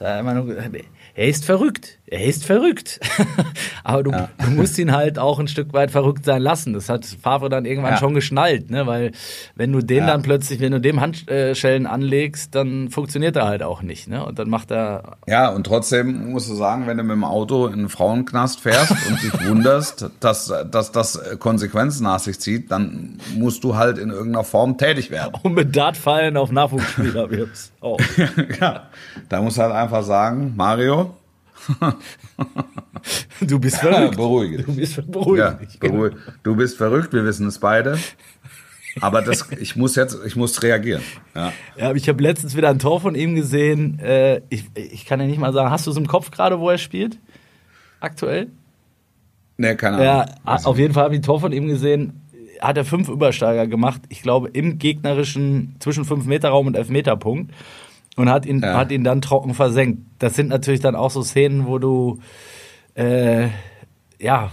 nur 0.34 0.46
gesagt, 0.46 0.76
er 1.14 1.28
ist 1.28 1.44
verrückt, 1.44 1.98
er 2.08 2.24
ist 2.24 2.44
verrückt. 2.44 3.00
Aber 3.84 4.02
du, 4.04 4.10
du 4.12 4.50
musst 4.50 4.78
ihn 4.78 4.92
halt 4.92 5.18
auch 5.18 5.38
ein 5.40 5.48
Stück 5.48 5.72
weit 5.72 5.90
verrückt 5.90 6.24
sein 6.24 6.40
lassen. 6.42 6.72
Das 6.72 6.88
hat 6.88 7.04
Favre 7.04 7.48
dann 7.48 7.64
irgendwann 7.64 7.92
Ja. 7.94 7.98
schon 7.98 8.14
geschnallt, 8.14 8.70
ne? 8.70 8.86
weil 8.86 9.12
wenn 9.56 9.72
du 9.72 9.80
den 9.80 9.98
Ja. 9.98 10.06
dann 10.06 10.22
plötzlich, 10.22 10.60
wenn 10.60 10.72
du 10.72 10.80
dem 10.80 11.00
Handschellen 11.00 11.86
anlegst, 11.86 12.54
dann 12.54 12.90
funktioniert 12.90 13.34
er 13.36 13.46
halt 13.46 13.62
auch 13.62 13.82
nicht. 13.82 14.08
Ne? 14.08 14.24
Und 14.24 14.38
dann 14.38 14.48
macht 14.48 14.70
er 14.70 15.16
Ja, 15.26 15.48
und 15.50 15.64
trotzdem 15.64 16.30
musst 16.30 16.48
du 16.48 16.54
sagen, 16.54 16.86
wenn 16.86 16.96
du 16.96 17.02
mit 17.02 17.16
dem 17.16 17.24
Auto 17.24 17.66
in 17.66 17.72
einen 17.74 17.88
Frauenknast 17.88 18.60
fährst 18.60 18.92
und 19.08 19.22
dich 19.22 19.46
wunderst, 19.48 20.08
dass, 20.20 20.52
dass 20.70 20.92
das 20.92 21.20
Konsequenzen 21.40 22.04
nach 22.04 22.20
sich 22.20 22.38
zieht, 22.40 22.70
dann 22.70 23.18
musst 23.36 23.64
du 23.64 23.76
halt 23.76 23.98
in 23.98 24.10
irgendeiner 24.10 24.44
Form 24.44 24.78
tätig 24.78 25.10
werden. 25.10 25.32
und 25.42 25.54
mit 25.54 25.74
Dartfallen 25.74 26.36
auf 26.36 26.52
Nachwuchsspieler 26.52 27.30
wirbst. 27.30 27.72
Oh. 27.80 27.96
ja, 28.60 28.84
da 29.28 29.42
musst 29.42 29.58
du 29.58 29.62
halt 29.62 29.72
einfach 29.72 30.02
sagen, 30.04 30.54
Mario, 30.56 31.14
Du 33.40 33.58
bist 33.60 33.78
verrückt. 33.78 34.16
beruhige 34.16 34.56
dich. 34.58 34.66
Du 34.66 34.74
bist 34.74 35.10
beruhigt. 35.10 35.38
Ja, 35.38 35.50
dich, 35.52 35.78
genau. 35.78 35.94
beruhig. 35.94 36.14
Du 36.42 36.56
bist 36.56 36.76
verrückt, 36.76 37.12
wir 37.12 37.24
wissen 37.24 37.46
es 37.46 37.58
beide. 37.58 37.98
Aber 39.00 39.22
das, 39.22 39.50
ich 39.60 39.76
muss 39.76 39.94
jetzt, 39.94 40.18
ich 40.24 40.36
muss 40.36 40.62
reagieren. 40.62 41.02
Ja. 41.34 41.52
Ja, 41.76 41.94
ich 41.94 42.08
habe 42.08 42.22
letztens 42.22 42.56
wieder 42.56 42.70
ein 42.70 42.78
Tor 42.78 43.00
von 43.00 43.14
ihm 43.14 43.34
gesehen. 43.34 43.98
Äh, 44.00 44.40
ich, 44.48 44.64
ich 44.74 45.04
kann 45.04 45.20
ja 45.20 45.26
nicht 45.26 45.38
mal 45.38 45.52
sagen, 45.52 45.70
hast 45.70 45.86
du 45.86 45.90
es 45.90 45.96
im 45.96 46.06
Kopf 46.06 46.30
gerade, 46.30 46.58
wo 46.58 46.70
er 46.70 46.78
spielt? 46.78 47.18
Aktuell? 48.00 48.48
Nee, 49.58 49.74
keine 49.74 49.96
Ahnung. 49.96 50.06
Ja, 50.06 50.26
auf 50.64 50.78
jeden 50.78 50.94
Fall 50.94 51.04
habe 51.04 51.14
ich 51.14 51.20
ein 51.20 51.24
Tor 51.24 51.40
von 51.40 51.52
ihm 51.52 51.68
gesehen. 51.68 52.22
Hat 52.60 52.76
er 52.76 52.84
fünf 52.84 53.08
Übersteiger 53.08 53.66
gemacht, 53.66 54.02
ich 54.08 54.22
glaube, 54.22 54.48
im 54.48 54.78
gegnerischen 54.78 55.76
zwischen 55.78 56.04
5-Meter-Raum 56.04 56.68
und 56.68 56.76
Elfmeterpunkt. 56.76 57.52
Und 58.16 58.30
hat 58.30 58.46
ihn, 58.46 58.60
Ja. 58.60 58.76
hat 58.78 58.90
ihn 58.90 59.04
dann 59.04 59.20
trocken 59.20 59.54
versenkt. 59.54 60.00
Das 60.18 60.34
sind 60.34 60.48
natürlich 60.48 60.80
dann 60.80 60.96
auch 60.96 61.10
so 61.10 61.22
Szenen, 61.22 61.66
wo 61.66 61.78
du, 61.78 62.18
äh, 62.94 63.48
ja, 64.18 64.50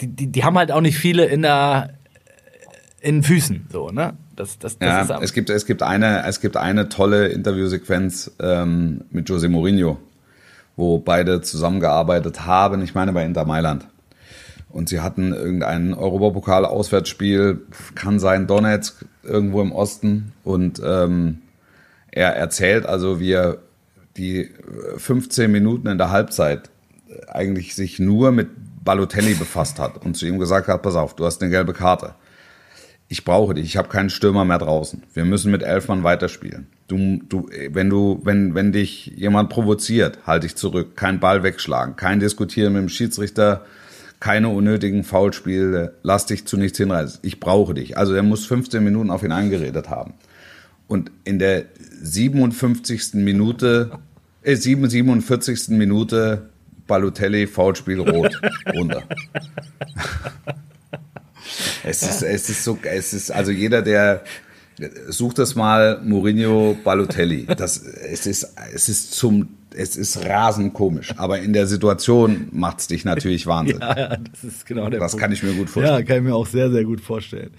die, 0.00 0.06
die, 0.06 0.26
die 0.28 0.44
haben 0.44 0.56
halt 0.56 0.72
auch 0.72 0.80
nicht 0.80 0.96
viele 0.96 1.26
in 1.26 1.42
der, 1.42 1.90
in 3.00 3.16
den 3.16 3.22
Füßen. 3.22 3.66
So, 3.70 3.90
ne? 3.90 4.14
Das, 4.34 4.58
das, 4.58 4.78
das 4.78 5.08
Ja, 5.08 5.20
es 5.20 5.32
gibt, 5.32 5.50
es 5.50 5.66
gibt 5.66 5.82
eine, 5.82 6.24
es 6.24 6.40
gibt 6.40 6.56
eine 6.56 6.88
tolle 6.88 7.28
Interviewsequenz 7.28 8.30
ähm, 8.40 9.04
mit 9.10 9.28
Jose 9.28 9.48
Mourinho, 9.48 9.98
wo 10.76 10.98
beide 10.98 11.40
zusammengearbeitet 11.42 12.46
haben. 12.46 12.82
Ich 12.82 12.94
meine 12.94 13.12
bei 13.12 13.24
Inter 13.24 13.44
Mailand. 13.44 13.88
Und 14.70 14.88
sie 14.88 15.00
hatten 15.00 15.32
irgendein 15.32 15.92
Europapokal-Auswärtsspiel, 15.94 17.62
kann 17.94 18.18
sein 18.18 18.46
Donetsk, 18.46 19.04
irgendwo 19.22 19.60
im 19.62 19.72
Osten. 19.72 20.32
Und 20.44 20.80
ähm, 20.84 21.38
er 22.18 22.36
erzählt 22.36 22.86
also, 22.86 23.20
wie 23.20 23.32
er 23.32 23.58
die 24.16 24.40
äh, 24.42 24.98
15 24.98 25.50
Minuten 25.50 25.88
in 25.88 25.98
der 25.98 26.10
Halbzeit 26.10 26.70
äh, 27.08 27.30
eigentlich 27.30 27.74
sich 27.74 27.98
nur 27.98 28.32
mit 28.32 28.48
Balotelli 28.84 29.34
befasst 29.34 29.78
hat 29.78 30.04
und 30.04 30.16
zu 30.16 30.26
ihm 30.26 30.38
gesagt 30.38 30.68
hat, 30.68 30.82
pass 30.82 30.96
auf, 30.96 31.14
du 31.14 31.24
hast 31.24 31.42
eine 31.42 31.50
gelbe 31.50 31.72
Karte 31.72 32.14
ich 33.08 33.24
brauche 33.24 33.54
dich, 33.54 33.64
ich 33.64 33.76
habe 33.76 33.88
keinen 33.88 34.10
Stürmer 34.10 34.44
mehr 34.44 34.58
draußen. 34.58 35.02
Wir 35.14 35.24
müssen 35.24 35.50
mit 35.50 35.62
elf 35.62 35.88
Mann 35.88 36.04
weiterspielen. 36.04 36.66
Du, 36.88 37.20
du, 37.28 37.48
wenn 37.70 37.88
du, 37.88 38.20
wenn, 38.22 38.54
wenn 38.54 38.72
dich 38.72 39.06
jemand 39.16 39.48
provoziert, 39.48 40.18
halt 40.26 40.42
dich 40.42 40.56
zurück, 40.56 40.94
kein 40.94 41.18
Ball 41.18 41.42
wegschlagen, 41.42 41.96
kein 41.96 42.20
Diskutieren 42.20 42.74
mit 42.74 42.82
dem 42.82 42.88
Schiedsrichter, 42.90 43.64
keine 44.20 44.50
unnötigen 44.50 45.04
Foulspiele, 45.04 45.94
lass 46.02 46.26
dich 46.26 46.46
zu 46.46 46.58
nichts 46.58 46.76
hinreißen. 46.76 47.20
Ich 47.22 47.40
brauche 47.40 47.72
dich. 47.72 47.96
Also 47.96 48.14
er 48.14 48.22
muss 48.22 48.46
15 48.46 48.84
Minuten 48.84 49.10
auf 49.10 49.22
ihn 49.22 49.32
eingeredet 49.32 49.88
haben. 49.88 50.14
Und 50.88 51.12
in 51.24 51.38
der 51.38 51.66
57. 52.02 53.14
Minute, 53.14 53.92
äh, 54.42 54.56
47. 54.56 55.68
Minute 55.68 56.48
Balotelli, 56.86 57.46
Foulspiel 57.46 58.00
rot, 58.00 58.40
runter. 58.74 59.04
Es 61.84 62.02
ist, 62.02 62.22
es 62.22 62.50
ist 62.50 62.64
so, 62.64 62.78
es 62.82 63.12
ist, 63.12 63.30
also 63.30 63.52
jeder, 63.52 63.82
der 63.82 64.24
sucht 65.08 65.38
das 65.38 65.54
mal 65.54 66.00
Mourinho 66.02 66.76
Balotelli. 66.82 67.46
Das, 67.46 67.78
es 67.82 68.26
ist, 68.26 68.54
es 68.72 68.88
ist 68.88 69.12
zum, 69.12 69.57
es 69.74 69.96
ist 69.96 70.24
rasend 70.26 70.74
komisch. 70.74 71.14
Aber 71.16 71.38
in 71.40 71.52
der 71.52 71.66
Situation 71.66 72.48
macht's 72.52 72.86
dich 72.86 73.04
natürlich 73.04 73.46
Wahnsinn. 73.46 73.78
Ja, 73.80 73.98
ja, 73.98 74.16
das 74.16 74.44
ist 74.44 74.66
genau 74.66 74.88
der 74.90 75.00
Das 75.00 75.12
Punkt. 75.12 75.22
kann 75.22 75.32
ich 75.32 75.42
mir 75.42 75.52
gut 75.52 75.70
vorstellen. 75.70 75.98
Ja, 75.98 76.04
kann 76.04 76.16
ich 76.18 76.22
mir 76.22 76.34
auch 76.34 76.46
sehr, 76.46 76.70
sehr 76.70 76.84
gut 76.84 77.00
vorstellen. 77.00 77.50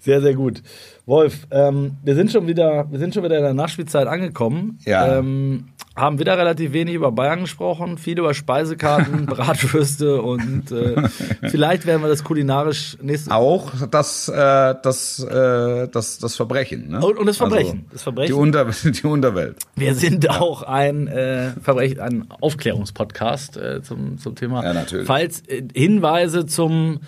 Sehr, 0.00 0.20
sehr 0.20 0.34
gut. 0.34 0.62
Wolf, 1.06 1.46
ähm, 1.50 1.92
wir 2.02 2.14
sind 2.14 2.30
schon 2.30 2.46
wieder, 2.46 2.86
wir 2.90 2.98
sind 2.98 3.14
schon 3.14 3.24
wieder 3.24 3.36
in 3.38 3.42
der 3.44 3.54
Nachspielzeit 3.54 4.06
angekommen. 4.06 4.78
Ja. 4.84 5.18
Ähm, 5.18 5.66
haben 5.96 6.18
wieder 6.18 6.36
relativ 6.36 6.72
wenig 6.72 6.94
über 6.94 7.12
Bayern 7.12 7.42
gesprochen, 7.42 7.98
viel 7.98 8.18
über 8.18 8.34
Speisekarten, 8.34 9.26
Bratwürste 9.26 10.20
und 10.22 10.72
äh, 10.72 11.08
vielleicht 11.48 11.86
werden 11.86 12.02
wir 12.02 12.08
das 12.08 12.24
kulinarisch 12.24 12.96
nächste 13.00 13.30
Auch 13.32 13.70
das, 13.90 14.28
äh, 14.28 14.74
das, 14.82 15.20
äh, 15.20 15.86
das, 15.88 16.18
das 16.18 16.34
Verbrechen. 16.36 16.88
Ne? 16.88 17.00
Und- 17.00 17.18
und 17.18 17.26
das 17.26 17.36
Verbrechen. 17.36 17.84
Also, 17.84 17.92
Das 17.92 18.02
Verbrechen. 18.02 18.34
Die, 18.34 18.40
Unter, 18.40 18.64
die 18.84 19.06
Unterwelt. 19.06 19.56
Wir 19.76 19.94
sind 19.94 20.28
auch 20.28 20.62
ein 20.64 21.06
äh, 21.06 21.52
Verbrechen, 21.62 22.00
ein 22.00 22.26
Aufklärungspodcast 22.40 23.56
äh, 23.56 23.82
zum, 23.82 24.18
zum 24.18 24.34
Thema. 24.34 24.64
Ja, 24.64 24.72
natürlich. 24.74 25.06
Falls 25.06 25.42
äh, 25.46 25.62
Hinweise 25.74 26.46
zum, 26.46 27.00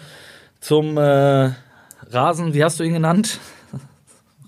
zum 0.60 0.96
äh, 0.96 1.50
Rasen, 2.10 2.54
wie 2.54 2.62
hast 2.62 2.78
du 2.78 2.84
ihn 2.84 2.92
genannt? 2.92 3.40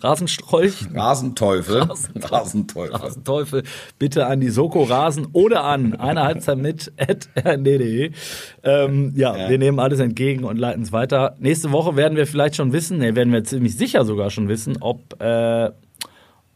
Rasenstrolch? 0.00 0.86
Rasenteufel. 0.94 1.82
Rasenteufel. 1.82 2.30
Rasenteufel. 2.30 2.94
Rasenteufel, 2.96 3.62
bitte 3.98 4.26
an 4.26 4.40
die 4.40 4.50
Soko 4.50 4.82
Rasen 4.84 5.26
oder 5.32 5.64
an 5.64 5.94
eine 5.94 6.22
Halbzeit 6.22 6.58
mit 6.58 6.92
at 6.98 7.28
rnd.de. 7.44 8.12
Ähm, 8.62 9.12
ja, 9.16 9.36
Ja. 9.36 9.48
wir 9.50 9.58
nehmen 9.58 9.78
alles 9.78 10.00
entgegen 10.00 10.44
und 10.44 10.56
leiten 10.58 10.82
es 10.82 10.92
weiter. 10.92 11.34
Nächste 11.38 11.72
Woche 11.72 11.96
werden 11.96 12.16
wir 12.16 12.26
vielleicht 12.26 12.56
schon 12.56 12.72
wissen, 12.72 12.98
ne, 12.98 13.16
werden 13.16 13.32
wir 13.32 13.44
ziemlich 13.44 13.76
sicher 13.76 14.04
sogar 14.04 14.30
schon 14.30 14.48
wissen, 14.48 14.76
ob, 14.80 15.20
äh, 15.20 15.70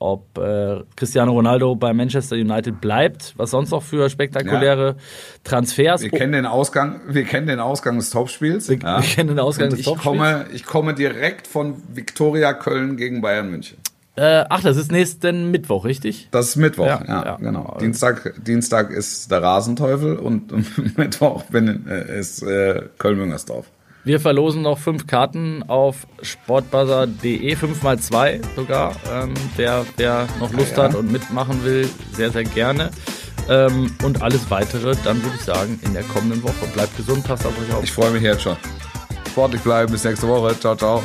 ob 0.02 0.36
äh, 0.38 0.80
Cristiano 0.96 1.32
Ronaldo 1.32 1.74
bei 1.76 1.92
Manchester 1.94 2.36
United 2.36 2.80
bleibt, 2.80 3.34
was 3.36 3.50
sonst 3.52 3.70
noch 3.70 3.82
für 3.82 4.10
spektakuläre 4.10 4.96
Transfers. 5.44 6.02
Wir 6.02 6.10
kennen 6.10 6.32
den 6.32 6.46
Ausgang, 6.46 7.00
wir 7.08 7.24
kennen 7.24 7.46
den 7.46 7.60
Ausgang 7.60 7.96
des 7.96 8.10
Topspiels. 8.10 8.68
Wir- 8.68 8.80
wir 8.82 9.00
kennen 9.14 9.28
den 9.30 9.38
Ausgang 9.38 9.66
Und 9.66 9.72
des 9.72 9.80
ich 9.80 9.86
Topspiels. 9.86 10.04
Komme, 10.04 10.46
ich 10.52 10.64
komme 10.64 10.94
direkt 10.94 11.46
von 11.46 11.76
Viktoria 11.94 12.52
Köln 12.52 12.96
gegen 12.96 13.20
Bayern 13.20 13.50
München. 13.50 13.78
äh, 14.16 14.44
ach, 14.48 14.62
das 14.62 14.76
ist 14.76 14.92
nächsten 14.92 15.50
Mittwoch, 15.50 15.84
richtig? 15.84 16.28
Das 16.32 16.48
ist 16.50 16.56
Mittwoch, 16.56 16.86
Ja, 16.86 17.02
ja, 17.06 17.24
ja. 17.24 17.36
genau. 17.36 17.76
Dienstag, 17.80 18.34
Dienstag 18.44 18.90
ist 18.90 19.30
der 19.30 19.42
Rasenteufel 19.42 20.16
und 20.16 20.52
Mittwoch 20.98 21.44
bin, 21.44 21.86
äh, 21.88 22.18
ist 22.18 22.42
äh, 22.42 22.82
Köln-Müngersdorf. 22.98 23.66
Wir 24.04 24.18
verlosen 24.18 24.62
noch 24.62 24.78
fünf 24.78 25.06
Karten 25.06 25.62
auf 25.62 26.08
sportbuzzer.de, 26.22 27.54
5x2 27.54 28.40
sogar. 28.56 28.96
Ähm, 29.12 29.34
wer, 29.56 29.86
wer 29.96 30.26
noch 30.40 30.52
Lust 30.52 30.72
ja, 30.72 30.78
ja. 30.78 30.88
hat 30.88 30.96
und 30.96 31.12
mitmachen 31.12 31.64
will, 31.64 31.88
sehr, 32.12 32.30
sehr 32.30 32.44
gerne. 32.44 32.90
Ähm, 33.48 33.94
und 34.02 34.22
alles 34.22 34.50
weitere, 34.50 34.96
dann 35.04 35.22
würde 35.22 35.36
ich 35.36 35.42
sagen, 35.42 35.78
in 35.84 35.94
der 35.94 36.02
kommenden 36.04 36.42
Woche. 36.42 36.66
Bleibt 36.74 36.96
gesund, 36.96 37.24
passt 37.24 37.46
auf 37.46 37.54
euch 37.60 37.72
auf. 37.74 37.84
Ich 37.84 37.92
freue 37.92 38.10
mich 38.10 38.22
jetzt 38.22 38.42
schon. 38.42 38.56
Sportlich 39.30 39.62
bleiben, 39.62 39.92
bis 39.92 40.04
nächste 40.04 40.26
Woche. 40.28 40.58
Ciao, 40.58 40.74
ciao. 40.74 41.02